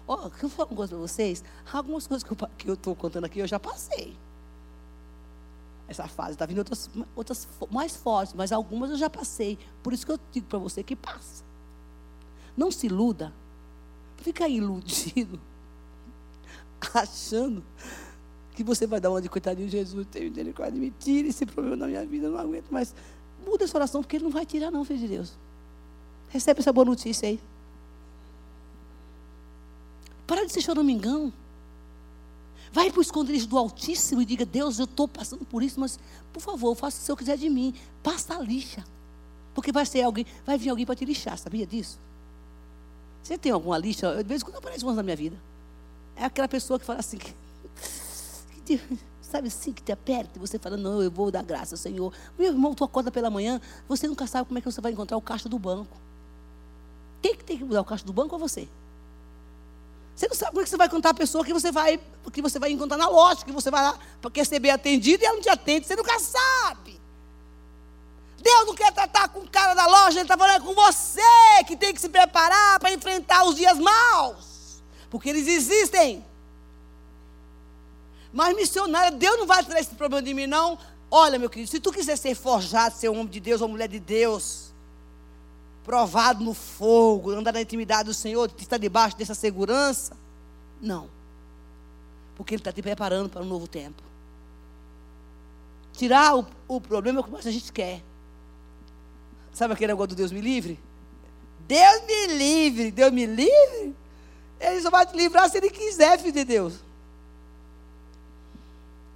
Ó, 0.06 0.26
oh, 0.26 0.30
eu 0.42 0.48
falar 0.48 0.68
uma 0.68 0.76
coisa 0.76 0.94
para 0.94 1.00
vocês. 1.00 1.42
Algumas 1.72 2.06
coisas 2.06 2.26
que 2.58 2.68
eu 2.68 2.74
estou 2.74 2.94
contando 2.94 3.24
aqui, 3.24 3.38
eu 3.38 3.46
já 3.46 3.58
passei. 3.58 4.16
Essa 5.86 6.06
fase 6.08 6.32
está 6.32 6.46
vindo 6.46 6.58
outras, 6.58 6.90
outras 7.14 7.48
mais 7.70 7.94
fortes, 7.94 8.34
mas 8.34 8.52
algumas 8.52 8.90
eu 8.90 8.96
já 8.96 9.10
passei. 9.10 9.58
Por 9.82 9.92
isso 9.92 10.04
que 10.04 10.12
eu 10.12 10.18
digo 10.32 10.46
para 10.46 10.58
você 10.58 10.82
que 10.82 10.96
passa. 10.96 11.44
Não 12.56 12.70
se 12.70 12.86
iluda. 12.86 13.32
Fica 14.18 14.48
iludido, 14.48 15.38
achando 16.94 17.62
que 18.54 18.64
você 18.64 18.86
vai 18.86 19.00
dar 19.00 19.10
uma 19.10 19.20
de 19.20 19.28
coitadinho, 19.28 19.68
Jesus, 19.68 20.06
tem 20.10 20.30
misericórdia, 20.30 20.80
me 20.80 20.90
tire 20.90 21.28
esse 21.28 21.44
problema 21.44 21.76
da 21.76 21.86
minha 21.86 22.06
vida, 22.06 22.26
eu 22.26 22.30
não 22.30 22.38
aguento 22.38 22.70
mais. 22.70 22.94
Muda 23.44 23.64
essa 23.64 23.76
oração, 23.76 24.00
porque 24.00 24.16
ele 24.16 24.24
não 24.24 24.30
vai 24.30 24.46
tirar, 24.46 24.70
não, 24.70 24.84
filho 24.84 25.00
de 25.00 25.08
Deus. 25.08 25.36
Recebe 26.28 26.60
essa 26.60 26.72
boa 26.72 26.84
notícia 26.84 27.28
aí. 27.28 27.38
Para 30.26 30.44
de 30.46 30.52
ser 30.52 30.62
choramingão. 30.62 31.32
Vai 32.72 32.90
para 32.90 32.98
o 32.98 33.02
esconderijo 33.02 33.46
do 33.46 33.58
Altíssimo 33.58 34.22
e 34.22 34.24
diga: 34.24 34.44
Deus, 34.44 34.78
eu 34.78 34.84
estou 34.84 35.06
passando 35.06 35.44
por 35.44 35.62
isso, 35.62 35.78
mas 35.78 35.98
por 36.32 36.40
favor, 36.40 36.74
faça 36.74 36.96
o 36.96 36.98
que 36.98 37.02
o 37.02 37.06
Senhor 37.06 37.16
quiser 37.16 37.36
de 37.36 37.48
mim. 37.48 37.74
Passa 38.02 38.36
a 38.36 38.40
lixa. 38.40 38.84
Porque 39.54 39.70
vai 39.70 39.86
ser 39.86 40.02
alguém, 40.02 40.26
vai 40.44 40.58
vir 40.58 40.70
alguém 40.70 40.84
para 40.84 40.96
te 40.96 41.04
lixar, 41.04 41.38
sabia 41.38 41.64
disso? 41.64 41.98
Você 43.22 43.38
tem 43.38 43.52
alguma 43.52 43.78
lixa? 43.78 44.16
De 44.16 44.28
vez 44.28 44.42
em 44.42 44.44
quando 44.44 44.56
aparece 44.56 44.84
uma 44.84 44.92
na 44.92 45.02
minha 45.02 45.16
vida. 45.16 45.36
É 46.16 46.24
aquela 46.24 46.48
pessoa 46.48 46.78
que 46.78 46.84
fala 46.84 47.00
assim: 47.00 47.18
te, 48.64 48.80
sabe 49.22 49.48
assim, 49.48 49.72
que 49.72 49.82
te 49.82 49.92
aperta 49.92 50.32
e 50.36 50.38
você 50.38 50.58
fala, 50.58 50.76
não, 50.76 51.02
eu 51.02 51.10
vou 51.10 51.30
dar 51.30 51.42
graça, 51.42 51.76
Senhor. 51.76 52.12
Meu 52.38 52.48
irmão, 52.48 52.74
tu 52.74 52.84
acorda 52.84 53.10
pela 53.10 53.30
manhã, 53.30 53.60
você 53.88 54.06
nunca 54.06 54.26
sabe 54.26 54.46
como 54.46 54.58
é 54.58 54.60
que 54.60 54.70
você 54.70 54.80
vai 54.80 54.92
encontrar 54.92 55.16
o 55.16 55.20
caixa 55.20 55.48
do 55.48 55.58
banco. 55.58 55.96
Quem 57.20 57.34
que 57.34 57.44
tem 57.44 57.58
que 57.58 57.64
mudar 57.64 57.80
o 57.80 57.84
caixa 57.84 58.04
do 58.04 58.12
banco 58.12 58.34
ou 58.34 58.38
você? 58.38 58.68
Você 60.14 60.28
não 60.28 60.34
sabe 60.34 60.50
como 60.52 60.60
é 60.60 60.64
que 60.64 60.70
você 60.70 60.76
vai 60.76 60.88
contar 60.88 61.10
a 61.10 61.14
pessoa 61.14 61.44
que 61.44 61.52
você 61.52 61.72
vai, 61.72 62.00
que 62.32 62.40
você 62.40 62.58
vai 62.58 62.70
encontrar 62.70 62.96
na 62.96 63.08
loja, 63.08 63.44
que 63.44 63.50
você 63.50 63.70
vai 63.70 63.82
lá 63.82 63.98
para 64.20 64.30
receber 64.34 64.70
atendido 64.70 65.22
e 65.22 65.26
ela 65.26 65.34
não 65.34 65.42
te 65.42 65.48
atende, 65.48 65.86
você 65.86 65.96
nunca 65.96 66.18
sabe. 66.20 67.00
Deus 68.40 68.66
não 68.66 68.74
quer 68.74 68.92
tratar 68.92 69.28
com 69.28 69.40
o 69.40 69.48
cara 69.48 69.74
da 69.74 69.86
loja, 69.86 70.18
Ele 70.18 70.22
está 70.22 70.36
falando 70.36 70.62
com 70.62 70.74
você 70.74 71.20
que 71.66 71.76
tem 71.76 71.94
que 71.94 72.00
se 72.00 72.10
preparar 72.10 72.78
para 72.78 72.92
enfrentar 72.92 73.44
os 73.44 73.56
dias 73.56 73.78
maus. 73.78 74.82
Porque 75.08 75.30
eles 75.30 75.48
existem. 75.48 76.24
Mas 78.30 78.54
missionária, 78.54 79.10
Deus 79.10 79.38
não 79.38 79.46
vai 79.46 79.64
tirar 79.64 79.80
esse 79.80 79.94
problema 79.94 80.22
de 80.22 80.34
mim, 80.34 80.46
não. 80.46 80.78
Olha, 81.10 81.38
meu 81.38 81.48
querido, 81.48 81.70
se 81.70 81.80
tu 81.80 81.90
quiser 81.90 82.18
ser 82.18 82.34
forjado, 82.34 82.94
ser 82.94 83.08
um 83.08 83.12
homem 83.12 83.28
de 83.28 83.40
Deus 83.40 83.62
ou 83.62 83.68
mulher 83.68 83.88
de 83.88 84.00
Deus, 84.00 84.73
provado 85.84 86.42
no 86.42 86.54
fogo, 86.54 87.30
andar 87.30 87.52
na 87.52 87.60
intimidade 87.60 88.04
do 88.04 88.14
Senhor, 88.14 88.50
estar 88.58 88.78
debaixo 88.78 89.16
dessa 89.16 89.34
segurança, 89.34 90.16
não. 90.80 91.08
Porque 92.34 92.54
Ele 92.54 92.60
está 92.60 92.72
te 92.72 92.82
preparando 92.82 93.28
para 93.28 93.42
um 93.42 93.46
novo 93.46 93.68
tempo. 93.68 94.02
Tirar 95.92 96.36
o, 96.36 96.46
o 96.66 96.80
problema 96.80 97.18
é 97.18 97.20
o 97.20 97.24
que 97.24 97.30
mais 97.30 97.46
a 97.46 97.50
gente 97.50 97.72
quer. 97.72 98.02
Sabe 99.52 99.74
aquele 99.74 99.92
negócio 99.92 100.08
do 100.08 100.16
Deus 100.16 100.32
me 100.32 100.40
livre? 100.40 100.80
Deus 101.68 102.02
me 102.06 102.26
livre, 102.34 102.90
Deus 102.90 103.12
me 103.12 103.26
livre. 103.26 103.94
Ele 104.58 104.80
só 104.80 104.90
vai 104.90 105.06
te 105.06 105.16
livrar 105.16 105.48
se 105.48 105.58
Ele 105.58 105.70
quiser, 105.70 106.18
filho 106.18 106.32
de 106.32 106.44
Deus. 106.44 106.74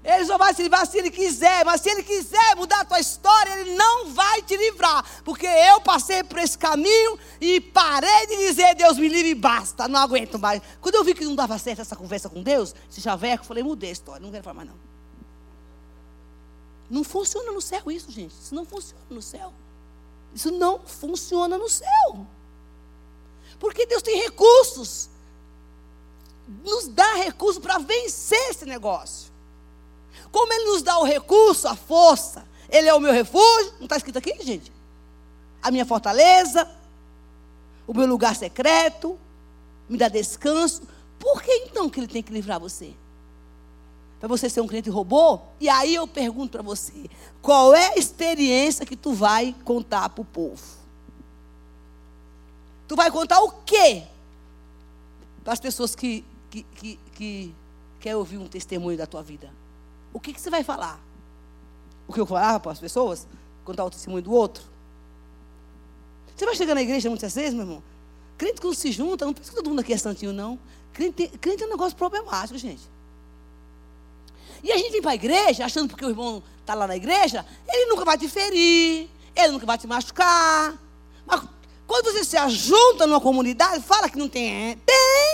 Ele 0.09 0.25
só 0.25 0.39
vai 0.39 0.55
se 0.55 0.63
livrar 0.63 0.87
se 0.87 0.97
ele 0.97 1.11
quiser, 1.11 1.67
mas 1.67 1.83
se 1.83 1.91
ele 1.91 2.03
quiser 2.03 2.57
mudar 2.57 2.81
a 2.81 2.85
tua 2.87 2.99
história, 2.99 3.61
ele 3.61 3.75
não 3.75 4.09
vai 4.09 4.41
te 4.41 4.57
livrar. 4.57 5.05
Porque 5.23 5.47
eu 5.47 5.83
passei 5.83 6.25
por 6.25 6.39
esse 6.39 6.57
caminho 6.57 7.19
e 7.39 7.61
parei 7.61 8.27
de 8.27 8.39
dizer, 8.39 8.75
Deus 8.75 8.97
me 8.97 9.07
livre 9.07 9.33
e 9.33 9.35
basta, 9.35 9.87
não 9.87 10.01
aguento 10.01 10.39
mais. 10.39 10.63
Quando 10.81 10.95
eu 10.95 11.05
vi 11.05 11.13
que 11.13 11.27
não 11.27 11.37
dava 11.37 11.59
certo 11.59 11.83
essa 11.83 11.95
conversa 11.95 12.31
com 12.31 12.43
Deus, 12.43 12.75
esse 12.91 13.03
chaveco, 13.03 13.43
eu 13.43 13.47
falei, 13.47 13.63
mudei 13.63 13.91
a 13.91 13.93
história, 13.93 14.23
não 14.23 14.31
quero 14.31 14.43
falar 14.43 14.55
mais 14.55 14.69
não. 14.71 14.77
Não 16.89 17.05
funciona 17.05 17.53
no 17.53 17.61
céu 17.61 17.91
isso, 17.91 18.11
gente. 18.11 18.33
Isso 18.33 18.55
não 18.55 18.65
funciona 18.65 19.05
no 19.11 19.21
céu. 19.21 19.53
Isso 20.35 20.51
não 20.51 20.81
funciona 20.87 21.59
no 21.59 21.69
céu. 21.69 22.27
Porque 23.61 23.85
Deus 23.85 24.01
tem 24.01 24.23
recursos. 24.23 25.11
Nos 26.65 26.89
dá 26.89 27.17
recursos 27.17 27.63
para 27.63 27.77
vencer 27.77 28.49
esse 28.49 28.65
negócio. 28.65 29.28
Como 30.31 30.53
Ele 30.53 30.65
nos 30.67 30.83
dá 30.83 30.99
o 30.99 31.05
recurso, 31.05 31.69
a 31.69 31.77
força, 31.77 32.47
Ele 32.69 32.89
é 32.89 32.95
o 32.95 33.01
meu 33.01 33.13
refúgio. 33.13 33.73
Não 33.79 33.85
está 33.85 33.97
escrito 33.97 34.19
aqui, 34.19 34.35
gente? 34.43 34.73
A 35.63 35.71
minha 35.71 35.87
fortaleza, 35.87 36.69
o 37.87 37.95
meu 37.95 38.07
lugar 38.07 38.37
secreto, 38.37 39.19
me 39.89 39.97
dá 39.97 40.09
descanso. 40.09 40.83
Por 41.19 41.43
que 41.43 41.53
então 41.67 41.89
que 41.89 42.01
Ele 42.01 42.07
tem 42.07 42.23
que 42.23 42.33
livrar 42.33 42.61
você? 42.61 42.95
Para 44.21 44.29
você 44.29 44.49
ser 44.49 44.61
um 44.61 44.67
cliente 44.67 44.91
robô? 44.91 45.41
E 45.61 45.69
aí 45.69 45.95
eu 45.95 46.07
pergunto 46.07 46.53
para 46.53 46.63
você: 46.63 47.09
qual 47.41 47.75
é 47.75 47.95
a 47.95 47.97
experiência 47.97 48.85
que 48.85 48.97
tu 48.97 49.13
vai 49.13 49.55
contar 49.65 50.09
para 50.09 50.23
o 50.23 50.25
povo? 50.25 50.63
Tu 52.87 52.97
vai 52.97 53.11
contar 53.11 53.41
o 53.41 53.51
quê? 53.65 54.05
Para 55.45 55.53
as 55.53 55.61
pessoas 55.61 55.95
que, 55.95 56.25
que, 56.51 56.63
que, 56.63 56.99
que 57.15 57.55
querem 58.01 58.17
ouvir 58.17 58.39
um 58.39 58.49
testemunho 58.49 58.97
da 58.97 59.07
tua 59.07 59.23
vida. 59.23 59.53
O 60.13 60.21
que, 60.21 60.33
que 60.33 60.41
você 60.41 60.51
vai 60.51 60.65
falar? 60.65 61.01
O 62.07 62.13
que 62.13 62.21
eu 62.21 62.27
falava 62.27 62.61
para 62.61 62.73
as 62.73 62.79
pessoas? 62.79 63.27
Contar 63.65 63.85
o 63.85 63.91
testemunho 63.91 64.23
do 64.23 64.33
outro? 64.33 64.65
Você 66.35 66.47
vai 66.47 66.55
chegar 66.55 66.75
na 66.75 66.83
igreja 66.83 67.09
muitas 67.09 67.35
vezes, 67.35 67.53
meu 67.53 67.65
irmão? 67.65 67.83
Crente 68.37 68.61
que 68.61 68.67
não 68.67 68.73
se 68.73 68.93
junta, 68.93 69.27
não 69.27 69.35
pensa 69.35 69.51
que 69.51 69.57
todo 69.57 69.69
mundo 69.69 69.81
aqui 69.81 69.93
é 69.93 69.99
santinho, 69.99 70.33
não. 70.33 70.59
Crente, 70.93 71.29
crente 71.41 71.65
é 71.65 71.67
um 71.67 71.71
negócio 71.71 71.97
problemático, 71.97 72.57
gente. 72.57 72.83
E 74.63 74.73
a 74.73 74.77
gente 74.77 74.93
vem 74.93 75.03
para 75.03 75.11
a 75.13 75.15
igreja, 75.15 75.65
achando 75.65 75.89
porque 75.89 76.05
o 76.05 76.09
irmão 76.09 76.43
está 76.61 76.75
lá 76.75 76.87
na 76.87 76.97
igreja, 76.97 77.45
ele 77.69 77.91
nunca 77.91 78.05
vai 78.05 78.17
te 78.17 78.29
ferir, 78.29 79.09
ele 79.35 79.53
nunca 79.53 79.67
vai 79.67 79.79
te 79.79 79.87
machucar. 79.87 80.79
Mas 81.27 81.43
quando 81.87 82.13
você 82.13 82.25
se 82.25 82.37
ajunta 82.37 83.07
numa 83.07 83.21
comunidade, 83.21 83.83
fala 83.83 84.09
que 84.09 84.19
não 84.19 84.29
tem. 84.29 84.77
Tem! 84.79 85.28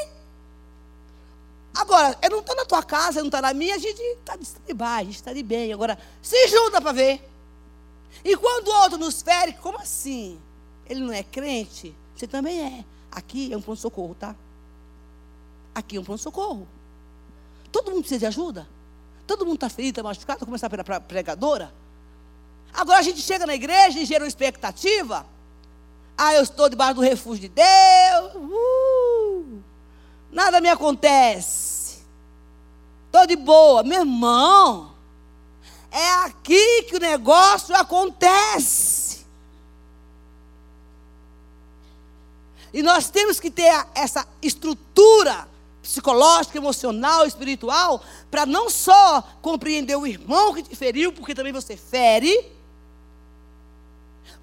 Agora, 1.84 2.16
eu 2.22 2.30
não 2.30 2.38
estou 2.38 2.56
na 2.56 2.64
tua 2.64 2.82
casa, 2.82 3.18
eu 3.18 3.24
não 3.24 3.28
estou 3.28 3.42
na 3.42 3.52
minha, 3.52 3.74
a 3.74 3.78
gente 3.78 4.00
está 4.00 4.36
de 4.36 4.72
baixo, 4.72 5.00
a 5.00 5.04
gente 5.04 5.16
está 5.16 5.32
de 5.34 5.42
bem. 5.42 5.70
Agora, 5.70 5.98
se 6.22 6.48
junta 6.48 6.80
para 6.80 6.92
ver. 6.92 7.22
E 8.24 8.34
quando 8.38 8.68
o 8.68 8.74
outro 8.82 8.96
nos 8.96 9.20
fere, 9.20 9.52
como 9.52 9.78
assim? 9.78 10.40
Ele 10.86 11.00
não 11.00 11.12
é 11.12 11.22
crente? 11.22 11.94
Você 12.16 12.26
também 12.26 12.58
é. 12.58 12.84
Aqui 13.12 13.52
é 13.52 13.56
um 13.56 13.60
pronto-socorro, 13.60 14.14
tá? 14.14 14.34
Aqui 15.74 15.98
é 15.98 16.00
um 16.00 16.04
pronto-socorro. 16.04 16.66
Todo 17.70 17.90
mundo 17.90 18.00
precisa 18.00 18.20
de 18.20 18.26
ajuda? 18.26 18.66
Todo 19.26 19.44
mundo 19.44 19.56
está 19.56 19.68
ferido, 19.68 20.00
está 20.00 20.02
machucado, 20.02 20.36
está 20.38 20.46
começar 20.46 20.70
pela 20.70 21.00
pregadora? 21.00 21.70
Agora 22.72 22.98
a 22.98 23.02
gente 23.02 23.20
chega 23.20 23.44
na 23.44 23.54
igreja 23.54 24.00
e 24.00 24.06
gera 24.06 24.24
uma 24.24 24.28
expectativa. 24.28 25.26
Ah, 26.16 26.34
eu 26.34 26.42
estou 26.42 26.70
debaixo 26.70 26.94
do 26.94 27.02
refúgio 27.02 27.42
de 27.42 27.48
Deus. 27.50 28.34
Uh, 28.36 29.62
nada 30.32 30.62
me 30.62 30.68
acontece. 30.70 31.73
Estou 33.14 33.28
de 33.28 33.36
boa. 33.36 33.84
Meu 33.84 34.00
irmão, 34.00 34.92
é 35.88 36.08
aqui 36.24 36.82
que 36.82 36.96
o 36.96 36.98
negócio 36.98 37.72
acontece. 37.76 39.24
E 42.72 42.82
nós 42.82 43.10
temos 43.10 43.38
que 43.38 43.52
ter 43.52 43.72
essa 43.94 44.26
estrutura 44.42 45.46
psicológica, 45.80 46.58
emocional, 46.58 47.24
espiritual, 47.24 48.02
para 48.32 48.44
não 48.44 48.68
só 48.68 49.22
compreender 49.40 49.94
o 49.94 50.08
irmão 50.08 50.52
que 50.52 50.64
te 50.64 50.74
feriu, 50.74 51.12
porque 51.12 51.36
também 51.36 51.52
você 51.52 51.76
fere, 51.76 52.50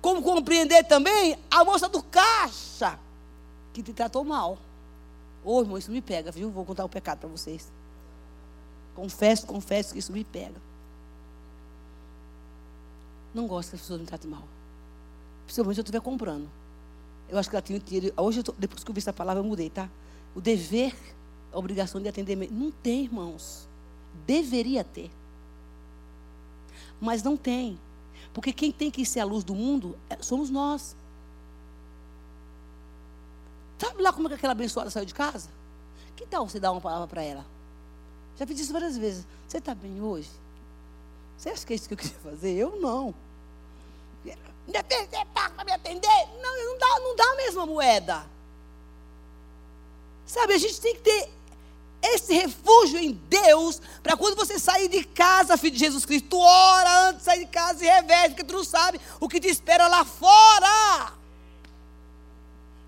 como 0.01 0.21
compreender 0.21 0.85
também 0.85 1.37
a 1.49 1.65
moça 1.65 1.89
do 1.89 2.01
caixa 2.01 2.97
que 3.73 3.83
te 3.83 3.91
tratou 3.91 4.23
mal. 4.23 4.57
Ô 5.43 5.57
oh, 5.57 5.61
irmão, 5.61 5.77
isso 5.77 5.91
me 5.91 6.01
pega, 6.01 6.31
viu? 6.31 6.49
Vou 6.49 6.63
contar 6.63 6.83
o 6.83 6.85
um 6.85 6.89
pecado 6.89 7.19
para 7.19 7.27
vocês. 7.27 7.80
Confesso, 8.95 9.45
confesso 9.47 9.93
que 9.93 9.99
isso 9.99 10.11
me 10.11 10.23
pega. 10.23 10.61
Não 13.33 13.47
gosto 13.47 13.69
que 13.69 13.75
as 13.75 13.81
pessoas 13.81 14.01
me 14.01 14.05
tratem 14.05 14.29
mal. 14.29 14.43
Principalmente 15.45 15.75
se 15.75 15.81
eu 15.81 15.83
estiver 15.83 16.01
comprando. 16.01 16.49
Eu 17.29 17.37
acho 17.37 17.49
que 17.49 17.55
ela 17.55 17.61
tinha. 17.61 17.81
Hoje, 18.17 18.39
eu 18.39 18.43
tô, 18.43 18.51
depois 18.57 18.83
que 18.83 18.91
eu 18.91 18.93
vi 18.93 18.99
essa 18.99 19.13
palavra, 19.13 19.41
eu 19.41 19.47
mudei, 19.47 19.69
tá? 19.69 19.89
O 20.35 20.41
dever, 20.41 20.93
a 21.51 21.57
obrigação 21.57 22.01
de 22.01 22.09
atender. 22.09 22.35
Não 22.51 22.71
tem, 22.71 23.05
irmãos. 23.05 23.67
Deveria 24.25 24.83
ter. 24.83 25.09
Mas 26.99 27.23
não 27.23 27.37
tem. 27.37 27.79
Porque 28.33 28.51
quem 28.53 28.71
tem 28.71 28.91
que 28.91 29.05
ser 29.05 29.21
a 29.21 29.25
luz 29.25 29.43
do 29.43 29.55
mundo 29.55 29.97
é, 30.09 30.21
somos 30.21 30.49
nós. 30.49 30.95
Sabe 33.77 34.01
lá 34.01 34.13
como 34.13 34.27
é 34.27 34.29
que 34.29 34.35
aquela 34.35 34.51
abençoada 34.51 34.89
saiu 34.89 35.05
de 35.05 35.13
casa? 35.13 35.49
Que 36.15 36.25
tal 36.25 36.47
você 36.47 36.59
dar 36.59 36.71
uma 36.71 36.81
palavra 36.81 37.07
para 37.07 37.23
ela? 37.23 37.45
Já 38.37 38.47
fiz 38.47 38.59
isso 38.59 38.73
várias 38.73 38.97
vezes. 38.97 39.25
Você 39.47 39.57
está 39.57 39.75
bem 39.75 40.01
hoje? 40.01 40.29
Você 41.37 41.49
acha 41.49 41.65
que 41.65 41.73
é 41.73 41.75
isso 41.75 41.87
que 41.87 41.93
eu 41.93 41.97
queria 41.97 42.19
fazer? 42.19 42.51
Eu 42.51 42.79
não. 42.79 43.13
Você 44.23 45.25
paga 45.33 45.55
para 45.55 45.65
me 45.65 45.71
atender? 45.71 46.27
Não, 46.41 46.65
não 46.65 46.77
dá, 46.77 46.99
não 46.99 47.15
dá 47.15 47.23
a 47.23 47.35
mesma 47.35 47.65
moeda. 47.65 48.25
Sabe, 50.25 50.53
a 50.53 50.57
gente 50.57 50.79
tem 50.79 50.95
que 50.95 51.01
ter 51.01 51.29
esse 52.01 52.33
refúgio 52.33 52.99
em 52.99 53.11
Deus, 53.11 53.81
para 54.01 54.17
quando 54.17 54.35
você 54.35 54.57
sair 54.57 54.87
de 54.87 55.03
casa, 55.03 55.57
filho 55.57 55.73
de 55.73 55.79
Jesus 55.79 56.05
Cristo, 56.05 56.29
tu 56.29 56.39
ora 56.39 57.09
antes 57.09 57.19
de 57.19 57.25
sair 57.25 57.39
de 57.39 57.51
casa 57.51 57.85
e 57.85 57.87
reveste, 57.87 58.29
porque 58.29 58.43
tu 58.43 58.53
não 58.53 58.63
sabe 58.63 58.99
o 59.19 59.29
que 59.29 59.39
te 59.39 59.47
espera 59.47 59.87
lá 59.87 60.03
fora. 60.03 61.13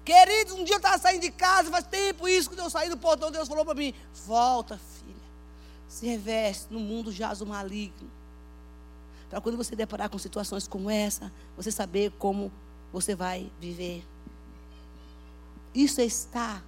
Queridos, 0.03 0.53
um 0.53 0.63
dia 0.63 0.75
eu 0.75 0.77
estava 0.77 0.97
saindo 0.97 1.21
de 1.21 1.31
casa, 1.31 1.69
faz 1.69 1.85
tempo 1.85 2.27
isso, 2.27 2.49
quando 2.49 2.59
eu 2.59 2.69
saí 2.69 2.89
do 2.89 2.97
portão, 2.97 3.31
Deus 3.31 3.47
falou 3.47 3.63
para 3.63 3.75
mim: 3.75 3.93
volta, 4.25 4.79
se 5.87 6.05
reveste, 6.05 6.71
no 6.71 6.79
mundo 6.79 7.11
jaz 7.11 7.41
o 7.41 7.45
maligno. 7.45 8.09
Para 9.29 9.41
quando 9.41 9.57
você 9.57 9.75
deparar 9.75 10.09
com 10.09 10.17
situações 10.17 10.67
como 10.67 10.89
essa, 10.89 11.31
você 11.57 11.71
saber 11.71 12.11
como 12.19 12.51
você 12.91 13.15
vai 13.15 13.51
viver. 13.59 14.05
Isso 15.73 15.99
é 16.01 16.05
estar 16.05 16.63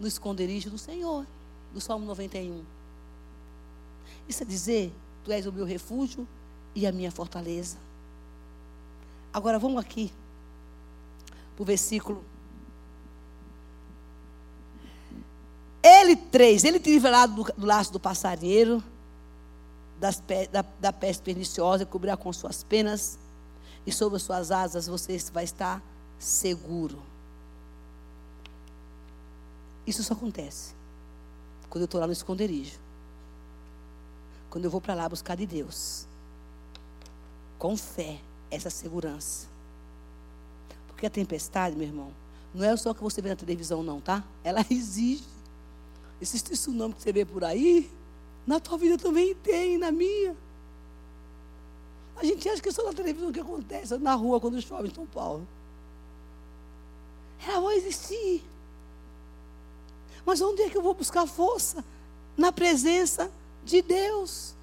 no 0.00 0.06
esconderijo 0.06 0.70
do 0.70 0.78
Senhor, 0.78 1.26
do 1.72 1.80
Salmo 1.80 2.06
91. 2.06 2.64
Isso 4.26 4.42
é 4.42 4.46
dizer: 4.46 4.92
Tu 5.24 5.32
és 5.32 5.46
o 5.46 5.52
meu 5.52 5.64
refúgio 5.64 6.26
e 6.74 6.86
a 6.86 6.92
minha 6.92 7.10
fortaleza. 7.10 7.76
Agora 9.32 9.58
vamos 9.58 9.80
aqui 9.80 10.12
para 11.54 11.62
o 11.62 11.66
versículo. 11.66 12.24
Ele 15.88 16.16
três, 16.16 16.64
ele 16.64 16.78
te 16.78 16.90
livrará 16.90 17.26
do, 17.26 17.44
do 17.56 17.66
laço 17.66 17.92
do 17.92 18.00
passarinheiro 18.00 18.82
das, 19.98 20.22
da, 20.50 20.64
da 20.80 20.92
peste 20.92 21.22
perniciosa, 21.22 21.84
cobrirá 21.84 22.16
com 22.16 22.32
suas 22.32 22.62
penas, 22.62 23.18
e 23.86 23.92
sobre 23.92 24.16
as 24.16 24.22
suas 24.22 24.50
asas 24.50 24.86
você 24.86 25.18
vai 25.32 25.44
estar 25.44 25.82
seguro. 26.18 27.02
Isso 29.86 30.02
só 30.04 30.12
acontece 30.12 30.74
quando 31.70 31.82
eu 31.82 31.86
estou 31.86 32.00
lá 32.00 32.06
no 32.06 32.12
esconderijo. 32.12 32.78
Quando 34.50 34.64
eu 34.66 34.70
vou 34.70 34.80
para 34.80 34.94
lá 34.94 35.08
buscar 35.08 35.36
de 35.36 35.46
Deus. 35.46 36.06
Com 37.58 37.76
fé, 37.76 38.20
essa 38.50 38.70
segurança. 38.70 39.46
Porque 40.86 41.06
a 41.06 41.10
tempestade, 41.10 41.76
meu 41.76 41.86
irmão, 41.86 42.12
não 42.54 42.64
é 42.64 42.76
só 42.76 42.90
o 42.90 42.94
que 42.94 43.02
você 43.02 43.20
vê 43.20 43.30
na 43.30 43.36
televisão, 43.36 43.82
não, 43.82 44.00
tá? 44.00 44.22
Ela 44.44 44.64
existe. 44.70 45.37
Esse 46.20 46.40
tsunami 46.42 46.94
que 46.94 47.02
você 47.02 47.12
vê 47.12 47.24
por 47.24 47.44
aí, 47.44 47.90
na 48.46 48.58
tua 48.58 48.78
vida 48.78 48.98
também 48.98 49.34
tem, 49.34 49.78
na 49.78 49.92
minha. 49.92 50.36
A 52.16 52.24
gente 52.24 52.48
acha 52.48 52.60
que 52.60 52.68
é 52.68 52.72
só 52.72 52.84
na 52.84 52.92
televisão 52.92 53.30
que 53.30 53.40
acontece, 53.40 53.96
na 53.98 54.14
rua 54.14 54.40
quando 54.40 54.60
chove 54.60 54.88
em 54.88 54.94
São 54.94 55.06
Paulo. 55.06 55.46
Ela 57.46 57.60
vai 57.60 57.76
existir. 57.76 58.42
Mas 60.26 60.40
onde 60.40 60.62
é 60.62 60.68
que 60.68 60.76
eu 60.76 60.82
vou 60.82 60.94
buscar 60.94 61.26
força? 61.26 61.84
Na 62.36 62.50
presença 62.50 63.30
de 63.64 63.80
Deus. 63.80 64.54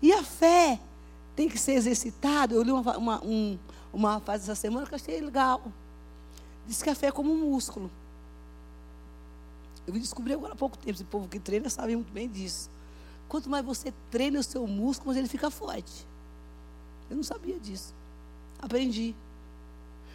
E 0.00 0.12
a 0.12 0.24
fé 0.24 0.80
tem 1.36 1.48
que 1.48 1.58
ser 1.58 1.72
exercitada. 1.72 2.54
Eu 2.54 2.62
li 2.62 2.72
uma, 2.72 2.96
uma, 2.96 3.24
um, 3.24 3.58
uma 3.92 4.20
fase 4.20 4.44
essa 4.44 4.54
semana 4.54 4.86
que 4.86 4.94
eu 4.94 4.96
achei 4.96 5.20
legal. 5.20 5.62
Diz 6.66 6.82
que 6.82 6.90
a 6.90 6.94
fé 6.94 7.08
é 7.08 7.12
como 7.12 7.32
um 7.32 7.50
músculo. 7.50 7.90
Eu 9.86 9.92
descobri 9.94 10.32
agora 10.32 10.52
há 10.52 10.56
pouco 10.56 10.76
tempo, 10.76 10.92
esse 10.92 11.04
povo 11.04 11.28
que 11.28 11.38
treina 11.38 11.68
sabe 11.68 11.94
muito 11.96 12.12
bem 12.12 12.28
disso. 12.28 12.70
Quanto 13.28 13.48
mais 13.48 13.64
você 13.64 13.92
treina 14.10 14.38
o 14.38 14.42
seu 14.42 14.66
músculo, 14.66 15.08
mais 15.08 15.18
ele 15.18 15.28
fica 15.28 15.50
forte. 15.50 16.06
Eu 17.10 17.16
não 17.16 17.22
sabia 17.22 17.58
disso. 17.58 17.94
Aprendi. 18.60 19.14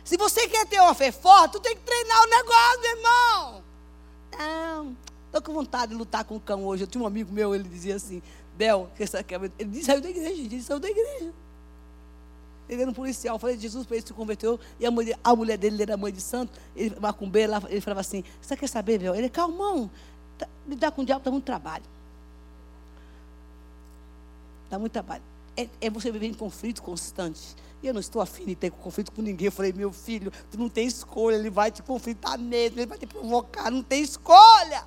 Se 0.04 0.16
você 0.16 0.48
quer 0.48 0.66
ter 0.68 0.80
uma 0.80 0.94
fé 0.94 1.12
forte, 1.12 1.54
tu 1.54 1.60
tem 1.60 1.76
que 1.76 1.82
treinar 1.82 2.24
o 2.24 2.30
negócio, 2.30 2.86
irmão. 2.86 3.64
Não, 4.38 4.98
estou 5.26 5.42
com 5.42 5.54
vontade 5.54 5.92
de 5.92 5.98
lutar 5.98 6.24
com 6.24 6.36
o 6.36 6.40
cão 6.40 6.66
hoje. 6.66 6.84
Eu 6.84 6.88
tinha 6.88 7.04
um 7.04 7.08
amigo 7.08 7.32
meu, 7.32 7.54
ele 7.54 7.68
dizia 7.68 7.96
assim, 7.96 8.22
Bel, 8.56 8.90
ele 9.60 9.84
saiu 9.84 10.02
da 10.02 10.10
igreja, 10.10 10.42
ele 10.42 10.62
saiu 10.62 10.80
da 10.80 10.90
igreja. 10.90 11.34
Ele 12.70 12.82
era 12.82 12.92
um 12.92 12.94
policial. 12.94 13.40
Falei, 13.40 13.58
Jesus 13.58 13.86
para 13.86 13.98
ele 13.98 14.06
se 14.06 14.14
converteu. 14.14 14.60
E 14.80 14.86
a 14.86 14.92
mulher, 14.92 15.18
a 15.24 15.36
mulher 15.36 15.58
dele 15.58 15.82
era 15.82 15.96
mãe 15.96 16.12
de 16.12 16.22
santo. 16.22 16.60
Ele, 16.76 16.96
macumbeira, 17.00 17.62
ele 17.70 17.82
falava 17.82 18.02
assim: 18.02 18.24
Você 18.42 18.58
quer 18.58 18.68
saber, 18.68 19.00
meu? 19.00 19.16
Ele, 19.16 19.30
calmão. 19.30 19.90
Tá, 20.38 20.48
lidar 20.68 20.92
com 20.92 21.02
o 21.02 21.06
diabo 21.06 21.24
dá 21.24 21.32
muito 21.32 21.46
trabalho. 21.46 21.84
Dá 24.70 24.78
muito 24.78 24.92
trabalho. 24.92 25.24
É, 25.56 25.68
é, 25.82 25.90
você 25.90 26.12
viver 26.12 26.28
em 26.28 26.34
conflito 26.34 26.84
constante. 26.84 27.56
E 27.82 27.88
eu 27.88 27.94
não 27.94 28.02
estou 28.02 28.22
afim 28.22 28.46
de 28.46 28.56
ter 28.56 28.72
conflito 28.72 29.12
com 29.12 29.22
ninguém. 29.22 29.46
Eu 29.46 29.52
falei, 29.52 29.72
meu 29.72 29.92
filho, 29.92 30.32
tu 30.52 30.58
não 30.58 30.68
tem 30.68 30.88
escolha. 30.88 31.36
Ele 31.36 31.50
vai 31.50 31.72
te 31.72 31.82
conflitar 31.82 32.38
mesmo. 32.38 32.80
Ele 32.80 32.86
vai 32.86 32.98
te 32.98 33.06
provocar. 33.06 33.72
Não 33.72 33.82
tem 33.82 34.02
escolha. 34.02 34.84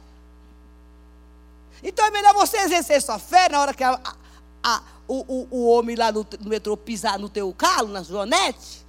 Então 1.83 2.05
é 2.05 2.11
melhor 2.11 2.35
você 2.35 2.59
exercer 2.59 3.01
sua 3.01 3.19
fé 3.19 3.49
na 3.49 3.61
hora 3.61 3.73
que 3.73 3.83
a, 3.83 3.99
a, 4.05 4.17
a 4.63 4.83
o, 5.13 5.25
o, 5.29 5.49
o 5.51 5.69
homem 5.71 5.97
lá 5.97 6.13
no, 6.13 6.27
no 6.41 6.49
metrô 6.49 6.77
pisar 6.77 7.19
no 7.19 7.29
teu 7.29 7.53
calo, 7.53 7.89
na 7.89 8.03
joanete? 8.03 8.81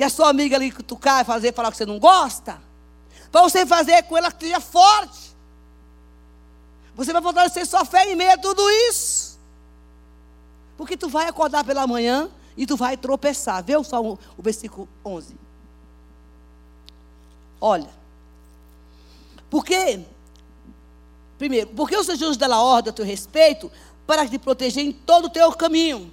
que 0.00 0.04
a 0.04 0.08
sua 0.08 0.30
amiga 0.30 0.56
ali 0.56 0.72
cutucar 0.72 1.20
e 1.20 1.24
fazer, 1.26 1.52
falar 1.52 1.70
que 1.70 1.76
você 1.76 1.84
não 1.84 1.98
gosta, 1.98 2.58
para 3.30 3.42
você 3.42 3.66
fazer 3.66 4.02
com 4.04 4.16
ela 4.16 4.32
que 4.32 4.46
seja 4.46 4.58
forte. 4.58 5.36
Você 6.94 7.12
vai 7.12 7.20
fortalecer 7.20 7.66
sua 7.66 7.84
fé 7.84 8.10
em 8.10 8.16
meio 8.16 8.32
a 8.32 8.38
tudo 8.38 8.62
isso. 8.88 9.38
Porque 10.78 10.96
tu 10.96 11.06
vai 11.06 11.28
acordar 11.28 11.64
pela 11.64 11.86
manhã 11.86 12.30
e 12.56 12.66
tu 12.66 12.78
vai 12.78 12.96
tropeçar. 12.96 13.62
Vê 13.62 13.74
só 13.84 14.02
o, 14.02 14.18
o 14.38 14.42
versículo 14.42 14.88
11. 15.04 15.36
Olha. 17.60 17.90
Porque, 19.50 20.02
primeiro, 21.40 21.68
porque 21.68 21.96
os 21.96 22.06
anjos 22.06 22.36
dela 22.36 22.62
ordem 22.62 22.90
a 22.90 22.92
teu 22.92 23.02
respeito 23.02 23.72
para 24.06 24.28
te 24.28 24.38
proteger 24.38 24.84
em 24.84 24.92
todo 24.92 25.24
o 25.24 25.30
teu 25.30 25.50
caminho. 25.52 26.12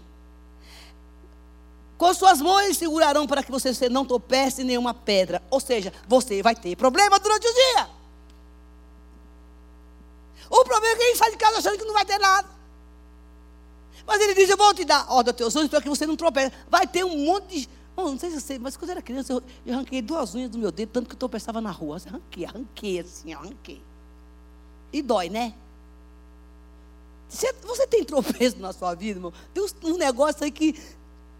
Com 1.97 2.13
suas 2.13 2.39
mãos 2.39 2.77
segurarão 2.77 3.27
para 3.27 3.43
que 3.43 3.51
você 3.51 3.89
não 3.89 4.05
tropece 4.05 4.63
nenhuma 4.63 4.93
pedra. 4.93 5.43
Ou 5.49 5.59
seja, 5.59 5.91
você 6.07 6.41
vai 6.41 6.55
ter 6.55 6.77
problema 6.77 7.19
durante 7.19 7.45
o 7.45 7.53
dia. 7.53 7.89
O 10.49 10.63
problema 10.63 10.93
é 10.93 10.95
que 10.95 11.03
a 11.03 11.07
gente 11.07 11.17
sai 11.17 11.31
de 11.31 11.37
casa 11.37 11.57
achando 11.57 11.77
que 11.77 11.83
não 11.83 11.93
vai 11.93 12.05
ter 12.05 12.19
nada. 12.19 12.47
Mas 14.05 14.21
ele 14.21 14.33
diz: 14.33 14.49
Eu 14.49 14.55
vou 14.55 14.73
te 14.73 14.85
dar 14.85 15.11
ordem 15.11 15.31
aos 15.31 15.37
teus 15.37 15.55
olhos 15.57 15.69
para 15.69 15.81
que 15.81 15.89
você 15.89 16.05
não 16.05 16.15
tropece. 16.15 16.55
Vai 16.69 16.87
ter 16.87 17.03
um 17.03 17.25
monte 17.25 17.61
de. 17.61 17.69
Bom, 17.93 18.11
não 18.11 18.19
sei 18.19 18.29
se 18.29 18.39
você, 18.39 18.57
mas 18.57 18.77
quando 18.77 18.91
eu 18.91 18.93
era 18.93 19.01
criança, 19.01 19.33
eu, 19.33 19.73
arranquei 19.73 20.01
duas 20.01 20.33
unhas 20.35 20.49
do 20.49 20.57
meu 20.57 20.71
dedo, 20.71 20.89
tanto 20.89 21.09
que 21.09 21.15
eu 21.15 21.19
tropeçava 21.19 21.59
na 21.59 21.71
rua. 21.71 21.97
Arranquei, 22.05 22.45
arranquei 22.45 22.99
assim, 22.99 23.33
arranquei. 23.33 23.86
E 24.91 25.01
dói, 25.01 25.29
né? 25.29 25.53
Você, 27.29 27.51
você 27.63 27.85
tem 27.87 28.03
tropeço 28.03 28.57
na 28.57 28.71
sua 28.71 28.95
vida, 28.95 29.19
irmão? 29.19 29.33
Tem 29.53 29.63
um, 29.91 29.97
negócio 29.97 30.43
aí 30.43 30.51
que 30.51 30.79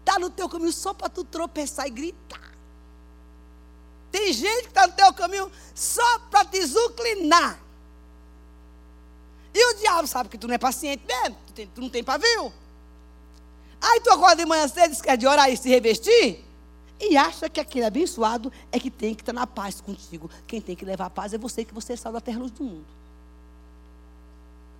está 0.00 0.18
no 0.18 0.30
teu 0.30 0.48
caminho 0.48 0.72
só 0.72 0.92
para 0.92 1.08
tu 1.08 1.24
tropeçar 1.24 1.86
e 1.86 1.90
gritar. 1.90 2.52
Tem 4.10 4.32
gente 4.32 4.62
que 4.62 4.68
está 4.68 4.86
no 4.86 4.92
teu 4.92 5.12
caminho 5.14 5.50
só 5.74 6.18
para 6.30 6.44
te 6.44 6.64
zuclinar. 6.64 7.58
E 9.54 9.74
o 9.74 9.78
diabo 9.78 10.06
sabe 10.06 10.28
que 10.28 10.38
tu 10.38 10.46
não 10.46 10.54
é 10.54 10.58
paciente 10.58 11.04
mesmo, 11.06 11.36
tu, 11.46 11.52
tem, 11.52 11.66
tu 11.66 11.80
não 11.80 11.88
tem 11.88 12.04
pavio. 12.04 12.52
Aí 13.80 14.00
tu 14.00 14.10
acorda 14.10 14.36
de 14.36 14.46
manhã 14.46 14.68
cedo, 14.68 14.90
diz 14.90 15.00
que 15.00 15.08
é 15.08 15.16
de 15.16 15.26
orar 15.26 15.50
e 15.50 15.56
se 15.56 15.68
revestir, 15.68 16.44
e 17.00 17.16
acha 17.16 17.48
que 17.48 17.60
aquele 17.60 17.86
abençoado 17.86 18.52
é 18.72 18.78
que 18.78 18.90
tem 18.90 19.14
que 19.14 19.22
estar 19.22 19.32
na 19.32 19.46
paz 19.46 19.80
contigo. 19.80 20.30
Quem 20.46 20.60
tem 20.60 20.74
que 20.74 20.84
levar 20.84 21.06
a 21.06 21.10
paz 21.10 21.32
é 21.32 21.38
você, 21.38 21.64
que 21.64 21.72
você 21.72 21.92
é 21.92 21.96
sal 21.96 22.12
da 22.12 22.20
terra 22.20 22.38
luz 22.38 22.50
do 22.50 22.64
mundo. 22.64 22.97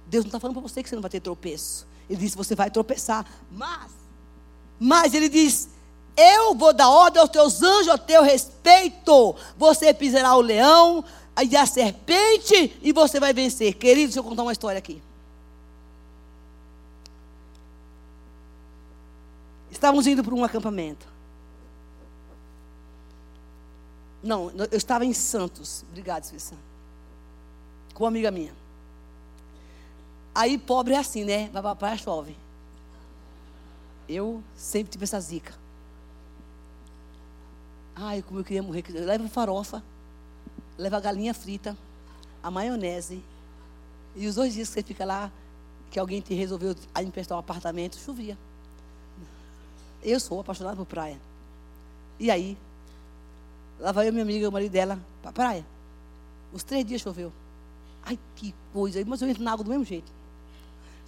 Deus 0.09 0.25
não 0.25 0.29
está 0.29 0.41
falando 0.41 0.55
para 0.55 0.63
você 0.63 0.83
que 0.83 0.89
você 0.89 0.95
não 0.97 1.03
vai 1.03 1.11
ter 1.11 1.21
tropeço. 1.21 1.87
Ele 2.09 2.19
disse: 2.19 2.37
você 2.37 2.55
vai 2.55 2.71
tropeçar, 2.71 3.27
mas 3.51 3.99
mas 4.79 5.15
ele 5.15 5.29
diz: 5.29 5.69
Eu 6.17 6.55
vou 6.55 6.73
dar 6.73 6.89
ordem 6.89 7.21
aos 7.21 7.31
teus 7.31 7.63
anjos 7.63 7.89
a 7.89 7.99
teu 7.99 8.23
respeito. 8.23 9.35
Você 9.57 9.93
pisará 9.93 10.37
o 10.37 10.41
leão 10.41 11.05
e 11.43 11.57
a 11.57 11.67
serpente 11.67 12.79
e 12.81 12.93
você 12.93 13.19
vai 13.19 13.33
vencer. 13.33 13.75
Querido, 13.75 14.07
deixa 14.07 14.21
eu 14.21 14.25
contar 14.25 14.43
uma 14.43 14.53
história 14.53 14.79
aqui. 14.79 15.03
Estávamos 19.71 20.07
indo 20.07 20.25
para 20.25 20.35
um 20.35 20.45
acampamento. 20.45 21.07
Não, 24.23 24.51
eu 24.51 24.77
estava 24.77 25.05
em 25.05 25.13
Santos. 25.13 25.85
Obrigado, 25.89 26.25
Espírito 26.25 26.59
Com 27.95 28.05
uma 28.05 28.09
amiga 28.09 28.31
minha. 28.31 28.53
Aí 30.39 30.57
pobre 30.57 30.95
é 30.95 30.99
assim, 30.99 31.25
né? 31.25 31.51
Vai 31.53 31.61
para 31.61 31.71
a 31.73 31.75
praia, 31.75 31.97
chove. 31.99 32.37
Eu 34.09 34.41
sempre 34.55 34.93
tive 34.93 35.03
essa 35.03 35.19
zica. 35.19 35.53
Ai, 37.97 38.23
como 38.23 38.39
eu 38.39 38.45
queria 38.45 38.63
morrer. 38.63 38.85
Leva 38.89 39.29
farofa, 39.29 39.83
leva 40.79 41.01
galinha 41.01 41.35
frita, 41.35 41.77
a 42.41 42.53
maionese. 42.53 43.21
E 44.15 44.29
os 44.29 44.37
dois 44.37 44.55
dias 44.55 44.69
que 44.69 44.75
você 44.75 44.83
fica 44.85 45.05
lá, 45.05 45.33
que 45.91 45.99
alguém 45.99 46.21
te 46.21 46.35
resolveu 46.35 46.77
emprestar 47.03 47.37
um 47.37 47.41
apartamento, 47.41 47.99
chovia. 47.99 48.39
Eu 50.01 50.21
sou 50.21 50.39
apaixonada 50.39 50.77
por 50.77 50.87
praia. 50.87 51.21
E 52.17 52.31
aí, 52.31 52.57
lá 53.81 53.91
vai 53.91 54.07
eu, 54.07 54.13
minha 54.13 54.23
amiga, 54.25 54.49
o 54.49 54.53
marido 54.53 54.71
dela, 54.71 55.01
para 55.21 55.33
praia. 55.33 55.67
Os 56.53 56.63
três 56.63 56.87
dias 56.87 57.01
choveu. 57.01 57.33
Ai, 58.05 58.17
que 58.37 58.55
coisa. 58.73 59.05
Mas 59.05 59.21
eu 59.21 59.29
entro 59.29 59.43
na 59.43 59.51
água 59.51 59.65
do 59.65 59.71
mesmo 59.71 59.85
jeito. 59.85 60.18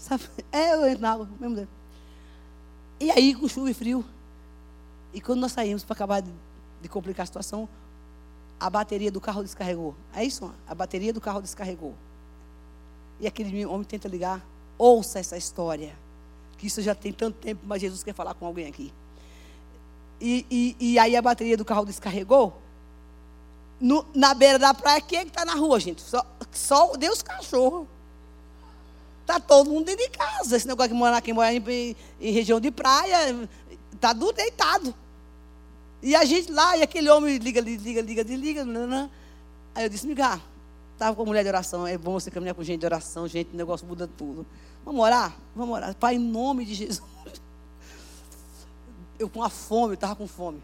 Sabe? 0.00 0.24
É, 0.50 0.74
eu 0.74 0.88
entro 0.88 1.02
na 1.02 1.12
água 1.12 1.28
mesmo. 1.38 1.68
E 2.98 3.10
aí, 3.10 3.34
com 3.34 3.46
chuva 3.46 3.70
e 3.70 3.74
frio. 3.74 4.04
E 5.12 5.20
quando 5.20 5.40
nós 5.40 5.52
saímos 5.52 5.84
para 5.84 5.94
acabar 5.94 6.20
de, 6.20 6.30
de, 6.82 6.88
complicar 6.88 7.24
a 7.24 7.26
situação, 7.26 7.68
a 8.58 8.68
bateria 8.68 9.12
do 9.12 9.20
carro 9.20 9.42
descarregou. 9.42 9.94
É 10.14 10.24
isso? 10.24 10.52
A 10.66 10.74
bateria 10.74 11.12
do 11.12 11.20
carro 11.20 11.40
descarregou. 11.40 11.94
E 13.20 13.26
aquele 13.26 13.64
homem 13.66 13.84
tenta 13.84 14.08
ligar. 14.08 14.44
Ouça 14.76 15.18
essa 15.18 15.36
história. 15.36 15.96
Que 16.58 16.66
isso 16.66 16.82
já 16.82 16.94
tem 16.94 17.12
tanto 17.12 17.38
tempo, 17.38 17.62
mas 17.64 17.80
Jesus 17.80 18.02
quer 18.02 18.14
falar 18.14 18.34
com 18.34 18.44
alguém 18.44 18.66
aqui. 18.66 18.92
E, 20.20 20.44
e, 20.50 20.76
e 20.92 20.98
aí 20.98 21.16
a 21.16 21.22
bateria 21.22 21.56
do 21.56 21.64
carro 21.64 21.84
descarregou. 21.84 22.60
No, 23.80 24.04
na 24.14 24.34
beira 24.34 24.58
da 24.58 24.74
praia, 24.74 25.00
quem 25.00 25.20
é 25.20 25.24
que 25.24 25.30
está 25.30 25.44
na 25.44 25.54
rua, 25.54 25.80
gente? 25.80 26.02
Só, 26.02 26.24
só 26.50 26.96
Deus 26.96 27.22
cachorro. 27.22 27.88
Está 29.30 29.38
todo 29.38 29.70
mundo 29.70 29.84
dentro 29.84 30.04
de 30.04 30.10
casa. 30.10 30.56
Esse 30.56 30.66
negócio 30.66 30.88
de 30.88 30.98
morar 30.98 31.20
quem 31.20 31.32
mora 31.32 31.54
em, 31.54 31.96
em, 32.20 32.32
região 32.32 32.58
de 32.58 32.68
praia, 32.72 33.48
está 33.92 34.12
tudo 34.12 34.32
deitado. 34.32 34.92
E 36.02 36.16
a 36.16 36.24
gente 36.24 36.50
lá, 36.50 36.76
e 36.76 36.82
aquele 36.82 37.08
homem 37.08 37.38
liga, 37.38 37.60
liga, 37.60 38.02
liga, 38.02 38.24
desliga. 38.24 38.66
Aí 39.72 39.84
eu 39.84 39.88
disse, 39.88 40.04
Migar, 40.04 40.40
estava 40.94 41.14
com 41.14 41.24
mulher 41.24 41.44
de 41.44 41.48
oração. 41.48 41.86
É 41.86 41.96
bom 41.96 42.14
você 42.14 42.28
caminhar 42.28 42.56
com 42.56 42.64
gente 42.64 42.80
de 42.80 42.86
oração, 42.86 43.28
gente, 43.28 43.54
o 43.54 43.56
negócio 43.56 43.86
muda 43.86 44.10
tudo. 44.18 44.44
Vamos 44.84 45.00
orar? 45.00 45.32
Vamos 45.54 45.76
orar. 45.76 45.94
Pai, 45.94 46.16
em 46.16 46.18
nome 46.18 46.64
de 46.64 46.74
Jesus. 46.74 47.00
Eu 49.16 49.28
com 49.28 49.44
a 49.44 49.50
fome, 49.50 49.90
eu 49.90 49.94
estava 49.94 50.16
com 50.16 50.26
fome. 50.26 50.62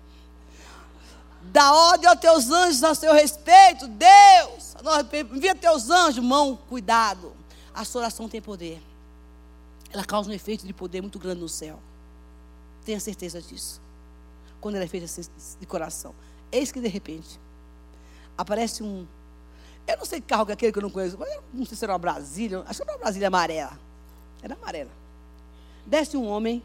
Dá 1.52 1.72
ordem 1.72 2.08
aos 2.08 2.18
teus 2.18 2.50
anjos 2.50 2.82
a 2.82 2.94
seu 2.94 3.12
respeito, 3.12 3.86
Deus. 3.86 4.74
Envia 5.30 5.54
teus 5.54 5.90
anjos, 5.90 6.24
mão, 6.24 6.58
cuidado 6.68 7.36
a 7.76 7.84
sua 7.84 8.00
oração 8.00 8.26
tem 8.26 8.40
poder. 8.40 8.82
Ela 9.92 10.02
causa 10.02 10.30
um 10.30 10.32
efeito 10.32 10.66
de 10.66 10.72
poder 10.72 11.02
muito 11.02 11.18
grande 11.18 11.42
no 11.42 11.48
céu. 11.48 11.78
Tenha 12.86 12.98
certeza 12.98 13.40
disso. 13.40 13.82
Quando 14.62 14.76
ela 14.76 14.84
é 14.84 14.88
feita 14.88 15.04
assim, 15.04 15.22
de 15.60 15.66
coração. 15.66 16.14
Eis 16.50 16.72
que 16.72 16.80
de 16.80 16.88
repente 16.88 17.38
aparece 18.36 18.82
um. 18.82 19.06
Eu 19.86 19.98
não 19.98 20.06
sei 20.06 20.22
que 20.22 20.26
carro 20.26 20.46
que 20.46 20.52
é 20.52 20.54
aquele 20.54 20.72
que 20.72 20.78
eu 20.78 20.82
não 20.82 20.90
conheço. 20.90 21.18
Mas 21.18 21.38
não 21.52 21.66
sei 21.66 21.76
se 21.76 21.84
era 21.84 21.92
uma 21.92 21.98
Brasília. 21.98 22.64
Acho 22.66 22.78
que 22.78 22.82
era 22.88 22.92
uma 22.92 22.98
Brasília 22.98 23.28
amarela. 23.28 23.78
Era 24.42 24.54
amarela. 24.54 24.90
Desce 25.84 26.16
um 26.16 26.26
homem, 26.26 26.62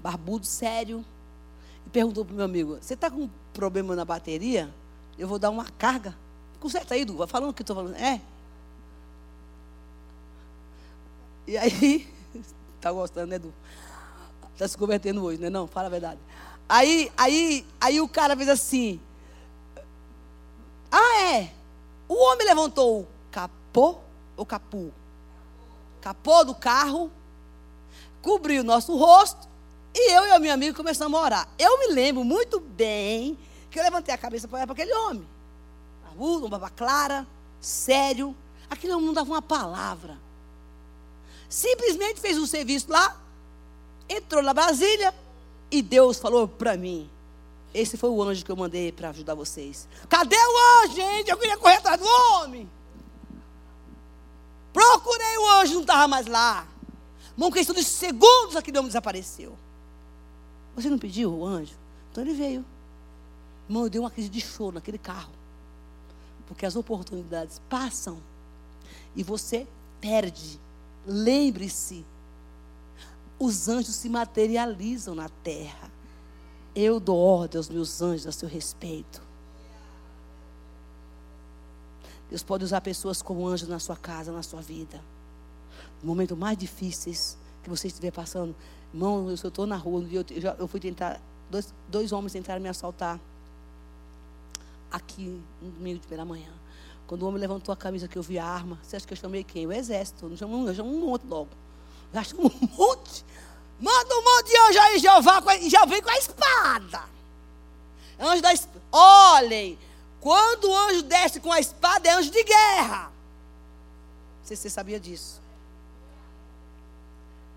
barbudo, 0.00 0.46
sério, 0.46 1.02
e 1.86 1.90
perguntou 1.90 2.22
para 2.22 2.34
o 2.34 2.36
meu 2.36 2.44
amigo: 2.44 2.76
Você 2.80 2.92
está 2.92 3.10
com 3.10 3.22
um 3.22 3.30
problema 3.54 3.96
na 3.96 4.04
bateria? 4.04 4.72
Eu 5.18 5.26
vou 5.26 5.38
dar 5.38 5.48
uma 5.48 5.64
carga. 5.64 6.14
Conserta 6.60 6.94
aí, 6.94 7.04
Duva. 7.04 7.26
Falando 7.26 7.50
o 7.50 7.54
que 7.54 7.62
estou 7.62 7.74
falando. 7.74 7.96
É. 7.96 8.20
E 11.46 11.56
aí, 11.56 12.08
tá 12.80 12.90
gostando, 12.92 13.26
né, 13.28 13.36
Edu? 13.36 13.52
Tá 14.56 14.68
se 14.68 14.76
convertendo 14.76 15.22
hoje, 15.22 15.40
né? 15.40 15.50
Não, 15.50 15.66
fala 15.66 15.86
a 15.86 15.90
verdade. 15.90 16.20
Aí, 16.68 17.10
aí, 17.16 17.66
aí 17.80 18.00
o 18.00 18.08
cara 18.08 18.36
fez 18.36 18.48
assim. 18.48 19.00
Ah, 20.90 21.22
é. 21.22 21.50
O 22.08 22.14
homem 22.14 22.46
levantou 22.46 23.00
o 23.00 23.06
capô 23.30 23.98
ou 24.36 24.46
capu? 24.46 24.92
Capô 26.00 26.44
do 26.44 26.54
carro, 26.54 27.10
cobriu 28.22 28.62
o 28.62 28.64
nosso 28.64 28.96
rosto 28.96 29.48
e 29.94 30.12
eu 30.12 30.26
e 30.26 30.36
o 30.36 30.40
meu 30.40 30.52
amigo 30.52 30.76
começamos 30.76 31.18
a 31.18 31.22
orar. 31.22 31.48
Eu 31.58 31.78
me 31.78 31.88
lembro 31.88 32.24
muito 32.24 32.60
bem 32.60 33.38
que 33.70 33.78
eu 33.78 33.82
levantei 33.82 34.14
a 34.14 34.18
cabeça 34.18 34.46
para 34.46 34.56
olhar 34.56 34.66
para 34.66 34.74
aquele 34.74 34.92
homem. 34.92 35.26
Barbudo, 36.04 36.46
uma 36.46 36.70
clara, 36.70 37.26
sério. 37.60 38.36
Aquele 38.68 38.92
homem 38.92 39.06
não 39.06 39.14
dava 39.14 39.30
uma 39.30 39.42
palavra. 39.42 40.18
Simplesmente 41.54 42.20
fez 42.20 42.36
um 42.36 42.46
serviço 42.46 42.90
lá, 42.90 43.16
entrou 44.08 44.42
na 44.42 44.52
Brasília 44.52 45.14
e 45.70 45.80
Deus 45.82 46.18
falou 46.18 46.48
para 46.48 46.76
mim: 46.76 47.08
Esse 47.72 47.96
foi 47.96 48.10
o 48.10 48.20
anjo 48.20 48.44
que 48.44 48.50
eu 48.50 48.56
mandei 48.56 48.90
para 48.90 49.10
ajudar 49.10 49.36
vocês. 49.36 49.86
Cadê 50.08 50.34
o 50.34 50.82
anjo, 50.82 50.96
gente? 50.96 51.30
Eu 51.30 51.38
queria 51.38 51.56
correr 51.56 51.76
atrás 51.76 52.00
do 52.00 52.06
homem. 52.08 52.68
Procurei 54.72 55.38
o 55.38 55.50
anjo, 55.52 55.74
não 55.74 55.80
estava 55.82 56.08
mais 56.08 56.26
lá. 56.26 56.66
Uma 57.36 57.52
questão 57.52 57.72
de 57.72 57.84
segundos 57.84 58.56
aquele 58.56 58.76
homem 58.76 58.88
desapareceu. 58.88 59.56
Você 60.74 60.90
não 60.90 60.98
pediu 60.98 61.32
o 61.32 61.46
anjo? 61.46 61.76
Então 62.10 62.24
ele 62.24 62.34
veio. 62.34 62.64
Irmão, 63.68 63.84
eu 63.84 63.90
dei 63.90 64.00
uma 64.00 64.10
crise 64.10 64.28
de 64.28 64.40
choro 64.40 64.74
naquele 64.74 64.98
carro. 64.98 65.30
Porque 66.48 66.66
as 66.66 66.74
oportunidades 66.74 67.62
passam 67.68 68.20
e 69.14 69.22
você 69.22 69.68
perde 70.00 70.63
Lembre-se, 71.06 72.04
os 73.38 73.68
anjos 73.68 73.94
se 73.94 74.08
materializam 74.08 75.14
na 75.14 75.28
terra. 75.28 75.90
Eu 76.74 76.98
dou 76.98 77.18
ordem 77.18 77.58
aos 77.58 77.68
meus 77.68 78.00
anjos 78.00 78.26
a 78.26 78.32
seu 78.32 78.48
respeito. 78.48 79.22
Deus 82.28 82.42
pode 82.42 82.64
usar 82.64 82.80
pessoas 82.80 83.22
como 83.22 83.46
anjos 83.46 83.68
na 83.68 83.78
sua 83.78 83.96
casa, 83.96 84.32
na 84.32 84.42
sua 84.42 84.60
vida. 84.60 85.00
No 86.02 86.08
momento 86.08 86.36
mais 86.36 86.56
difíceis 86.56 87.36
que 87.62 87.70
você 87.70 87.88
estiver 87.88 88.10
passando. 88.10 88.54
Irmão, 88.92 89.28
eu 89.28 89.34
estou 89.34 89.66
na 89.66 89.76
rua, 89.76 90.06
eu, 90.10 90.24
eu, 90.58 90.68
fui 90.68 90.80
tentar, 90.80 91.20
dois, 91.50 91.74
dois 91.88 92.12
homens 92.12 92.32
tentaram 92.32 92.60
me 92.60 92.68
assaltar 92.68 93.20
aqui 94.90 95.40
no 95.60 95.70
domingo 95.70 96.00
de 96.00 96.06
pela 96.06 96.24
manhã. 96.24 96.50
Quando 97.06 97.22
o 97.22 97.28
homem 97.28 97.40
levantou 97.40 97.72
a 97.72 97.76
camisa 97.76 98.08
que 98.08 98.16
eu 98.16 98.22
vi 98.22 98.38
a 98.38 98.46
arma, 98.46 98.78
você 98.82 98.96
acha 98.96 99.06
que 99.06 99.12
eu 99.12 99.16
chamei 99.16 99.44
quem? 99.44 99.66
O 99.66 99.72
exército. 99.72 100.28
Não 100.28 100.36
chamo, 100.36 100.68
eu 100.68 100.74
chamo 100.74 100.90
um 100.90 101.06
monte 101.06 101.26
logo. 101.26 101.50
Eu 102.12 102.24
chamo 102.24 102.46
um 102.46 102.68
monte. 102.76 103.24
Manda 103.78 104.14
um 104.16 104.24
monte 104.24 104.46
de 104.48 104.58
anjo 104.58 104.80
aí, 104.80 104.98
Jeová, 104.98 105.56
e 105.60 105.68
já 105.68 105.84
vem 105.84 106.00
com 106.00 106.10
a 106.10 106.16
espada. 106.16 107.04
Anjo 108.18 108.40
da 108.40 108.52
espada. 108.52 108.82
Olhem, 108.90 109.78
quando 110.20 110.70
o 110.70 110.76
anjo 110.76 111.02
desce 111.02 111.40
com 111.40 111.52
a 111.52 111.60
espada, 111.60 112.08
é 112.08 112.12
anjo 112.12 112.30
de 112.30 112.42
guerra. 112.42 113.12
Não 114.40 114.46
sei 114.46 114.56
se 114.56 114.62
você 114.62 114.70
sabia 114.70 114.98
disso. 114.98 115.42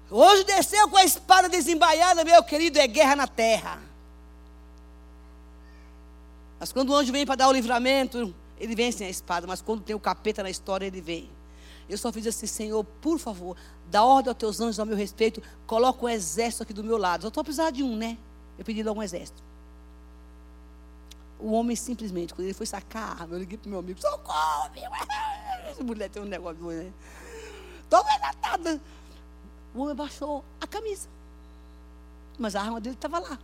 O 0.10 0.24
anjo 0.24 0.44
desceu 0.44 0.90
com 0.90 0.98
a 0.98 1.04
espada 1.06 1.48
desembaiada, 1.48 2.24
meu 2.24 2.44
querido, 2.44 2.80
é 2.80 2.88
guerra 2.88 3.16
na 3.16 3.28
terra. 3.28 3.82
Mas 6.60 6.72
quando 6.72 6.90
o 6.90 6.96
anjo 6.96 7.12
vem 7.12 7.26
para 7.26 7.36
dar 7.36 7.50
o 7.50 7.52
livramento, 7.52 8.34
ele 8.60 8.76
vem 8.76 8.92
sem 8.92 9.08
a 9.08 9.10
espada, 9.10 9.46
mas 9.46 9.62
quando 9.62 9.82
tem 9.82 9.96
o 9.96 10.00
capeta 10.00 10.44
na 10.44 10.50
história, 10.50 10.86
ele 10.86 11.02
vem. 11.02 11.30
Eu 11.88 11.98
só 11.98 12.12
fiz 12.12 12.28
assim, 12.28 12.48
Senhor, 12.48 12.84
por 13.02 13.18
favor, 13.18 13.56
dá 13.90 14.04
ordem 14.04 14.30
aos 14.30 14.38
teus 14.38 14.60
anjos 14.60 14.80
ao 14.80 14.86
meu 14.86 14.96
respeito, 14.96 15.42
coloca 15.66 16.06
um 16.06 16.10
exército 16.10 16.64
aqui 16.64 16.74
do 16.74 16.84
meu 16.84 16.98
lado. 16.98 17.26
Eu 17.26 17.30
estou 17.30 17.44
precisando 17.44 17.74
de 17.74 17.84
um, 17.84 17.96
né? 17.96 18.18
Eu 18.58 18.66
pedi 18.66 18.84
logo 18.84 19.00
um 19.00 19.04
exército. 19.04 19.42
O 21.40 21.52
homem 21.52 21.76
simplesmente, 21.76 22.34
quando 22.34 22.46
ele 22.46 22.54
foi 22.54 22.66
sacar 22.66 23.04
a 23.04 23.22
arma, 23.22 23.36
eu 23.36 23.40
liguei 23.40 23.58
para 23.58 23.70
meu 23.70 23.80
amigo, 23.80 24.02
socorro, 24.02 24.70
meu. 24.74 24.92
Essa 25.70 25.84
mulher 25.84 26.10
tem 26.10 26.22
um 26.22 26.26
negócio, 26.26 26.62
né? 26.66 26.92
Estou 27.84 28.04
nada. 28.42 28.82
O 29.74 29.82
homem 29.82 29.96
baixou 29.96 30.44
a 30.60 30.66
camisa. 30.66 31.08
Mas 32.38 32.56
a 32.56 32.62
arma 32.62 32.82
dele 32.82 32.96
estava 32.96 33.20
lá. 33.20 33.40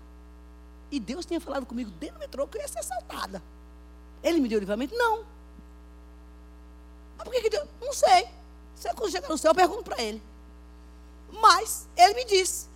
E 0.91 0.99
Deus 0.99 1.25
tinha 1.25 1.39
falado 1.39 1.65
comigo 1.65 1.91
dentro 1.91 2.15
do 2.15 2.19
metrô 2.19 2.47
que 2.47 2.57
eu 2.57 2.61
ia 2.61 2.67
ser 2.67 2.79
assaltada. 2.79 3.41
Ele 4.23 4.39
me 4.39 4.47
deu 4.47 4.59
livramento? 4.59 4.95
Não. 4.95 5.25
Mas 7.17 7.23
por 7.25 7.33
que, 7.33 7.41
que 7.41 7.49
Deus? 7.49 7.67
Não 7.81 7.93
sei. 7.93 8.27
Se 8.75 8.89
eu 8.89 9.09
chegar 9.09 9.29
no 9.29 9.37
céu, 9.37 9.51
eu 9.51 9.55
pergunto 9.55 9.83
para 9.83 10.01
ele. 10.01 10.21
Mas 11.31 11.87
ele 11.97 12.13
me 12.13 12.25
disse. 12.25 12.67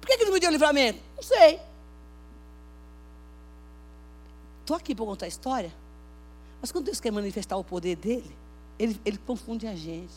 Por 0.00 0.08
que, 0.08 0.16
que 0.16 0.22
ele 0.24 0.30
me 0.30 0.40
deu 0.40 0.50
livramento? 0.50 1.00
Não 1.16 1.22
sei. 1.22 1.60
Estou 4.60 4.76
aqui 4.76 4.94
para 4.94 5.04
contar 5.04 5.26
a 5.26 5.28
história. 5.28 5.72
Mas 6.60 6.72
quando 6.72 6.86
Deus 6.86 7.00
quer 7.00 7.10
manifestar 7.10 7.56
o 7.56 7.64
poder 7.64 7.96
dele, 7.96 8.34
ele, 8.78 8.98
ele 9.04 9.18
confunde 9.18 9.66
a 9.66 9.76
gente. 9.76 10.14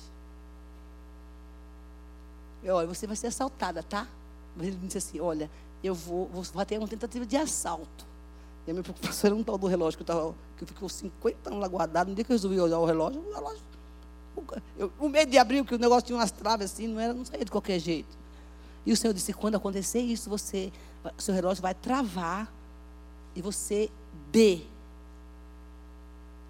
Eu, 2.64 2.76
olha, 2.76 2.88
você 2.88 3.06
vai 3.06 3.16
ser 3.16 3.28
assaltada, 3.28 3.84
tá? 3.84 4.08
Mas 4.56 4.68
ele 4.68 4.78
disse 4.78 4.98
assim: 4.98 5.20
olha, 5.20 5.50
eu 5.84 5.94
vou, 5.94 6.28
vou 6.28 6.66
ter 6.66 6.78
uma 6.78 6.88
tentativa 6.88 7.26
de 7.26 7.36
assalto. 7.36 8.06
E 8.68 8.72
a 8.72 8.74
minha 8.74 8.84
preocupação 8.84 9.30
era 9.30 9.36
um 9.36 9.44
tal 9.44 9.58
do 9.58 9.66
relógio 9.66 9.98
que, 9.98 10.04
eu 10.04 10.06
tava, 10.06 10.36
que 10.58 10.66
ficou 10.66 10.90
50 10.90 11.50
anos 11.50 11.62
lá 11.62 11.68
guardado. 11.70 12.10
No 12.10 12.16
dia 12.16 12.26
que 12.26 12.32
eu 12.32 12.36
resolvi 12.36 12.60
olhar 12.60 12.78
o 12.80 12.86
relógio, 12.86 13.22
o 13.22 13.34
relógio. 13.34 13.64
Eu, 14.78 14.92
o 15.00 15.08
medo 15.08 15.32
de 15.32 15.38
abrir, 15.38 15.64
porque 15.64 15.76
o 15.76 15.80
negócio 15.80 16.06
tinha 16.06 16.18
umas 16.18 16.32
traves 16.32 16.72
assim, 16.72 16.86
não, 16.88 17.00
era, 17.00 17.14
não 17.14 17.24
saía 17.24 17.46
de 17.46 17.50
qualquer 17.50 17.80
jeito. 17.80 18.18
E 18.86 18.92
o 18.92 18.98
Senhor 18.98 19.14
disse: 19.14 19.34
quando 19.34 19.56
acontecer 19.56 20.00
isso, 20.00 20.30
você, 20.30 20.72
seu 21.18 21.34
relógio 21.34 21.62
vai 21.62 21.74
travar 21.74 22.54
e 23.34 23.42
você 23.42 23.90
dê. 24.32 24.62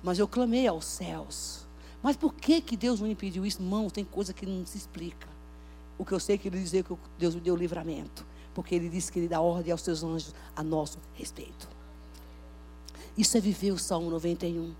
Mas 0.01 0.17
eu 0.17 0.27
clamei 0.27 0.67
aos 0.67 0.85
céus. 0.85 1.67
Mas 2.01 2.15
por 2.17 2.33
que, 2.33 2.61
que 2.61 2.75
Deus 2.75 2.99
não 2.99 3.07
impediu 3.07 3.45
isso? 3.45 3.61
Irmão, 3.61 3.89
tem 3.89 4.03
coisa 4.03 4.33
que 4.33 4.45
não 4.45 4.65
se 4.65 4.77
explica. 4.77 5.27
O 5.97 6.05
que 6.05 6.13
eu 6.13 6.19
sei 6.19 6.35
é 6.35 6.37
que 6.37 6.47
ele 6.47 6.59
dizia 6.59 6.83
que 6.83 6.95
Deus 7.17 7.35
me 7.35 7.41
deu 7.41 7.55
livramento. 7.55 8.25
Porque 8.53 8.73
ele 8.73 8.89
disse 8.89 9.11
que 9.11 9.19
ele 9.19 9.27
dá 9.27 9.39
ordem 9.39 9.71
aos 9.71 9.81
seus 9.81 10.03
anjos 10.03 10.33
a 10.55 10.63
nosso 10.63 10.99
respeito. 11.13 11.76
Isso 13.17 13.35
é 13.35 13.39
viver 13.39 13.71
o 13.71 13.77
Salmo 13.77 14.09
91. 14.11 14.73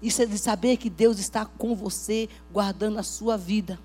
Isso 0.00 0.22
é 0.22 0.26
de 0.26 0.38
saber 0.38 0.76
que 0.76 0.90
Deus 0.90 1.18
está 1.18 1.46
com 1.46 1.74
você, 1.74 2.28
guardando 2.52 2.98
a 2.98 3.02
sua 3.02 3.36
vida. 3.36 3.78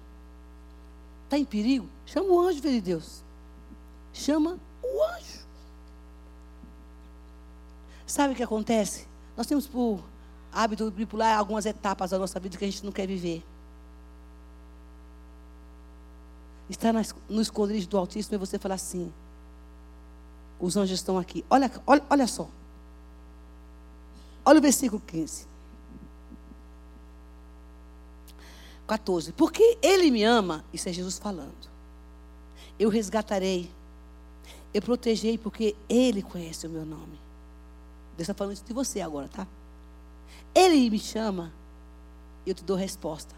Está 1.26 1.38
em 1.38 1.46
perigo? 1.46 1.88
Chama 2.06 2.30
o 2.30 2.40
anjo, 2.40 2.62
filho 2.62 2.74
de 2.76 2.82
Deus. 2.82 3.24
Chama 4.14 4.58
o 4.82 5.04
anjo. 5.04 5.46
Sabe 8.06 8.34
o 8.34 8.36
que 8.36 8.44
acontece? 8.44 9.06
Nós 9.36 9.46
temos 9.46 9.68
por 9.68 10.04
hábito 10.52 10.92
pular 11.08 11.38
algumas 11.38 11.66
etapas 11.66 12.12
da 12.12 12.18
nossa 12.18 12.40
vida 12.40 12.58
que 12.58 12.66
a 12.66 12.68
gente 12.68 12.84
não 12.84 12.92
quer 12.92 13.06
viver. 13.06 13.44
Está 16.70 16.92
no 17.30 17.42
esconderijo 17.42 17.88
do 17.88 17.98
Altíssimo 17.98 18.36
e 18.36 18.38
você 18.38 18.58
fala 18.58 18.76
assim: 18.76 19.12
os 20.60 20.76
anjos 20.76 21.00
estão 21.00 21.18
aqui. 21.18 21.46
Olha, 21.50 21.72
olha, 21.86 22.04
olha 22.10 22.28
só. 22.28 22.50
Olha 24.48 24.60
o 24.60 24.62
versículo 24.62 25.02
15. 25.06 25.46
14. 28.88 29.34
Porque 29.34 29.78
ele 29.82 30.10
me 30.10 30.24
ama, 30.24 30.64
isso 30.72 30.88
é 30.88 30.94
Jesus 30.94 31.20
falando. 31.20 31.70
Eu 32.80 32.88
resgatarei, 32.88 33.70
eu 34.74 34.82
protegei, 34.82 35.38
porque 35.38 35.76
ele 35.90 36.22
conhece 36.22 36.66
o 36.66 36.70
meu 36.70 36.86
nome. 36.86 37.20
Deus 38.16 38.22
está 38.22 38.34
falando 38.34 38.54
isso 38.54 38.64
de 38.64 38.72
você 38.72 39.02
agora, 39.02 39.28
tá? 39.28 39.46
Ele 40.56 40.90
me 40.90 40.98
chama, 40.98 41.52
eu 42.46 42.56
te 42.56 42.64
dou 42.64 42.78
resposta. 42.78 43.36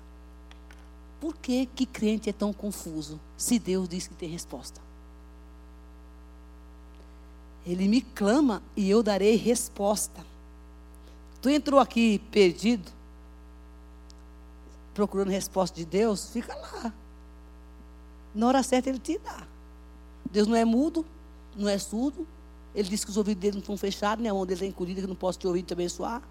Por 1.20 1.36
que, 1.38 1.66
que 1.66 1.88
crente 1.88 2.30
é 2.30 2.34
tão 2.34 2.54
confuso 2.54 3.20
se 3.36 3.58
Deus 3.58 3.90
diz 3.90 4.08
que 4.08 4.14
tem 4.14 4.30
resposta? 4.30 4.80
Ele 7.66 7.88
me 7.88 8.00
clama 8.00 8.62
e 8.78 8.88
eu 8.88 9.02
darei 9.02 9.36
resposta. 9.38 10.29
Tu 11.42 11.50
entrou 11.50 11.80
aqui 11.80 12.20
perdido, 12.32 12.92
procurando 14.94 15.30
resposta 15.30 15.76
de 15.76 15.86
Deus, 15.86 16.30
fica 16.30 16.54
lá. 16.54 16.94
Na 18.36 18.48
hora 18.48 18.64
certa 18.64 18.90
ele 18.90 19.00
te 19.00 19.18
dá. 19.18 19.48
Deus 20.30 20.48
não 20.48 20.56
é 20.56 20.66
mudo, 20.66 21.06
não 21.56 21.70
é 21.70 21.78
surdo. 21.78 22.28
Ele 22.76 22.88
disse 22.88 23.06
que 23.06 23.12
os 23.12 23.18
ouvidos 23.18 23.42
dele 23.42 23.54
não 23.54 23.62
estão 23.62 23.78
fechados, 23.78 24.22
nem 24.22 24.30
a 24.30 24.34
mão 24.34 24.46
dele 24.46 24.56
está 24.56 24.66
encolhida, 24.66 25.02
que 25.02 25.08
não 25.08 25.16
posso 25.16 25.40
te 25.40 25.48
ouvir 25.48 25.62
e 25.62 25.64
te 25.64 25.74
abençoar. 25.74 26.22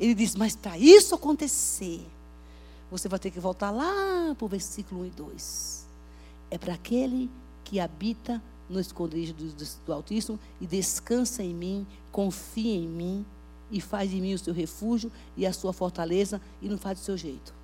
Ele 0.00 0.14
diz, 0.14 0.34
mas 0.34 0.56
para 0.56 0.78
isso 0.78 1.14
acontecer, 1.14 2.06
você 2.90 3.08
vai 3.08 3.18
ter 3.18 3.30
que 3.30 3.38
voltar 3.38 3.70
lá 3.70 4.34
para 4.36 4.44
o 4.44 4.48
versículo 4.48 5.02
1 5.02 5.06
e 5.06 5.10
2. 5.10 5.86
É 6.50 6.58
para 6.58 6.74
aquele 6.74 7.30
que 7.64 7.78
habita 7.78 8.42
no 8.68 8.80
esconderijo 8.80 9.34
do, 9.34 9.52
do 9.86 9.92
Altíssimo 9.92 10.38
e 10.60 10.66
descansa 10.66 11.42
em 11.42 11.54
mim, 11.54 11.86
confia 12.10 12.74
em 12.74 12.88
mim 12.88 13.26
e 13.70 13.80
faz 13.80 14.10
de 14.10 14.20
mim 14.20 14.34
o 14.34 14.38
seu 14.38 14.54
refúgio 14.54 15.10
e 15.36 15.46
a 15.46 15.52
sua 15.52 15.72
fortaleza 15.72 16.40
e 16.60 16.68
não 16.68 16.78
faz 16.78 16.98
do 16.98 17.04
seu 17.04 17.16
jeito. 17.16 17.54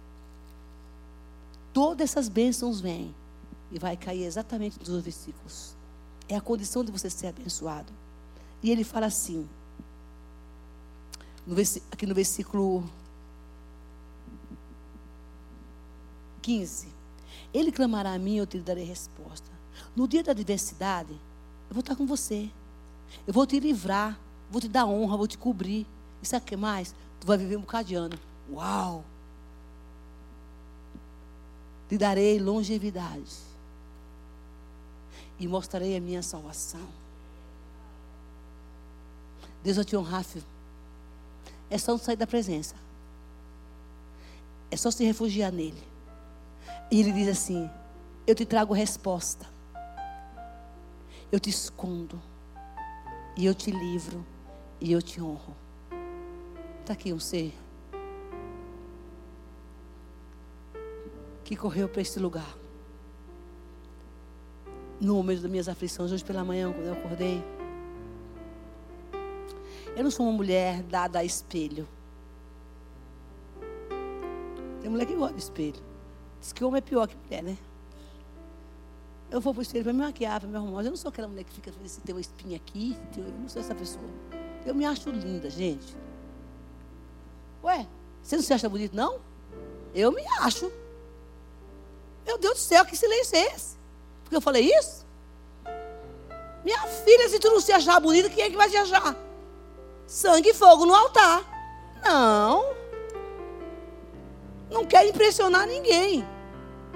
Todas 1.72 2.11
essas 2.11 2.28
bênçãos 2.28 2.80
vêm 2.80 3.14
e 3.72 3.78
vai 3.78 3.96
cair 3.96 4.24
exatamente 4.24 4.78
nos 4.78 5.02
versículos. 5.02 5.74
É 6.28 6.36
a 6.36 6.40
condição 6.40 6.84
de 6.84 6.92
você 6.92 7.11
ser 7.11 7.28
abençoado. 7.28 7.92
E 8.62 8.70
ele 8.70 8.84
fala 8.84 9.07
assim, 9.07 9.48
no 11.46 11.57
aqui 11.90 12.07
no 12.07 12.14
versículo 12.14 12.88
15: 16.44 16.88
Ele 17.52 17.72
clamará 17.72 18.12
a 18.12 18.18
mim 18.18 18.34
e 18.34 18.38
eu 18.38 18.46
te 18.46 18.59
darei 18.59 18.84
resposta. 18.84 19.50
No 19.96 20.07
dia 20.07 20.22
da 20.22 20.32
adversidade, 20.32 21.12
eu 21.68 21.74
vou 21.74 21.80
estar 21.80 21.96
com 21.96 22.07
você. 22.07 22.50
Eu 23.26 23.32
vou 23.32 23.46
te 23.46 23.59
livrar, 23.59 24.18
vou 24.50 24.61
te 24.61 24.68
dar 24.68 24.86
honra, 24.86 25.16
vou 25.16 25.26
te 25.26 25.38
cobrir. 25.38 25.86
E 26.24 26.26
sabe 26.26 26.42
o 26.42 26.46
que 26.46 26.56
mais? 26.56 26.94
Tu 27.20 27.26
vai 27.26 27.36
viver 27.36 27.58
um 27.58 27.60
bocado 27.60 27.86
de 27.86 27.94
ano. 27.94 28.18
Uau! 28.50 29.04
Te 31.86 31.98
darei 31.98 32.40
longevidade. 32.40 33.36
E 35.38 35.46
mostrarei 35.46 35.94
a 35.94 36.00
minha 36.00 36.22
salvação. 36.22 36.88
Deus 39.62 39.76
vai 39.76 39.84
te 39.84 39.94
honrar, 39.94 40.24
filho. 40.24 40.46
É 41.68 41.76
só 41.76 41.92
não 41.92 41.98
sair 41.98 42.16
da 42.16 42.26
presença. 42.26 42.74
É 44.70 44.78
só 44.78 44.90
se 44.90 45.04
refugiar 45.04 45.52
nele. 45.52 45.82
E 46.90 47.00
ele 47.00 47.12
diz 47.12 47.28
assim: 47.28 47.68
Eu 48.26 48.34
te 48.34 48.46
trago 48.46 48.72
resposta. 48.72 49.46
Eu 51.30 51.38
te 51.38 51.50
escondo. 51.50 52.18
E 53.36 53.44
eu 53.44 53.54
te 53.54 53.70
livro. 53.70 54.24
E 54.80 54.90
eu 54.90 55.02
te 55.02 55.20
honro. 55.20 55.63
Está 56.85 56.93
aqui 56.93 57.14
um 57.14 57.18
ser 57.18 57.51
que 61.43 61.57
correu 61.57 61.89
para 61.89 62.03
esse 62.03 62.20
lugar. 62.20 62.55
no 65.01 65.14
momento 65.14 65.41
das 65.41 65.51
minhas 65.51 65.66
aflições, 65.66 66.12
hoje 66.12 66.22
pela 66.22 66.45
manhã, 66.45 66.70
quando 66.70 66.87
eu 66.87 66.93
acordei. 66.93 67.43
Eu 69.97 70.05
não 70.05 70.11
sou 70.11 70.26
uma 70.26 70.37
mulher 70.37 70.82
dada 70.82 71.20
a 71.20 71.24
espelho. 71.24 71.89
Tem 74.82 74.91
mulher 74.91 75.07
que 75.07 75.14
gosta 75.14 75.32
de 75.32 75.41
espelho. 75.43 75.82
Diz 76.39 76.53
que 76.53 76.62
homem 76.62 76.78
é 76.78 76.82
pior 76.82 77.09
que 77.09 77.16
mulher, 77.16 77.43
né? 77.43 77.57
Eu 79.30 79.41
vou 79.41 79.55
para 79.55 79.61
o 79.61 79.62
espelho 79.62 79.85
para 79.85 79.93
me 79.95 80.01
maquiar, 80.01 80.39
para 80.39 80.51
me 80.51 80.57
arrumar. 80.57 80.82
Eu 80.82 80.91
não 80.91 80.97
sou 80.99 81.09
aquela 81.09 81.28
mulher 81.28 81.45
que 81.45 81.55
fica 81.55 81.72
se 81.87 82.03
tem 82.03 82.14
uma 82.14 82.20
espinha 82.20 82.57
aqui. 82.57 82.95
Eu 83.16 83.32
não 83.41 83.49
sou 83.49 83.62
essa 83.62 83.74
pessoa. 83.74 84.05
Eu 84.66 84.74
me 84.74 84.85
acho 84.85 85.09
linda, 85.09 85.49
gente. 85.49 86.03
Ué, 87.64 87.86
você 88.22 88.36
não 88.36 88.42
se 88.42 88.52
acha 88.52 88.68
bonito, 88.68 88.94
não? 88.94 89.18
Eu 89.94 90.12
me 90.12 90.22
acho. 90.40 90.70
Meu 92.26 92.36
Deus 92.36 92.54
do 92.54 92.60
céu, 92.60 92.84
que 92.84 92.94
silêncio 92.94 93.36
é 93.36 93.54
esse? 93.54 93.76
Porque 94.22 94.36
eu 94.36 94.40
falei 94.40 94.70
isso? 94.78 95.06
Minha 96.62 96.82
filha, 96.86 97.28
se 97.28 97.38
tu 97.38 97.50
não 97.50 97.60
se 97.60 97.72
achar 97.72 97.98
bonita, 98.00 98.28
quem 98.28 98.44
é 98.44 98.50
que 98.50 98.56
vai 98.56 98.68
te 98.68 98.76
achar? 98.76 99.16
Sangue 100.06 100.50
e 100.50 100.54
fogo 100.54 100.84
no 100.84 100.94
altar. 100.94 101.42
Não. 102.04 102.74
Não 104.70 104.84
quero 104.84 105.08
impressionar 105.08 105.66
ninguém. 105.66 106.26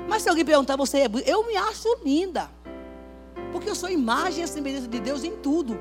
Mas 0.06 0.22
se 0.22 0.28
alguém 0.28 0.44
perguntar, 0.44 0.76
você 0.76 1.00
é 1.00 1.08
bonita? 1.08 1.30
Eu 1.30 1.46
me 1.46 1.56
acho 1.56 1.88
linda. 2.04 2.50
Porque 3.52 3.70
eu 3.70 3.74
sou 3.74 3.88
imagem 3.88 4.44
e 4.44 4.48
semelhança 4.48 4.88
de 4.88 5.00
Deus 5.00 5.24
em 5.24 5.36
tudo. 5.36 5.78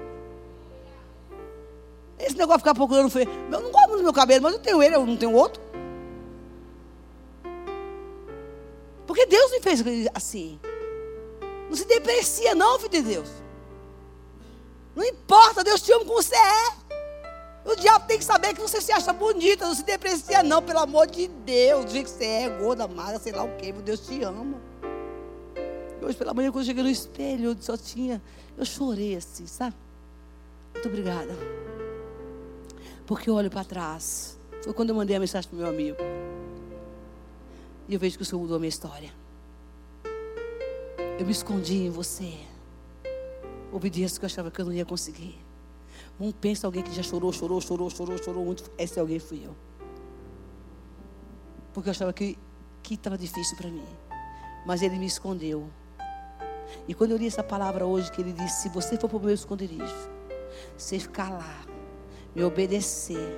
Esse 2.20 2.36
negócio 2.36 2.58
de 2.58 2.64
ficar 2.64 2.76
procurando 2.76 3.10
feio. 3.10 3.30
Eu 3.52 3.62
não 3.62 3.72
gosto 3.72 3.98
do 3.98 4.04
meu 4.04 4.14
cabelo, 4.14 4.44
mas 4.44 4.54
eu 4.54 4.60
tenho 4.60 4.82
ele, 4.82 4.96
eu 4.96 5.06
não 5.06 5.18
tenho 5.18 5.34
outro. 5.34 5.62
Porque 9.06 9.26
Deus 9.26 9.52
me 9.52 9.62
fez 9.62 9.84
assim. 10.14 10.60
Não 11.70 11.76
se 11.76 11.86
deprecia, 11.86 12.56
não, 12.56 12.78
filho 12.80 12.92
de 12.92 13.02
Deus. 13.02 13.30
Não 14.96 15.04
importa, 15.04 15.64
Deus 15.64 15.82
te 15.82 15.92
ama 15.92 16.06
como 16.06 16.22
você 16.22 16.36
é. 16.36 16.88
O 17.66 17.76
diabo 17.76 18.08
tem 18.08 18.18
que 18.18 18.24
saber 18.24 18.54
que 18.54 18.62
você 18.62 18.82
se 18.82 18.92
acha 18.92 19.12
bonita, 19.12 19.66
não 19.66 19.76
se 19.76 19.84
deprecia, 19.84 20.42
não, 20.42 20.62
pelo 20.62 20.80
amor 20.80 21.06
de 21.06 21.28
Deus. 21.28 21.86
Do 21.86 21.92
jeito 21.92 22.06
que 22.06 22.12
você 22.12 22.26
é, 22.26 22.50
gorda, 22.50 22.88
magra, 22.88 23.20
sei 23.20 23.34
lá 23.34 23.44
o 23.44 23.56
quê, 23.58 23.72
Deus 23.74 24.00
te 24.00 24.24
ama. 24.24 24.58
Hoje 26.02 26.16
pela 26.18 26.34
manhã, 26.34 26.52
quando 26.52 26.64
eu 26.64 26.68
cheguei 26.68 26.84
no 26.84 26.90
espelho, 26.90 27.52
eu 27.52 27.58
só 27.60 27.76
tinha. 27.76 28.22
Eu 28.58 28.66
chorei 28.66 29.16
assim, 29.16 29.46
sabe? 29.46 29.76
Muito 30.74 30.88
obrigada. 30.88 31.36
Porque 33.08 33.30
eu 33.30 33.36
olho 33.36 33.50
para 33.50 33.64
trás. 33.64 34.38
Foi 34.62 34.74
quando 34.74 34.90
eu 34.90 34.96
mandei 34.96 35.16
a 35.16 35.20
mensagem 35.20 35.50
para 35.50 35.58
meu 35.58 35.68
amigo. 35.68 35.98
E 37.88 37.94
eu 37.94 38.00
vejo 38.00 38.18
que 38.18 38.24
o 38.24 38.26
Senhor 38.26 38.42
mudou 38.42 38.58
a 38.58 38.60
minha 38.60 38.70
história. 38.70 39.10
Eu 41.18 41.26
me 41.26 41.32
escondi 41.32 41.86
em 41.86 41.90
você. 41.90 42.34
Dias 43.92 44.18
que 44.18 44.26
eu 44.26 44.28
achava 44.28 44.52
que 44.52 44.60
eu 44.60 44.66
não 44.66 44.74
ia 44.74 44.84
conseguir. 44.84 45.38
Não 46.20 46.32
pensa 46.32 46.68
alguém 46.68 46.84
que 46.84 46.92
já 46.92 47.04
chorou, 47.04 47.32
chorou, 47.32 47.62
chorou, 47.62 47.90
chorou, 47.90 48.18
chorou 48.18 48.44
muito. 48.44 48.70
Esse 48.78 49.00
alguém 49.00 49.20
fui 49.20 49.46
eu. 49.46 49.56
Porque 51.74 51.88
eu 51.88 51.92
achava 51.92 52.12
que 52.12 52.38
estava 52.90 53.18
difícil 53.18 53.56
para 53.56 53.70
mim. 53.70 53.86
Mas 54.66 54.82
ele 54.82 54.98
me 54.98 55.06
escondeu. 55.06 55.70
E 56.88 56.94
quando 56.94 57.12
eu 57.12 57.18
li 57.18 57.28
essa 57.28 57.44
palavra 57.44 57.86
hoje, 57.86 58.12
que 58.12 58.20
ele 58.20 58.34
disse: 58.34 58.64
Se 58.64 58.70
você 58.70 58.98
for 58.98 59.08
para 59.08 59.18
o 59.18 59.22
meu 59.22 59.34
esconderijo, 59.34 60.10
você 60.76 61.00
ficar 61.00 61.30
lá, 61.30 61.67
me 62.38 62.44
obedecer, 62.44 63.36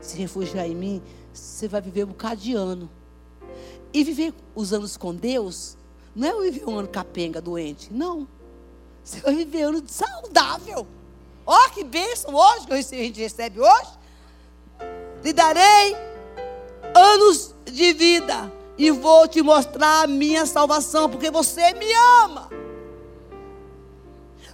se 0.00 0.16
refugiar 0.16 0.68
em 0.68 0.74
mim, 0.76 1.02
você 1.32 1.66
vai 1.66 1.80
viver 1.80 2.04
um 2.04 2.08
bocado 2.10 2.40
de 2.40 2.54
ano. 2.54 2.88
E 3.92 4.04
viver 4.04 4.32
os 4.54 4.72
anos 4.72 4.96
com 4.96 5.12
Deus 5.12 5.76
não 6.14 6.28
é 6.28 6.42
viver 6.48 6.64
um 6.64 6.78
ano 6.78 6.86
capenga, 6.86 7.40
doente. 7.40 7.92
Não. 7.92 8.28
Você 9.02 9.18
vai 9.18 9.34
viver 9.34 9.66
um 9.66 9.70
ano 9.70 9.82
saudável. 9.88 10.86
Ó, 11.44 11.56
oh, 11.56 11.70
que 11.70 11.82
bênção 11.82 12.32
hoje 12.32 12.68
que 12.68 12.72
a 12.72 12.80
gente 12.80 13.20
recebe 13.20 13.58
hoje. 13.58 13.90
Lhe 15.24 15.32
darei 15.32 15.96
anos 16.94 17.52
de 17.64 17.92
vida 17.94 18.52
e 18.78 18.92
vou 18.92 19.26
te 19.26 19.42
mostrar 19.42 20.04
a 20.04 20.06
minha 20.06 20.46
salvação, 20.46 21.10
porque 21.10 21.32
você 21.32 21.72
me 21.72 21.92
ama. 22.22 22.48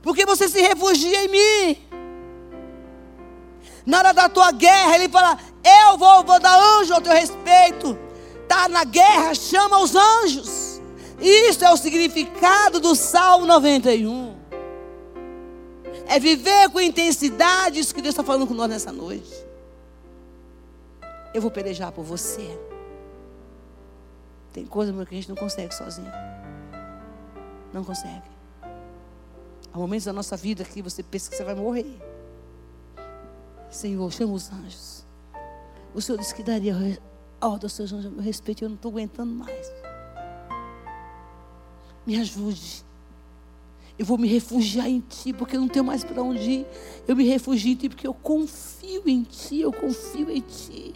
Porque 0.03 0.25
você 0.25 0.49
se 0.49 0.63
refugia 0.63 1.27
em 1.27 1.29
mim. 1.29 1.90
Na 3.87 3.99
hora 3.99 4.13
da 4.13 4.29
tua 4.29 4.53
guerra, 4.53 4.95
ele 4.95 5.09
fala: 5.09 5.39
Eu 5.65 5.99
vou, 5.99 6.25
vou 6.25 6.39
dar 6.41 6.59
anjo 6.79 6.95
ao 6.95 7.01
teu 7.01 7.13
respeito 7.13 8.11
está 8.51 8.69
na 8.69 8.83
guerra, 8.83 9.33
chama 9.33 9.79
os 9.79 9.95
anjos. 9.95 10.81
Isso 11.21 11.65
é 11.65 11.73
o 11.73 11.77
significado 11.77 12.81
do 12.81 12.97
Salmo 12.97 13.47
91. 13.47 14.37
É 16.07 16.19
viver 16.19 16.69
com 16.71 16.81
intensidade 16.81 17.79
isso 17.79 17.95
que 17.95 18.03
Deus 18.03 18.13
está 18.13 18.25
falando 18.25 18.49
com 18.49 18.55
nós 18.55 18.69
nessa 18.69 18.91
noite. 18.91 19.33
Eu 21.33 21.41
vou 21.41 21.51
pelejar 21.51 21.93
por 21.93 22.03
você. 22.03 22.59
Tem 24.53 24.67
coisa 24.67 24.93
que 24.93 25.15
a 25.15 25.17
gente 25.17 25.29
não 25.29 25.37
consegue 25.37 25.73
sozinho. 25.73 26.11
Não 27.73 27.85
consegue. 27.85 28.29
Há 29.73 29.79
momentos 29.79 30.07
da 30.07 30.13
nossa 30.13 30.37
vida 30.37 30.65
que 30.65 30.83
você 30.83 31.05
pensa 31.05 31.31
que 31.31 31.37
você 31.37 31.45
vai 31.45 31.55
morrer. 31.55 32.10
Senhor, 33.71 34.11
chama 34.13 34.33
os 34.33 34.53
anjos. 34.53 35.07
O 35.95 36.01
Senhor 36.01 36.19
disse 36.19 36.35
que 36.35 36.43
daria 36.43 36.75
ordem 37.41 37.65
aos 37.65 37.73
seus 37.73 37.93
anjos 37.93 38.13
meu 38.13 38.21
respeito, 38.21 38.65
eu 38.65 38.69
não 38.69 38.77
estou 38.77 38.91
aguentando 38.91 39.33
mais. 39.33 39.73
Me 42.07 42.19
ajude. 42.19 42.85
Eu 43.99 44.05
vou 44.07 44.17
me 44.17 44.27
refugiar 44.27 44.89
em 44.89 45.01
Ti, 45.01 45.33
porque 45.33 45.57
eu 45.57 45.61
não 45.61 45.69
tenho 45.69 45.85
mais 45.85 46.03
para 46.03 46.23
onde 46.23 46.51
ir. 46.51 46.67
Eu 47.07 47.15
me 47.15 47.25
refugio 47.25 47.73
em 47.73 47.77
Ti, 47.77 47.89
porque 47.89 48.07
eu 48.07 48.15
confio 48.15 49.03
em 49.07 49.23
Ti, 49.23 49.61
eu 49.61 49.73
confio 49.73 50.31
em 50.31 50.41
Ti. 50.41 50.95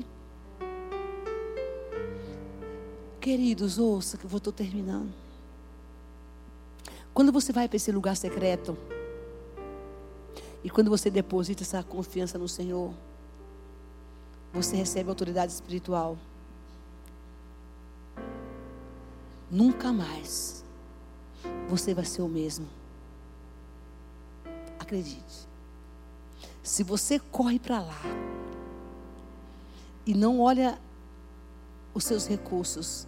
Queridos, 3.20 3.78
ouça 3.78 4.16
que 4.16 4.24
eu 4.24 4.36
estou 4.36 4.52
terminando. 4.52 5.12
Quando 7.12 7.30
você 7.30 7.52
vai 7.52 7.68
para 7.68 7.76
esse 7.76 7.92
lugar 7.92 8.16
secreto, 8.16 8.76
e 10.64 10.70
quando 10.70 10.90
você 10.90 11.10
deposita 11.10 11.62
essa 11.62 11.82
confiança 11.84 12.36
no 12.36 12.48
Senhor, 12.48 12.92
você 14.52 14.74
recebe 14.74 15.08
autoridade 15.08 15.52
espiritual. 15.52 16.16
nunca 19.54 19.92
mais 19.92 20.64
você 21.68 21.94
vai 21.94 22.04
ser 22.04 22.22
o 22.22 22.28
mesmo. 22.28 22.66
Acredite. 24.78 25.46
Se 26.62 26.82
você 26.82 27.18
corre 27.18 27.58
para 27.58 27.80
lá 27.80 28.02
e 30.04 30.12
não 30.12 30.40
olha 30.40 30.78
os 31.94 32.04
seus 32.04 32.26
recursos, 32.26 33.06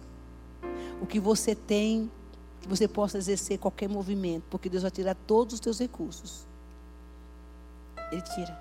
o 1.01 1.05
que 1.05 1.19
você 1.19 1.53
tem, 1.53 2.09
que 2.61 2.67
você 2.67 2.87
possa 2.87 3.17
exercer 3.17 3.59
qualquer 3.59 3.89
movimento, 3.89 4.45
porque 4.49 4.69
Deus 4.69 4.83
vai 4.83 4.91
tirar 4.91 5.15
todos 5.27 5.55
os 5.55 5.59
teus 5.59 5.79
recursos. 5.79 6.45
Ele 8.11 8.21
tira. 8.21 8.59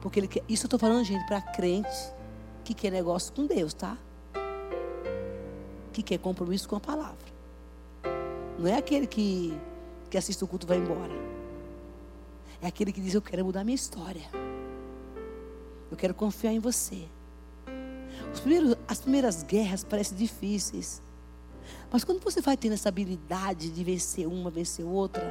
Porque 0.00 0.20
ele 0.20 0.28
quer, 0.28 0.42
isso 0.48 0.64
eu 0.64 0.68
estou 0.68 0.78
falando, 0.78 1.04
gente, 1.04 1.26
para 1.26 1.40
crente 1.40 2.12
que 2.64 2.74
quer 2.74 2.90
negócio 2.90 3.32
com 3.32 3.46
Deus, 3.46 3.72
tá? 3.74 3.96
que 5.92 6.02
quer 6.02 6.18
compromisso 6.18 6.68
com 6.68 6.76
a 6.76 6.80
palavra. 6.80 7.32
Não 8.58 8.66
é 8.66 8.76
aquele 8.76 9.06
que, 9.06 9.56
que 10.10 10.16
assiste 10.16 10.42
o 10.42 10.46
culto 10.48 10.66
e 10.66 10.68
vai 10.68 10.78
embora. 10.78 11.12
É 12.60 12.66
aquele 12.66 12.92
que 12.92 13.00
diz: 13.00 13.14
Eu 13.14 13.22
quero 13.22 13.44
mudar 13.44 13.62
minha 13.62 13.74
história. 13.74 14.28
Eu 15.90 15.96
quero 15.96 16.14
confiar 16.14 16.52
em 16.52 16.58
você. 16.58 17.04
Primeiros, 18.40 18.76
as 18.88 19.00
primeiras 19.00 19.42
guerras 19.42 19.84
parecem 19.84 20.16
difíceis. 20.16 21.02
Mas 21.92 22.02
quando 22.02 22.20
você 22.20 22.40
vai 22.40 22.56
tendo 22.56 22.72
essa 22.72 22.88
habilidade 22.88 23.70
de 23.70 23.84
vencer 23.84 24.26
uma, 24.26 24.50
vencer 24.50 24.84
outra, 24.84 25.22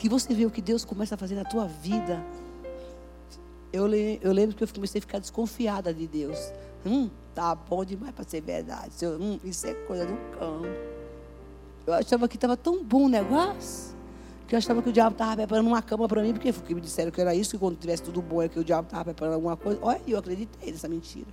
que 0.00 0.08
você 0.08 0.32
vê 0.32 0.46
o 0.46 0.50
que 0.50 0.62
Deus 0.62 0.82
começa 0.82 1.14
a 1.14 1.18
fazer 1.18 1.34
na 1.34 1.44
tua 1.44 1.66
vida. 1.66 2.24
Eu, 3.70 3.86
eu 3.86 4.32
lembro 4.32 4.56
que 4.56 4.64
eu 4.64 4.68
comecei 4.68 4.98
a 4.98 5.02
ficar 5.02 5.18
desconfiada 5.18 5.92
de 5.92 6.06
Deus. 6.06 6.38
Hum, 6.86 7.10
tá 7.34 7.54
bom 7.54 7.84
demais 7.84 8.14
para 8.14 8.24
ser 8.24 8.40
verdade. 8.40 8.94
Hum, 9.04 9.38
isso 9.44 9.66
é 9.66 9.74
coisa 9.74 10.06
do 10.06 10.16
cão. 10.38 10.62
Eu 11.86 11.92
achava 11.92 12.26
que 12.26 12.36
estava 12.36 12.56
tão 12.56 12.82
bom 12.82 13.04
o 13.04 13.08
negócio. 13.10 13.94
Que 14.48 14.54
eu 14.54 14.58
achava 14.58 14.80
que 14.80 14.88
o 14.88 14.92
diabo 14.92 15.12
estava 15.12 15.36
preparando 15.36 15.66
uma 15.66 15.82
cama 15.82 16.08
para 16.08 16.22
mim, 16.22 16.32
porque, 16.32 16.50
porque 16.50 16.74
me 16.74 16.80
disseram 16.80 17.10
que 17.10 17.20
era 17.20 17.34
isso, 17.34 17.50
que 17.50 17.58
quando 17.58 17.76
tivesse 17.76 18.02
tudo 18.02 18.22
bom 18.22 18.40
é 18.40 18.48
que 18.48 18.58
o 18.58 18.64
diabo 18.64 18.86
estava 18.86 19.04
preparando 19.04 19.34
alguma 19.34 19.56
coisa. 19.58 19.78
Olha, 19.82 20.00
eu 20.08 20.18
acreditei 20.18 20.72
nessa 20.72 20.88
mentira. 20.88 21.28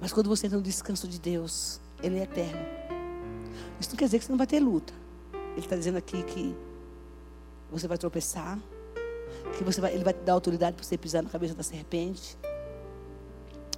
Mas 0.00 0.10
quando 0.10 0.30
você 0.30 0.46
entra 0.46 0.56
no 0.56 0.64
descanso 0.64 1.06
de 1.06 1.20
Deus, 1.20 1.82
Ele 2.02 2.18
é 2.18 2.22
eterno. 2.22 2.64
Isso 3.78 3.90
não 3.90 3.96
quer 3.98 4.06
dizer 4.06 4.20
que 4.20 4.24
você 4.24 4.32
não 4.32 4.38
vai 4.38 4.46
ter 4.46 4.58
luta. 4.58 5.03
Ele 5.54 5.60
está 5.60 5.76
dizendo 5.76 5.98
aqui 5.98 6.22
que 6.22 6.54
você 7.70 7.88
vai 7.88 7.98
tropeçar, 7.98 8.58
que 9.56 9.64
você 9.64 9.80
vai, 9.80 9.94
Ele 9.94 10.04
vai 10.04 10.12
te 10.12 10.20
dar 10.20 10.34
autoridade 10.34 10.76
para 10.76 10.84
você 10.84 10.98
pisar 10.98 11.22
na 11.22 11.30
cabeça 11.30 11.54
da 11.54 11.62
serpente 11.62 12.36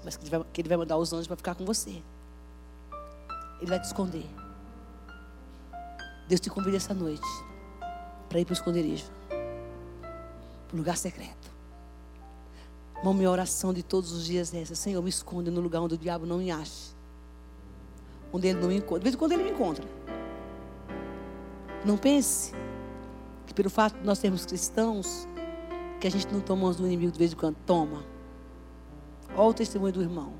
mas 0.07 0.17
que 0.17 0.23
ele 0.23 0.31
vai, 0.31 0.47
que 0.53 0.61
ele 0.61 0.69
vai 0.69 0.79
mandar 0.79 0.97
os 0.97 1.13
anjos 1.13 1.27
para 1.27 1.37
ficar 1.37 1.57
com 1.57 1.65
você. 1.65 2.01
Ele 3.61 3.67
vai 3.69 3.81
te 3.81 3.87
esconder. 3.87 4.25
Deus 6.29 6.41
te 6.41 6.49
convida 6.49 6.77
essa 6.77 6.95
noite 6.95 7.27
para 8.29 8.39
ir 8.39 8.45
para 8.45 8.53
o 8.53 8.55
esconderijo, 8.55 9.07
para 9.29 10.75
o 10.75 10.77
lugar 10.77 10.97
secreto. 10.97 11.51
Uma 13.03 13.13
minha 13.13 13.29
oração 13.29 13.75
de 13.75 13.83
todos 13.83 14.13
os 14.13 14.25
dias 14.25 14.55
é 14.55 14.61
essa: 14.63 14.77
Senhor, 14.77 15.03
me 15.03 15.11
esconde 15.11 15.51
no 15.51 15.61
lugar 15.61 15.81
onde 15.81 15.95
o 15.95 15.99
diabo 15.99 16.25
não 16.25 16.39
me 16.39 16.53
ache, 16.53 16.95
onde 18.33 18.47
ele 18.47 18.61
não 18.61 18.69
me 18.69 18.77
encontra. 18.77 19.01
De 19.01 19.05
vez 19.05 19.15
em 19.17 19.19
quando 19.19 19.33
ele 19.33 19.43
me 19.43 19.51
encontra. 19.51 19.85
Não 21.87 21.97
pense 21.97 22.53
que 23.47 23.55
pelo 23.55 23.71
fato 23.71 23.97
de 23.97 24.05
nós 24.05 24.19
sermos 24.19 24.45
cristãos, 24.45 25.29
que 26.01 26.07
a 26.09 26.11
gente 26.11 26.27
não 26.33 26.41
toma 26.41 26.75
do 26.75 26.85
inimigo 26.85 27.13
de 27.13 27.19
vez 27.19 27.33
em 27.33 27.37
quando. 27.37 27.55
Toma. 27.65 28.05
Olha 29.37 29.51
o 29.51 29.55
testemunho 29.55 29.93
do 29.93 30.03
irmão. 30.03 30.35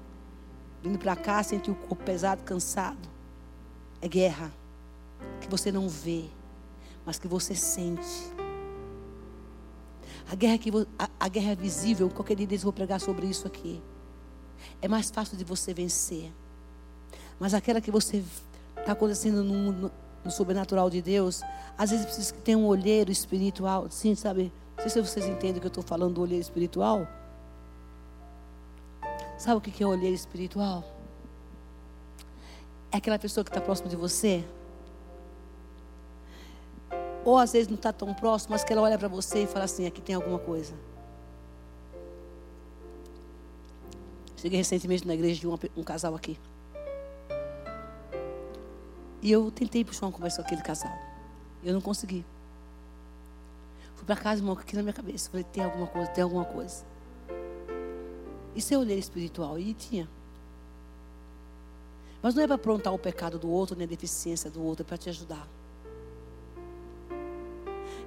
Vindo 0.83 0.99
para 0.99 1.15
cá, 1.15 1.41
sentiu 1.45 1.75
o 1.75 1.77
corpo 1.77 2.03
pesado, 2.03 2.43
cansado. 2.43 3.09
É 4.03 4.09
guerra. 4.09 4.53
Que 5.41 5.49
você 5.49 5.71
não 5.71 5.89
vê, 5.89 6.25
mas 7.05 7.17
que 7.17 7.29
você 7.29 7.55
sente. 7.55 8.33
A 10.29 10.35
guerra, 10.35 10.59
que, 10.59 10.71
a, 10.99 11.09
a 11.21 11.29
guerra 11.29 11.53
é 11.53 11.57
visível. 11.57 12.11
Qualquer 12.11 12.35
dia 12.35 12.49
eu 12.51 12.59
vou 12.59 12.73
pregar 12.73 13.01
sobre 13.01 13.25
isso 13.25 13.47
aqui. 13.47 13.81
É 14.83 14.89
mais 14.89 15.11
fácil 15.11 15.37
de 15.37 15.45
você 15.45 15.73
vencer. 15.73 16.33
Mas 17.39 17.55
aquela 17.55 17.81
que 17.81 17.93
você 17.93 18.25
está 18.77 18.93
acontecendo 18.93 19.45
no, 19.45 19.71
no, 19.71 19.93
no, 20.27 20.31
sobrenatural 20.31 20.91
de 20.91 21.01
Deus, 21.01 21.43
às 21.79 21.91
vezes 21.91 22.05
precisa 22.05 22.35
tenha 22.45 22.59
um 22.59 22.67
olheiro 22.67 23.11
espiritual. 23.11 23.87
Sim, 23.91 24.15
sabe? 24.15 24.53
Não 24.77 24.83
sei 24.83 24.91
se 24.91 25.01
vocês 25.01 25.27
entendem 25.27 25.61
que 25.61 25.67
eu 25.67 25.69
estou 25.69 25.83
falando 25.83 26.15
do 26.15 26.23
olheiro 26.23 26.43
espiritual. 26.43 27.07
Sabe 29.39 29.57
o 29.57 29.61
que 29.61 29.83
é 29.83 29.87
olheiro 29.87 30.15
espiritual? 30.15 30.85
É 32.91 32.97
aquela 32.97 33.19
pessoa 33.19 33.45
que 33.45 33.51
está 33.51 33.61
próxima 33.61 33.89
de 33.89 33.97
você. 33.97 34.45
Ou 37.25 37.37
às 37.37 37.53
vezes 37.53 37.69
não 37.69 37.75
está 37.75 37.93
tão 37.93 38.15
próximo, 38.15 38.53
mas 38.53 38.63
que 38.63 38.73
ela 38.73 38.83
olha 38.83 38.99
para 38.99 39.09
você 39.09 39.43
e 39.43 39.47
fala 39.47 39.65
assim: 39.65 39.87
aqui 39.87 40.01
tem 40.01 40.15
alguma 40.15 40.39
coisa. 40.39 40.75
Cheguei 44.37 44.59
recentemente 44.59 45.07
na 45.07 45.15
igreja 45.15 45.41
de 45.41 45.49
um, 45.49 45.59
um 45.77 45.83
casal 45.83 46.15
aqui. 46.15 46.39
E 49.27 49.33
eu 49.33 49.51
tentei 49.51 49.85
puxar 49.85 50.07
uma 50.07 50.13
conversa 50.13 50.37
com 50.37 50.47
aquele 50.47 50.63
casal. 50.63 50.97
Eu 51.65 51.75
não 51.75 51.81
consegui. 51.81 52.25
Fui 53.97 54.05
para 54.05 54.15
casa, 54.15 54.41
irmão, 54.41 54.57
aqui 54.57 54.77
na 54.77 54.83
minha 54.83 54.93
cabeça. 54.93 55.29
Falei, 55.29 55.43
tem 55.43 55.65
alguma 55.65 55.89
coisa, 55.89 56.09
tem 56.13 56.23
alguma 56.23 56.45
coisa. 56.45 56.85
Isso 58.55 58.73
é 58.73 58.79
olhar 58.79 58.95
espiritual. 58.95 59.59
E 59.59 59.75
tinha. 59.75 60.09
Mas 62.23 62.37
não 62.37 62.45
é 62.45 62.47
para 62.47 62.55
aprontar 62.55 62.95
o 62.95 62.99
pecado 63.01 63.37
do 63.37 63.51
outro, 63.51 63.75
nem 63.75 63.85
a 63.85 63.89
deficiência 63.89 64.49
do 64.49 64.63
outro, 64.63 64.85
é 64.85 64.87
para 64.87 64.97
te 64.97 65.09
ajudar. 65.09 65.49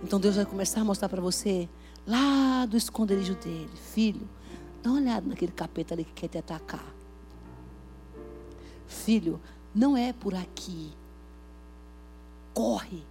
Então 0.02 0.22
Deus 0.22 0.38
vai 0.38 0.46
começar 0.46 0.80
a 0.80 0.86
mostrar 0.86 1.10
para 1.10 1.20
você, 1.20 1.68
lá 2.08 2.66
do 2.66 2.78
esconderijo 2.78 3.36
dele, 3.36 3.76
filho, 3.76 4.26
dá 4.82 4.90
uma 4.90 5.02
olhada 5.02 5.28
naquele 5.28 5.52
capeta 5.52 5.94
ali 5.94 6.06
que 6.06 6.14
quer 6.14 6.30
te 6.30 6.38
atacar. 6.38 6.96
Filho, 8.88 9.38
não 9.76 9.98
é 9.98 10.14
por 10.14 10.34
aqui. 10.34 10.98
Corre. 12.54 13.06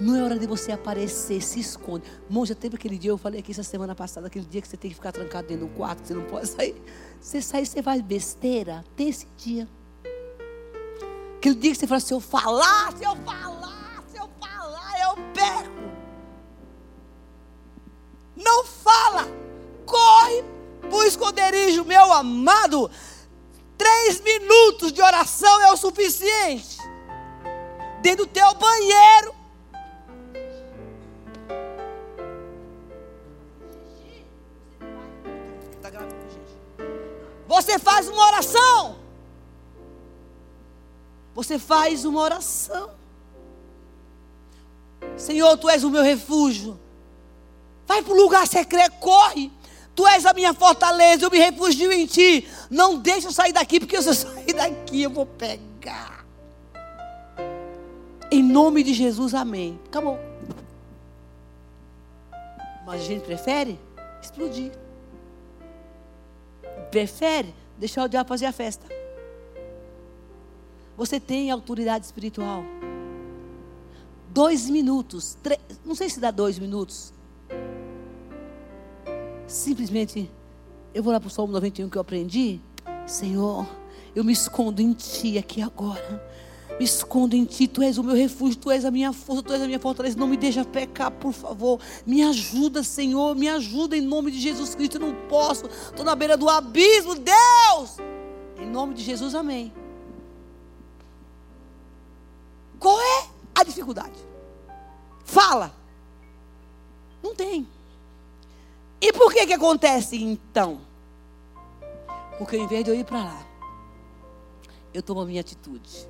Não 0.00 0.16
é 0.16 0.22
hora 0.22 0.38
de 0.38 0.46
você 0.46 0.72
aparecer, 0.72 1.42
se 1.42 1.60
esconde. 1.60 2.06
Irmão, 2.24 2.46
já 2.46 2.54
teve 2.54 2.76
aquele 2.76 2.96
dia, 2.96 3.10
eu 3.10 3.18
falei 3.18 3.40
aqui 3.40 3.52
essa 3.52 3.62
semana 3.62 3.94
passada, 3.94 4.28
aquele 4.28 4.46
dia 4.46 4.62
que 4.62 4.68
você 4.68 4.76
tem 4.76 4.90
que 4.90 4.94
ficar 4.94 5.12
trancado 5.12 5.48
dentro 5.48 5.66
do 5.66 5.74
quarto, 5.74 6.06
você 6.06 6.14
não 6.14 6.24
pode 6.24 6.48
sair. 6.48 6.74
Você 7.20 7.42
sai, 7.42 7.66
você 7.66 7.82
faz 7.82 8.00
besteira. 8.00 8.82
Tem 8.96 9.10
esse 9.10 9.26
dia. 9.36 9.68
Aquele 11.36 11.54
dia 11.54 11.72
que 11.72 11.78
você 11.78 11.86
fala, 11.86 12.00
se 12.00 12.14
eu 12.14 12.20
falar, 12.20 12.96
se 12.96 13.04
eu 13.04 13.14
falar, 13.16 14.02
se 14.10 14.16
eu 14.16 14.28
falar, 14.40 15.00
eu 15.02 15.16
perco. 15.34 15.70
Não 18.36 18.64
fala. 18.64 19.26
Corre 19.84 20.44
para 20.80 20.96
o 20.96 21.02
esconderijo, 21.04 21.84
meu 21.84 22.10
amado. 22.10 22.90
Três 23.76 24.20
minutos 24.20 24.92
de 24.92 25.02
oração 25.02 25.60
é 25.60 25.72
o 25.72 25.76
suficiente. 25.76 26.78
Dentro 28.00 28.26
do 28.26 28.32
teu 28.32 28.54
banheiro. 28.54 29.40
Você 37.46 37.78
faz 37.78 38.08
uma 38.08 38.26
oração. 38.26 38.96
Você 41.34 41.58
faz 41.58 42.04
uma 42.04 42.20
oração. 42.20 42.90
Senhor, 45.16 45.56
tu 45.58 45.68
és 45.68 45.82
o 45.82 45.90
meu 45.90 46.02
refúgio. 46.02 46.78
Vai 47.86 48.02
para 48.02 48.12
o 48.12 48.16
lugar 48.16 48.46
secreto, 48.46 48.98
corre. 49.00 49.50
Tu 49.96 50.06
és 50.06 50.24
a 50.24 50.32
minha 50.32 50.54
fortaleza, 50.54 51.24
eu 51.24 51.30
me 51.30 51.38
refugio 51.38 51.90
em 51.90 52.06
ti. 52.06 52.48
Não 52.70 52.96
deixa 52.96 53.28
eu 53.28 53.32
sair 53.32 53.52
daqui, 53.52 53.80
porque 53.80 54.00
se 54.00 54.08
eu 54.08 54.14
sair 54.14 54.52
daqui 54.52 55.02
eu 55.02 55.10
vou 55.10 55.26
pegar. 55.26 56.19
Em 58.40 58.42
nome 58.42 58.82
de 58.82 58.94
Jesus, 58.94 59.34
amém. 59.34 59.78
Acabou. 59.84 60.18
Mas 62.86 63.02
a 63.02 63.04
gente 63.04 63.22
prefere 63.22 63.78
explodir. 64.22 64.72
Prefere 66.90 67.54
deixar 67.76 68.02
o 68.04 68.08
diabo 68.08 68.30
fazer 68.30 68.46
a 68.46 68.52
festa. 68.52 68.86
Você 70.96 71.20
tem 71.20 71.50
autoridade 71.50 72.06
espiritual. 72.06 72.64
Dois 74.30 74.70
minutos, 74.70 75.36
três, 75.42 75.60
não 75.84 75.94
sei 75.94 76.08
se 76.08 76.18
dá 76.18 76.30
dois 76.30 76.58
minutos. 76.58 77.12
Simplesmente, 79.46 80.30
eu 80.94 81.02
vou 81.02 81.12
lá 81.12 81.20
para 81.20 81.26
o 81.26 81.30
Salmo 81.30 81.52
91 81.52 81.90
que 81.90 81.98
eu 81.98 82.00
aprendi. 82.00 82.58
Senhor, 83.06 83.68
eu 84.16 84.24
me 84.24 84.32
escondo 84.32 84.80
em 84.80 84.94
Ti 84.94 85.36
aqui 85.36 85.60
agora. 85.60 86.29
Me 86.80 86.86
escondo 86.86 87.36
em 87.36 87.44
Ti, 87.44 87.68
Tu 87.68 87.82
és 87.82 87.98
o 87.98 88.02
meu 88.02 88.16
refúgio, 88.16 88.58
Tu 88.58 88.70
és 88.70 88.86
a 88.86 88.90
minha 88.90 89.12
força, 89.12 89.42
Tu 89.42 89.52
és 89.52 89.60
a 89.60 89.66
minha 89.66 89.78
fortaleza. 89.78 90.16
Não 90.16 90.26
me 90.26 90.38
deixa 90.38 90.64
pecar, 90.64 91.10
por 91.10 91.30
favor. 91.30 91.78
Me 92.06 92.22
ajuda, 92.22 92.82
Senhor, 92.82 93.36
me 93.36 93.50
ajuda 93.50 93.98
em 93.98 94.00
nome 94.00 94.30
de 94.30 94.40
Jesus 94.40 94.74
Cristo. 94.74 94.96
Eu 94.96 95.02
não 95.02 95.14
posso, 95.28 95.66
estou 95.66 96.02
na 96.06 96.14
beira 96.14 96.38
do 96.38 96.48
abismo, 96.48 97.16
Deus. 97.16 97.98
Em 98.58 98.64
nome 98.64 98.94
de 98.94 99.02
Jesus, 99.02 99.34
amém. 99.34 99.70
Qual 102.78 102.98
é 102.98 103.28
a 103.56 103.62
dificuldade? 103.62 104.18
Fala. 105.22 105.74
Não 107.22 107.34
tem. 107.34 107.68
E 109.02 109.12
por 109.12 109.34
que 109.34 109.46
que 109.46 109.52
acontece 109.52 110.16
então? 110.16 110.80
Porque 112.38 112.56
ao 112.56 112.62
invés 112.62 112.82
de 112.82 112.90
eu 112.90 112.94
ir 112.94 113.04
para 113.04 113.22
lá, 113.22 113.46
eu 114.94 115.02
tomo 115.02 115.20
a 115.20 115.26
minha 115.26 115.42
atitude. 115.42 116.08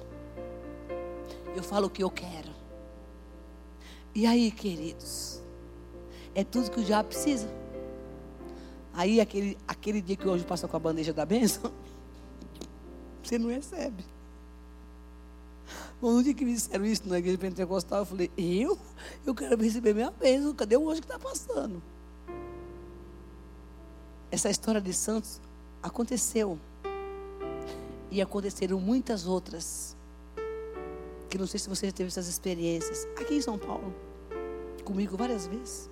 Eu 1.54 1.62
falo 1.62 1.86
o 1.86 1.90
que 1.90 2.02
eu 2.02 2.10
quero. 2.10 2.50
E 4.14 4.26
aí, 4.26 4.50
queridos, 4.50 5.40
é 6.34 6.42
tudo 6.44 6.70
que 6.70 6.80
o 6.80 6.84
diabo 6.84 7.08
precisa. 7.08 7.48
Aí, 8.92 9.20
aquele, 9.20 9.56
aquele 9.66 10.00
dia 10.00 10.16
que 10.16 10.28
hoje 10.28 10.44
passa 10.44 10.66
com 10.66 10.76
a 10.76 10.80
bandeja 10.80 11.12
da 11.12 11.24
bênção, 11.24 11.72
você 13.22 13.38
não 13.38 13.48
recebe. 13.48 14.04
Bom, 16.00 16.12
no 16.12 16.22
dia 16.22 16.32
que 16.32 16.44
me 16.44 16.54
disseram 16.54 16.84
isso 16.86 17.06
na 17.06 17.18
igreja 17.18 17.36
pentecostal, 17.36 18.00
eu 18.00 18.06
falei, 18.06 18.30
eu? 18.36 18.78
Eu 19.24 19.34
quero 19.34 19.62
receber 19.62 19.94
minha 19.94 20.10
bênção. 20.10 20.54
Cadê 20.54 20.76
o 20.76 20.88
anjo 20.88 21.02
que 21.02 21.06
está 21.06 21.18
passando? 21.18 21.82
Essa 24.30 24.48
história 24.48 24.80
de 24.80 24.92
Santos 24.94 25.40
aconteceu. 25.82 26.58
E 28.10 28.22
aconteceram 28.22 28.80
muitas 28.80 29.26
outras. 29.26 29.96
Que 31.30 31.38
não 31.38 31.46
sei 31.46 31.60
se 31.60 31.68
você 31.68 31.86
já 31.86 31.92
teve 31.92 32.08
essas 32.08 32.26
experiências. 32.26 33.06
Aqui 33.16 33.34
em 33.34 33.40
São 33.40 33.56
Paulo. 33.56 33.94
Comigo 34.84 35.16
várias 35.16 35.46
vezes. 35.46 35.88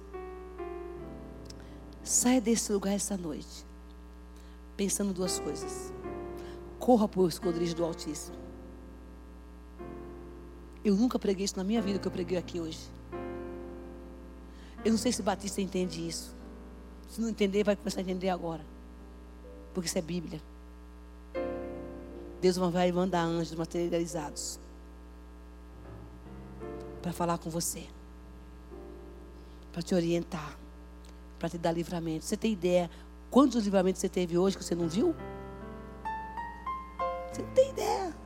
Saia 2.02 2.40
desse 2.40 2.72
lugar 2.72 2.92
essa 2.92 3.16
noite. 3.16 3.64
Pensando 4.76 5.12
duas 5.14 5.38
coisas. 5.38 5.92
Corra 6.80 7.06
para 7.06 7.20
o 7.20 7.28
esconderijo 7.28 7.76
do 7.76 7.84
Altíssimo. 7.84 8.36
Eu 10.84 10.96
nunca 10.96 11.20
preguei 11.20 11.44
isso 11.44 11.56
na 11.56 11.62
minha 11.62 11.80
vida 11.80 12.00
que 12.00 12.08
eu 12.08 12.12
preguei 12.12 12.36
aqui 12.36 12.60
hoje. 12.60 12.80
Eu 14.84 14.90
não 14.90 14.98
sei 14.98 15.12
se 15.12 15.22
Batista 15.22 15.60
entende 15.60 16.06
isso. 16.06 16.34
Se 17.08 17.20
não 17.20 17.28
entender, 17.28 17.62
vai 17.62 17.76
começar 17.76 18.00
a 18.00 18.02
entender 18.02 18.28
agora. 18.28 18.64
Porque 19.72 19.88
isso 19.88 19.98
é 19.98 20.02
Bíblia. 20.02 20.42
Deus 22.40 22.56
vai 22.56 22.90
mandar 22.90 23.22
anjos 23.22 23.54
materializados 23.54 24.58
para 27.02 27.12
falar 27.12 27.38
com 27.38 27.50
você, 27.50 27.86
para 29.72 29.82
te 29.82 29.94
orientar, 29.94 30.58
para 31.38 31.48
te 31.48 31.58
dar 31.58 31.72
livramento. 31.72 32.24
Você 32.24 32.36
tem 32.36 32.52
ideia 32.52 32.90
quantos 33.30 33.64
livramentos 33.64 34.00
você 34.00 34.08
teve 34.08 34.36
hoje 34.36 34.56
que 34.56 34.64
você 34.64 34.74
não 34.74 34.88
viu? 34.88 35.14
Você 37.32 37.42
não 37.42 37.50
tem 37.50 37.70
ideia. 37.70 38.16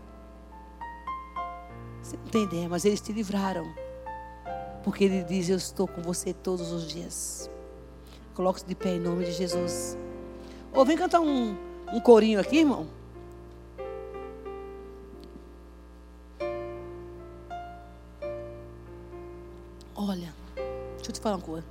Você 2.03 2.16
não 2.16 2.27
tem 2.27 2.45
ideia, 2.45 2.68
mas 2.68 2.85
eles 2.85 3.01
te 3.01 3.12
livraram. 3.12 3.73
Porque 4.83 5.05
ele 5.05 5.23
diz: 5.23 5.49
Eu 5.49 5.57
estou 5.57 5.87
com 5.87 6.03
você 6.03 6.33
todos 6.33 6.73
os 6.73 6.89
dias. 6.89 7.51
Coloque-se 8.35 8.66
de 8.66 8.75
pé 8.75 8.97
em 8.97 9.01
nome 9.01 9.25
de 9.25 9.33
Jesus. 9.33 9.97
Ou 10.73 10.85
vem 10.85 10.97
cantar 10.97 11.20
um, 11.20 11.57
um 11.93 12.01
corinho 12.01 12.41
aqui, 12.41 12.59
irmão. 12.59 12.89
Coisa. 21.41 21.66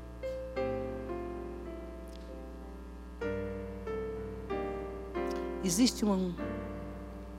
Existe 5.63 6.03
um, 6.03 6.33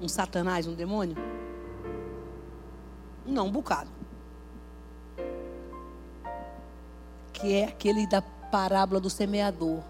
um 0.00 0.08
satanás, 0.08 0.66
um 0.66 0.74
demônio? 0.74 1.16
Não, 3.26 3.46
um 3.46 3.50
bocado. 3.50 3.90
Que 7.32 7.54
é 7.54 7.64
aquele 7.64 8.06
da 8.06 8.22
parábola 8.22 9.00
do 9.00 9.10
semeador. 9.10 9.82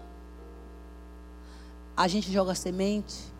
A 1.95 2.07
gente 2.07 2.31
joga 2.31 2.55
semente 2.55 3.31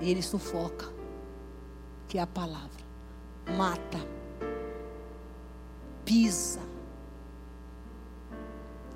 e 0.00 0.10
ele 0.10 0.22
sufoca, 0.22 0.86
que 2.08 2.16
é 2.16 2.22
a 2.22 2.26
palavra. 2.26 2.82
Mata. 3.54 3.98
Pisa. 6.04 6.60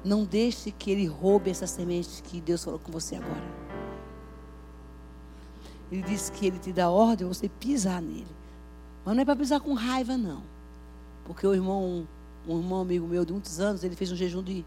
Não 0.04 0.24
deixe 0.24 0.70
que 0.70 0.90
ele 0.90 1.06
roube 1.06 1.50
essa 1.50 1.66
semente 1.66 2.22
que 2.22 2.40
Deus 2.40 2.64
falou 2.64 2.80
com 2.80 2.90
você 2.90 3.16
agora. 3.16 3.62
Ele 5.90 6.02
disse 6.02 6.32
que 6.32 6.46
ele 6.46 6.58
te 6.58 6.72
dá 6.72 6.88
ordem 6.88 7.28
você 7.28 7.48
pisar 7.48 8.00
nele. 8.00 8.26
Mas 9.04 9.14
não 9.14 9.22
é 9.22 9.24
para 9.24 9.36
pisar 9.36 9.60
com 9.60 9.74
raiva, 9.74 10.16
não. 10.16 10.42
Porque 11.24 11.46
o 11.46 11.54
irmão, 11.54 12.06
um 12.48 12.58
irmão 12.58 12.80
amigo 12.80 13.06
meu 13.06 13.24
de 13.24 13.32
muitos 13.32 13.60
anos, 13.60 13.84
ele 13.84 13.94
fez 13.94 14.10
um 14.10 14.16
jejum 14.16 14.42
de 14.42 14.64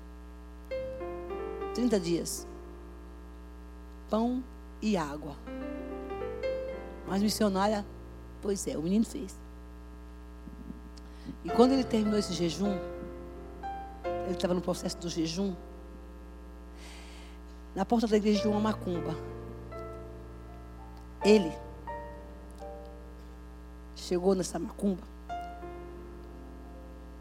30 1.74 2.00
dias. 2.00 2.48
Pão 4.10 4.44
e 4.82 4.96
água. 4.96 5.36
Mas 7.08 7.22
missionária, 7.22 7.86
pois 8.42 8.66
é, 8.68 8.78
o 8.78 8.82
menino 8.82 9.06
fez. 9.06 9.36
E 11.44 11.50
quando 11.50 11.74
ele 11.74 11.84
terminou 11.84 12.20
esse 12.20 12.34
jejum, 12.34 12.78
ele 14.26 14.34
estava 14.34 14.54
no 14.54 14.62
processo 14.62 14.98
do 14.98 15.10
jejum. 15.10 15.56
Na 17.76 17.86
porta 17.86 18.08
da 18.08 18.18
igreja 18.18 18.42
de 18.42 18.48
uma 18.48 18.60
macumba. 18.60 19.16
Ele 21.24 21.52
chegou 23.96 24.36
nessa 24.36 24.60
macumba 24.60 25.02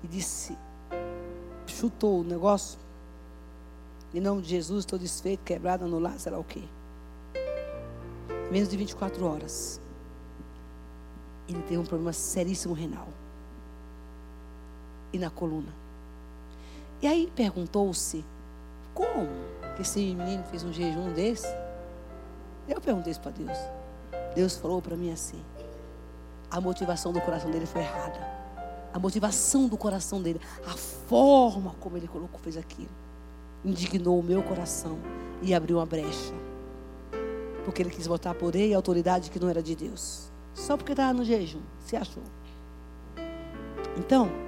e 0.02 0.06
disse, 0.06 0.56
chutou 1.66 2.20
o 2.20 2.24
negócio. 2.24 2.78
Em 4.12 4.20
nome 4.20 4.42
de 4.42 4.50
Jesus, 4.50 4.80
estou 4.80 4.98
desfeito, 4.98 5.42
quebrado, 5.42 5.84
anulado, 5.84 6.18
sei 6.18 6.30
lá 6.30 6.38
o 6.38 6.44
quê. 6.44 6.62
Menos 8.52 8.68
de 8.68 8.76
24 8.76 9.24
horas. 9.24 9.80
Ele 11.48 11.60
teve 11.62 11.78
um 11.78 11.84
problema 11.84 12.12
seríssimo 12.12 12.74
renal. 12.74 13.08
E 15.12 15.18
na 15.18 15.30
coluna. 15.30 15.83
E 17.04 17.06
aí 17.06 17.30
perguntou-se, 17.36 18.24
como 18.94 19.28
que 19.76 19.82
esse 19.82 20.00
menino 20.14 20.42
fez 20.44 20.64
um 20.64 20.72
jejum 20.72 21.12
desse? 21.12 21.54
Eu 22.66 22.80
perguntei 22.80 23.10
isso 23.10 23.20
para 23.20 23.30
Deus. 23.30 23.58
Deus 24.34 24.56
falou 24.56 24.80
para 24.80 24.96
mim 24.96 25.12
assim: 25.12 25.38
a 26.50 26.58
motivação 26.62 27.12
do 27.12 27.20
coração 27.20 27.50
dele 27.50 27.66
foi 27.66 27.82
errada. 27.82 28.18
A 28.90 28.98
motivação 28.98 29.68
do 29.68 29.76
coração 29.76 30.22
dele, 30.22 30.40
a 30.66 30.70
forma 30.70 31.74
como 31.78 31.98
ele 31.98 32.08
colocou, 32.08 32.40
fez 32.40 32.56
aquilo, 32.56 32.88
indignou 33.62 34.18
o 34.18 34.22
meu 34.22 34.42
coração 34.42 34.96
e 35.42 35.52
abriu 35.52 35.76
uma 35.76 35.84
brecha. 35.84 36.32
Porque 37.66 37.82
ele 37.82 37.90
quis 37.90 38.06
botar 38.06 38.32
poder 38.32 38.66
e 38.66 38.72
autoridade 38.72 39.28
que 39.28 39.38
não 39.38 39.50
era 39.50 39.62
de 39.62 39.76
Deus. 39.76 40.32
Só 40.54 40.74
porque 40.74 40.92
estava 40.92 41.12
no 41.12 41.22
jejum, 41.22 41.60
se 41.80 41.96
achou. 41.96 42.22
Então, 43.98 44.43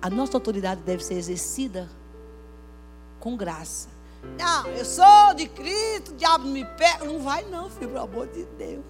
a 0.00 0.10
nossa 0.10 0.36
autoridade 0.36 0.82
deve 0.82 1.04
ser 1.04 1.14
exercida 1.14 1.88
com 3.18 3.36
graça 3.36 3.98
não, 4.36 4.66
eu 4.68 4.84
sou 4.84 5.34
de 5.34 5.48
Cristo, 5.48 6.12
o 6.12 6.14
diabo 6.16 6.46
me 6.46 6.64
pega. 6.64 7.04
Não 7.04 7.20
vai 7.20 7.44
não, 7.44 7.70
filho, 7.70 7.88
pelo 7.88 8.02
amor 8.02 8.26
de 8.28 8.44
Deus. 8.56 8.84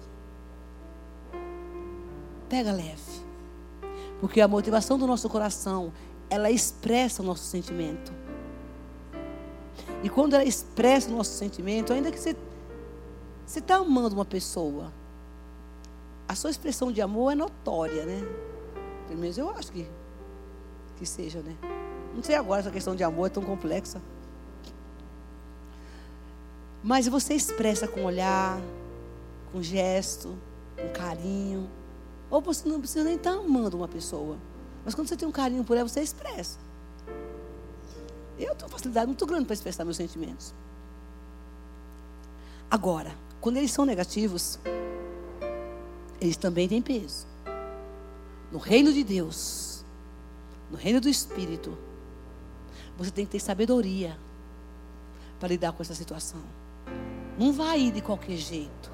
Pega 2.47 2.71
leve. 2.71 3.19
Porque 4.19 4.41
a 4.41 4.47
motivação 4.47 4.97
do 4.97 5.05
nosso 5.05 5.29
coração, 5.29 5.93
ela 6.29 6.49
expressa 6.49 7.21
o 7.21 7.25
nosso 7.25 7.43
sentimento. 7.43 8.11
E 10.03 10.09
quando 10.09 10.33
ela 10.33 10.43
expressa 10.43 11.09
o 11.09 11.15
nosso 11.15 11.31
sentimento, 11.31 11.93
ainda 11.93 12.11
que 12.11 12.19
você 12.19 12.35
está 13.47 13.75
amando 13.75 14.15
uma 14.15 14.25
pessoa, 14.25 14.91
a 16.27 16.35
sua 16.35 16.49
expressão 16.49 16.91
de 16.91 17.01
amor 17.01 17.31
é 17.31 17.35
notória, 17.35 18.05
né? 18.05 18.21
Pelo 19.07 19.19
menos 19.19 19.37
eu 19.37 19.49
acho 19.51 19.71
que, 19.71 19.87
que 20.99 21.05
seja, 21.05 21.41
né? 21.41 21.55
Não 22.13 22.21
sei 22.21 22.35
agora 22.35 22.59
essa 22.59 22.69
questão 22.69 22.93
de 22.93 23.03
amor 23.03 23.27
é 23.27 23.29
tão 23.29 23.41
complexa. 23.41 24.01
Mas 26.83 27.07
você 27.07 27.33
expressa 27.33 27.87
com 27.87 28.03
olhar, 28.03 28.59
com 29.51 29.63
gesto, 29.63 30.37
com 30.75 30.89
carinho. 30.89 31.69
Ou 32.29 32.41
você 32.41 32.67
não 32.67 32.79
precisa 32.79 33.05
nem 33.05 33.15
estar 33.15 33.31
amando 33.31 33.77
uma 33.77 33.87
pessoa. 33.87 34.37
Mas 34.83 34.93
quando 34.93 35.07
você 35.07 35.15
tem 35.15 35.27
um 35.27 35.31
carinho 35.31 35.63
por 35.63 35.77
ela, 35.77 35.87
você 35.87 36.01
expressa. 36.01 36.59
Eu 38.37 38.53
tenho 38.55 38.69
facilidade 38.69 39.07
muito 39.07 39.25
grande 39.25 39.45
para 39.45 39.53
expressar 39.53 39.85
meus 39.85 39.97
sentimentos. 39.97 40.53
Agora, 42.69 43.15
quando 43.39 43.57
eles 43.57 43.71
são 43.71 43.85
negativos, 43.85 44.59
eles 46.19 46.37
também 46.37 46.67
têm 46.67 46.81
peso. 46.81 47.25
No 48.51 48.57
reino 48.57 48.91
de 48.91 49.03
Deus, 49.03 49.68
no 50.69 50.77
reino 50.77 51.01
do 51.01 51.09
Espírito, 51.09 51.77
você 52.97 53.11
tem 53.11 53.25
que 53.25 53.31
ter 53.31 53.39
sabedoria 53.39 54.17
para 55.39 55.49
lidar 55.49 55.71
com 55.71 55.81
essa 55.81 55.95
situação. 55.95 56.41
Não 57.37 57.53
vai 57.53 57.79
ir 57.79 57.91
de 57.91 58.01
qualquer 58.01 58.35
jeito. 58.35 58.91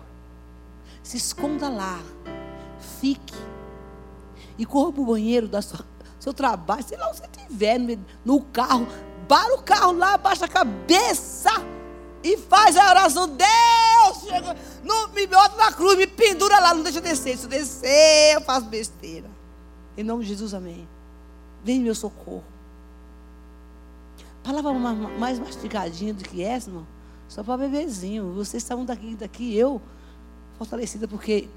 Se 1.02 1.18
esconda 1.18 1.68
lá. 1.70 2.00
Fique. 3.00 3.34
E 4.58 4.66
corra 4.66 4.94
para 4.94 5.02
o 5.02 5.06
banheiro 5.06 5.48
da 5.48 5.62
sua, 5.62 5.86
seu 6.20 6.34
trabalho, 6.34 6.84
sei 6.84 6.98
lá 6.98 7.10
onde 7.10 7.18
você 7.18 7.26
estiver, 7.26 7.80
no 8.24 8.42
carro. 8.42 8.88
Para 9.28 9.56
o 9.56 9.64
carro 9.64 9.92
lá, 9.94 10.18
baixa 10.18 10.46
a 10.46 10.48
cabeça 10.48 11.50
e 12.24 12.38
faz 12.38 12.78
a 12.78 12.90
oração. 12.90 13.28
Deus, 13.28 14.24
chega, 14.24 14.56
não, 14.84 15.10
me 15.10 15.26
bota 15.26 15.58
na 15.58 15.72
cruz, 15.74 15.98
me 15.98 16.08
pendura 16.08 16.60
lá, 16.60 16.74
não 16.74 16.84
deixa 16.84 17.00
eu 17.00 17.04
descer. 17.04 17.38
Se 17.38 17.46
eu 17.46 17.50
descer, 17.50 18.36
eu 18.36 18.42
faço 18.42 18.68
besteira. 18.68 19.30
Em 19.98 20.04
nome 20.04 20.24
de 20.24 20.30
Jesus, 20.30 20.54
amém. 20.54 20.88
Vem 21.66 21.80
meu 21.80 21.96
socorro. 21.96 22.44
Palavra 24.44 24.72
mais 25.18 25.40
mastigadinha 25.40 26.14
do 26.14 26.24
que 26.24 26.44
essa, 26.44 26.70
irmão. 26.70 26.86
Só 27.28 27.44
para 27.44 27.58
bebezinho. 27.58 28.34
Vocês 28.34 28.62
estavam 28.62 28.86
daqui, 28.86 29.16
daqui, 29.16 29.58
eu, 29.58 29.82
fortalecida, 30.60 31.08
porque 31.08 31.50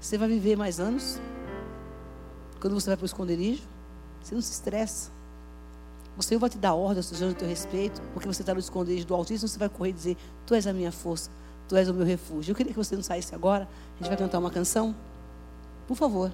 você 0.00 0.18
vai 0.18 0.26
viver 0.26 0.56
mais 0.56 0.80
anos. 0.80 1.20
Quando 2.60 2.74
você 2.74 2.88
vai 2.88 2.96
para 2.96 3.04
o 3.04 3.06
esconderijo, 3.06 3.62
você 4.20 4.34
não 4.34 4.42
se 4.42 4.50
estressa. 4.50 5.12
O 6.18 6.22
Senhor 6.22 6.40
vai 6.40 6.50
te 6.50 6.58
dar 6.58 6.74
ordem 6.74 6.96
aos 6.96 7.06
seus 7.06 7.34
teu 7.34 7.46
respeito, 7.46 8.02
porque 8.12 8.26
você 8.26 8.42
está 8.42 8.52
no 8.54 8.58
esconderijo 8.58 9.06
do 9.06 9.14
Altíssimo, 9.14 9.46
você 9.46 9.58
vai 9.58 9.68
correr 9.68 9.90
e 9.90 9.92
dizer: 9.92 10.16
Tu 10.44 10.54
és 10.56 10.66
a 10.66 10.72
minha 10.72 10.90
força, 10.90 11.30
Tu 11.68 11.76
és 11.76 11.88
o 11.88 11.94
meu 11.94 12.04
refúgio. 12.04 12.50
Eu 12.50 12.56
queria 12.56 12.72
que 12.72 12.78
você 12.78 12.96
não 12.96 13.04
saísse 13.04 13.36
agora. 13.36 13.68
A 13.94 13.98
gente 13.98 14.08
vai 14.08 14.16
cantar 14.16 14.40
uma 14.40 14.50
canção. 14.50 14.96
Por 15.86 15.96
favor. 15.96 16.32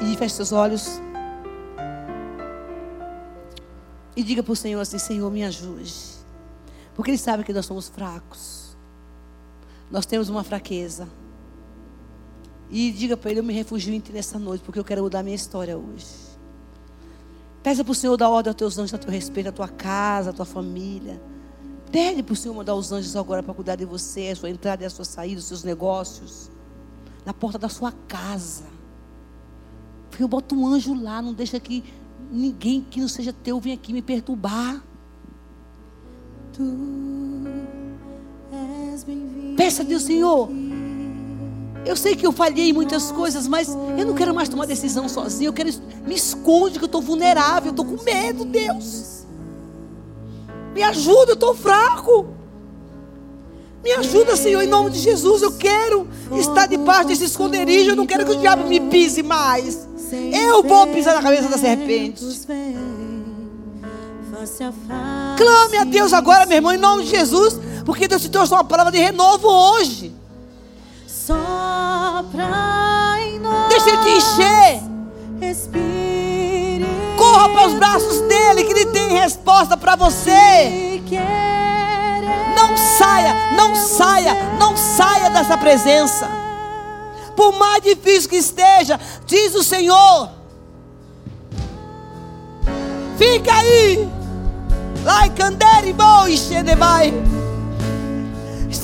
E 0.00 0.16
feche 0.16 0.34
seus 0.34 0.52
olhos. 0.52 0.98
E 4.16 4.22
diga 4.22 4.42
para 4.42 4.52
o 4.52 4.56
Senhor 4.56 4.80
assim: 4.80 4.98
Senhor, 4.98 5.30
me 5.30 5.44
ajude. 5.44 5.94
Porque 6.94 7.10
Ele 7.10 7.18
sabe 7.18 7.44
que 7.44 7.52
nós 7.52 7.66
somos 7.66 7.88
fracos. 7.88 8.74
Nós 9.90 10.06
temos 10.06 10.30
uma 10.30 10.42
fraqueza. 10.42 11.06
E 12.70 12.90
diga 12.90 13.16
para 13.16 13.30
Ele: 13.30 13.40
Eu 13.40 13.44
me 13.44 13.52
refugio 13.52 13.92
em 13.92 14.00
Ti 14.00 14.12
nessa 14.12 14.38
noite, 14.38 14.62
porque 14.64 14.78
eu 14.78 14.84
quero 14.84 15.02
mudar 15.02 15.22
minha 15.22 15.36
história 15.36 15.76
hoje. 15.76 16.06
Peça 17.62 17.84
para 17.84 17.92
o 17.92 17.94
Senhor 17.94 18.16
dar 18.16 18.30
ordem 18.30 18.50
aos 18.50 18.56
teus 18.56 18.78
anjos 18.78 18.94
a 18.94 18.98
teu 18.98 19.10
respeito, 19.10 19.48
a 19.48 19.52
tua 19.52 19.68
casa, 19.68 20.30
a 20.30 20.32
tua 20.32 20.46
família. 20.46 21.20
Pede 21.90 22.22
para 22.22 22.32
o 22.32 22.36
Senhor 22.36 22.54
mandar 22.54 22.74
os 22.74 22.92
anjos 22.92 23.14
agora 23.16 23.42
para 23.42 23.52
cuidar 23.52 23.76
de 23.76 23.84
você, 23.84 24.28
a 24.28 24.36
sua 24.36 24.48
entrada 24.48 24.82
e 24.82 24.86
a 24.86 24.90
sua 24.90 25.04
saída, 25.04 25.40
os 25.40 25.46
seus 25.46 25.62
negócios. 25.62 26.50
Na 27.24 27.34
porta 27.34 27.58
da 27.58 27.68
sua 27.68 27.92
casa. 28.08 28.64
Porque 30.08 30.22
eu 30.22 30.28
boto 30.28 30.54
um 30.54 30.66
anjo 30.66 30.94
lá, 30.94 31.20
não 31.20 31.34
deixa 31.34 31.58
que 31.58 31.84
ninguém 32.30 32.84
que 32.88 33.00
não 33.00 33.08
seja 33.08 33.32
teu 33.32 33.60
venha 33.60 33.74
aqui 33.74 33.92
me 33.92 34.02
perturbar. 34.02 34.82
Peça 39.56 39.82
a 39.82 39.84
Deus, 39.84 40.02
Senhor. 40.02 40.48
Eu 41.84 41.94
sei 41.94 42.16
que 42.16 42.26
eu 42.26 42.32
falhei 42.32 42.70
em 42.70 42.72
muitas 42.72 43.12
coisas, 43.12 43.46
mas 43.46 43.68
eu 43.68 44.06
não 44.06 44.14
quero 44.14 44.34
mais 44.34 44.48
tomar 44.48 44.66
decisão 44.66 45.08
sozinho. 45.08 45.48
Eu 45.48 45.52
quero 45.52 45.70
me 46.04 46.14
esconde 46.14 46.78
que 46.78 46.84
eu 46.84 46.86
estou 46.86 47.00
vulnerável, 47.00 47.68
eu 47.68 47.70
estou 47.70 47.84
com 47.84 48.02
medo, 48.02 48.44
Deus. 48.44 49.24
Me 50.74 50.82
ajuda, 50.82 51.32
eu 51.32 51.34
estou 51.34 51.54
fraco. 51.54 52.26
Me 53.84 53.92
ajuda, 53.92 54.36
Senhor, 54.36 54.60
em 54.62 54.66
nome 54.66 54.90
de 54.90 54.98
Jesus. 54.98 55.42
Eu 55.42 55.52
quero 55.52 56.08
estar 56.32 56.66
debaixo 56.66 57.06
desse 57.06 57.24
esconderijo. 57.24 57.90
Eu 57.90 57.96
não 57.96 58.04
quero 58.04 58.24
que 58.26 58.32
o 58.32 58.36
diabo 58.36 58.66
me 58.66 58.80
pise 58.80 59.22
mais. 59.22 59.86
Eu 60.32 60.62
vou 60.62 60.86
pisar 60.88 61.14
na 61.14 61.22
cabeça 61.22 61.48
da 61.48 61.58
serpente. 61.58 62.22
Clame 65.36 65.76
a 65.78 65.84
Deus 65.84 66.12
agora, 66.12 66.46
meu 66.46 66.56
irmão, 66.56 66.72
em 66.72 66.78
nome 66.78 67.04
de 67.04 67.10
Jesus. 67.10 67.58
Porque 67.84 68.06
Deus 68.08 68.22
te 68.22 68.28
trouxe 68.28 68.52
uma 68.52 68.64
palavra 68.64 68.92
de 68.92 68.98
renovo 68.98 69.48
hoje. 69.48 70.14
Deixa 73.68 73.88
Ele 73.90 73.98
te 73.98 74.10
encher. 74.10 74.80
Corra 77.16 77.48
para 77.48 77.66
os 77.68 77.74
braços 77.74 78.20
dele, 78.22 78.64
que 78.64 78.72
Ele 78.72 78.86
tem 78.86 79.08
resposta 79.08 79.76
para 79.76 79.96
você. 79.96 81.00
Não 82.54 82.76
saia, 82.76 83.34
não 83.56 83.74
saia, 83.74 84.34
não 84.58 84.76
saia 84.76 85.30
dessa 85.30 85.56
presença. 85.58 86.28
Por 87.36 87.52
mais 87.58 87.82
difícil 87.82 88.30
que 88.30 88.36
esteja, 88.36 88.98
diz 89.26 89.54
o 89.54 89.62
Senhor. 89.62 90.30
Fica 93.18 93.54
aí. 93.54 94.08
Like 95.04 95.92
Boi 95.92 96.36
Shedebai. 96.36 97.12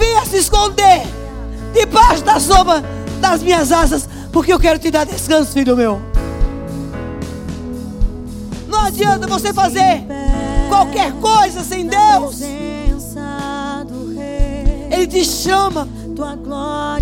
Venha 0.02 0.24
se 0.24 0.38
esconder 0.38 1.02
debaixo 1.72 2.24
da 2.24 2.40
sombra 2.40 2.82
das 3.20 3.40
minhas 3.40 3.70
asas, 3.70 4.08
porque 4.32 4.52
eu 4.52 4.58
quero 4.58 4.80
te 4.80 4.90
dar 4.90 5.06
descanso, 5.06 5.52
filho 5.52 5.76
meu. 5.76 6.02
Não 8.66 8.80
adianta 8.80 9.28
você 9.28 9.52
fazer 9.52 10.04
qualquer 10.68 11.12
coisa 11.12 11.62
sem 11.62 11.86
Deus. 11.86 12.40
Ele 14.90 15.06
te 15.06 15.24
chama. 15.24 15.86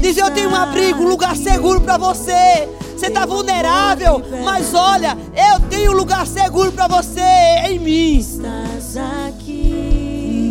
Diz: 0.01 0.16
Eu 0.16 0.31
tenho 0.31 0.51
um 0.51 0.55
abrigo, 0.57 1.03
um 1.03 1.09
lugar 1.09 1.37
seguro 1.37 1.81
para 1.81 1.97
você. 1.97 2.68
Você 2.97 3.07
está 3.07 3.25
vulnerável, 3.25 4.23
mas 4.45 4.75
olha, 4.75 5.16
eu 5.35 5.61
tenho 5.68 5.93
um 5.93 5.95
lugar 5.95 6.27
seguro 6.27 6.71
para 6.71 6.87
você 6.87 7.21
em 7.66 7.79
mim. 7.79 8.23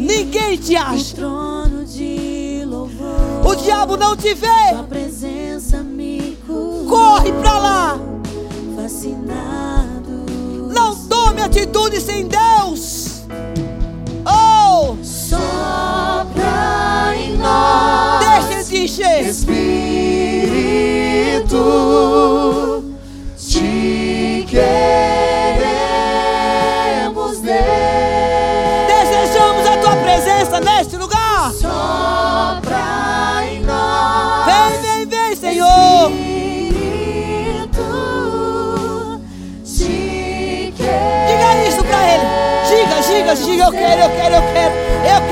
Ninguém 0.08 0.58
te 0.58 0.76
acha. 0.76 1.16
O 3.46 3.56
diabo 3.56 3.98
não 3.98 4.16
te 4.16 4.34
vê. 4.34 4.48
Corre 4.72 4.88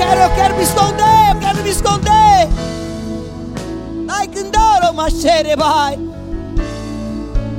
quero, 0.08 0.20
eu 0.22 0.34
quero 0.34 0.56
me 0.56 0.62
esconder. 0.62 1.30
Eu 1.30 1.40
quero 1.40 1.62
me 1.62 1.70
esconder. 1.70 2.48
Ai, 4.08 4.28
candoro, 4.28 4.94
machere, 4.94 5.54
vai. 5.56 5.98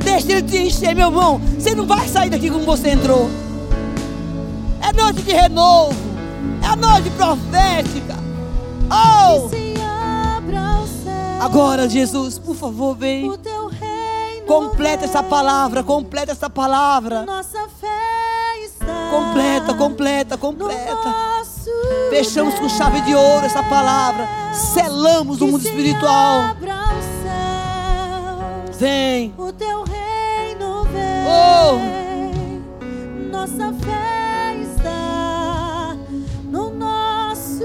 Deixa 0.03 0.31
ele 0.31 0.41
te 0.43 0.57
encher, 0.57 0.95
meu 0.95 1.07
irmão. 1.07 1.39
Você 1.57 1.75
não 1.75 1.85
vai 1.85 2.07
sair 2.07 2.29
daqui 2.29 2.49
como 2.49 2.65
você 2.65 2.89
entrou. 2.89 3.29
É 4.81 4.93
noite 4.93 5.21
de 5.21 5.31
renovo. 5.31 5.93
É 6.63 6.75
noite 6.75 7.09
profética. 7.11 8.15
Oh! 8.91 9.49
Agora, 11.39 11.87
Jesus, 11.87 12.37
por 12.37 12.55
favor, 12.55 12.95
vem. 12.95 13.31
Completa 14.45 15.05
essa 15.05 15.21
palavra, 15.21 15.83
completa 15.83 16.31
essa 16.31 16.49
palavra. 16.49 17.23
Nossa 17.23 17.67
fé 17.79 18.65
está 18.65 19.09
Completa, 19.11 19.73
completa, 19.75 20.37
completa. 20.37 21.28
Fechamos 22.09 22.55
com 22.55 22.67
chave 22.69 23.01
de 23.01 23.13
ouro 23.13 23.45
essa 23.45 23.61
palavra. 23.63 24.27
Selamos 24.53 25.37
Que 25.37 25.45
mundo 25.45 25.63
espiritual. 25.65 26.55
o. 26.59 26.59
Vem. 28.77 29.33
O 29.37 29.51
teu 29.51 29.83
reino 29.83 30.83
vem. 30.85 31.25
Oh. 31.27 31.77
Nossa 33.31 33.73
fé 33.83 34.55
está 34.61 35.95
no 36.45 36.71
nosso 36.71 37.63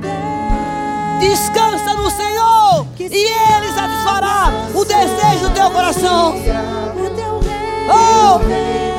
Deus. 0.00 1.20
Descansa 1.20 1.94
no 1.94 2.10
Senhor. 2.10 2.86
E 2.98 3.04
Ele 3.04 3.72
satisfará 3.74 4.52
o 4.74 4.84
desejo 4.84 5.48
do 5.48 5.54
teu 5.54 5.70
coração. 5.70 6.30
O 6.36 7.10
teu 7.10 7.40
reino 7.40 7.50
Oh, 7.92 8.38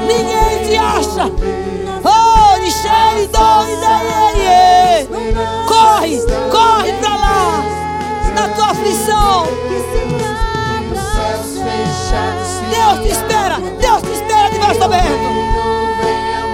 ninguém 0.05 0.67
te 0.67 0.75
acha. 0.77 1.29
Oh, 2.93 3.13
Michele, 3.13 3.27
doi, 3.27 3.77
daí, 3.79 5.07
Corre, 5.65 6.19
corre 6.51 6.93
pra 6.93 7.15
lá. 7.15 7.63
Na 8.35 8.49
tua 8.49 8.71
aflição. 8.71 9.47
Deus 12.69 12.99
te 13.01 13.09
espera. 13.09 13.59
Deus 13.79 14.01
te 14.01 14.11
espera 14.11 14.49
de 14.49 14.59
braço 14.59 14.83
aberto. 14.83 15.07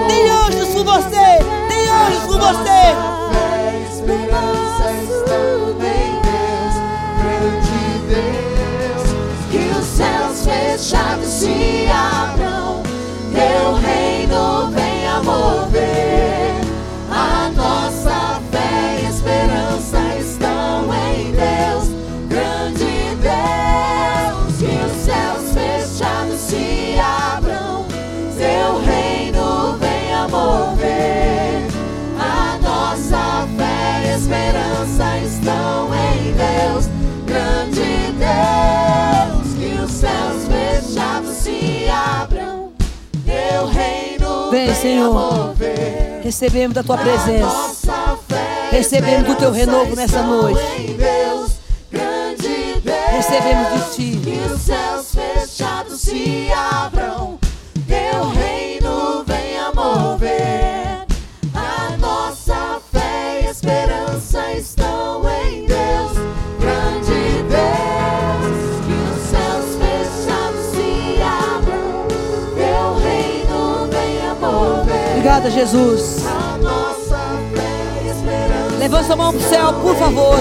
Tem 0.07 0.29
anjos 0.29 0.69
com 0.69 0.83
você. 0.83 1.39
Tem 1.67 1.89
anjos 1.89 2.23
com 2.25 2.37
você. 2.37 2.77
Vem, 44.57 44.73
Senhor. 44.73 45.53
Recebemos 46.23 46.73
da 46.73 46.81
tua 46.81 46.97
presença. 46.97 48.17
Recebemos 48.71 49.27
do 49.27 49.35
teu 49.35 49.51
renovo 49.51 49.95
nessa 49.95 50.23
noite. 50.23 50.59
Recebemos 53.11 53.91
de 53.91 53.95
ti. 53.95 54.17
Que 54.17 54.39
os 54.51 54.61
céus 54.61 55.11
fechados 55.13 56.01
se 56.01 56.47
abram, 56.51 57.36
Jesus. 75.57 76.23
A. 76.27 76.47
Levanta 78.77 79.03
sua 79.05 79.15
mão 79.15 79.33
pro 79.33 79.41
céu, 79.41 79.73
por 79.81 79.95
favor. 79.95 80.37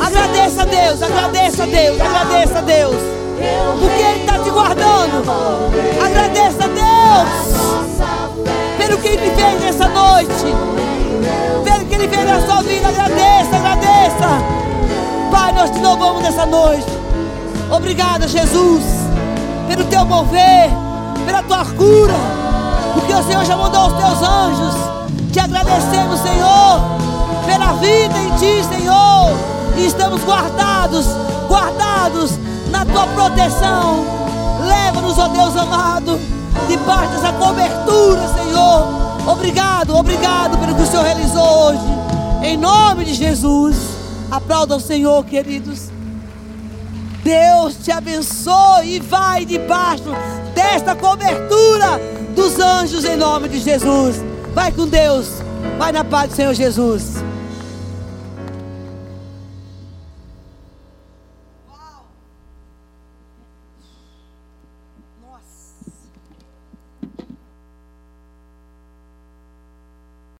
Agradeça 0.00 0.62
a 0.62 0.64
Deus, 0.64 1.02
agradeça 1.02 1.64
a 1.64 1.66
Deus, 1.66 2.00
agradeça 2.00 2.58
a 2.58 2.60
Deus. 2.62 2.96
Porque 3.78 4.02
Ele 4.02 4.20
está 4.20 4.38
te 4.38 4.48
guardando. 4.48 5.22
Agradeça 6.02 6.64
a 6.64 6.68
Deus 6.68 7.28
pelo 8.78 8.96
que 8.96 9.08
Ele 9.08 9.30
fez 9.32 9.60
nessa 9.60 9.88
noite. 9.88 10.54
Pelo 11.62 11.84
que 11.84 11.94
Ele 11.94 12.08
fez 12.08 12.24
na 12.24 12.40
sua 12.40 12.62
vida. 12.62 12.88
Agradeça, 12.88 13.54
agradeça. 13.54 14.28
nós 15.54 15.70
te 15.70 15.78
louvamos 15.80 16.22
nessa 16.22 16.46
noite. 16.46 16.86
Obrigado, 17.70 18.26
Jesus, 18.26 18.82
pelo 19.68 19.84
teu 19.84 20.06
mover, 20.06 20.70
pela 21.26 21.42
tua 21.42 21.64
cura, 21.64 22.14
porque 22.94 23.12
o 23.12 23.22
Senhor 23.24 23.44
já 23.44 23.56
mandou 23.56 23.88
os 23.88 23.92
teus 23.94 24.22
anjos. 24.22 24.74
Te 25.32 25.40
agradecemos, 25.40 26.20
Senhor, 26.20 26.80
pela 27.44 27.72
vida 27.74 28.16
em 28.18 28.30
ti, 28.36 28.64
Senhor. 28.64 29.36
E 29.76 29.86
estamos 29.86 30.22
guardados, 30.22 31.06
guardados 31.48 32.38
na 32.70 32.86
tua 32.86 33.06
proteção. 33.08 34.04
Leva-nos, 34.66 35.18
ó 35.18 35.28
Deus 35.28 35.56
amado, 35.56 36.18
debaixo 36.68 37.12
dessa 37.12 37.32
cobertura, 37.32 38.28
Senhor. 38.28 38.86
Obrigado, 39.26 39.94
obrigado 39.96 40.56
pelo 40.58 40.74
que 40.74 40.82
o 40.82 40.86
Senhor 40.86 41.04
realizou 41.04 41.66
hoje. 41.66 41.84
Em 42.42 42.56
nome 42.56 43.04
de 43.04 43.14
Jesus. 43.14 43.76
Aplauda 44.30 44.76
o 44.76 44.80
Senhor, 44.80 45.24
queridos. 45.24 45.95
Deus 47.26 47.74
te 47.82 47.90
abençoe 47.90 48.94
e 48.94 49.00
vai 49.00 49.44
debaixo 49.44 50.04
desta 50.54 50.94
cobertura 50.94 52.00
dos 52.36 52.56
anjos 52.60 53.04
em 53.04 53.16
nome 53.16 53.48
de 53.48 53.58
Jesus. 53.58 54.22
Vai 54.54 54.70
com 54.70 54.86
Deus. 54.86 55.42
Vai 55.76 55.90
na 55.90 56.04
paz 56.04 56.30
do 56.30 56.36
Senhor 56.36 56.54
Jesus. 56.54 57.14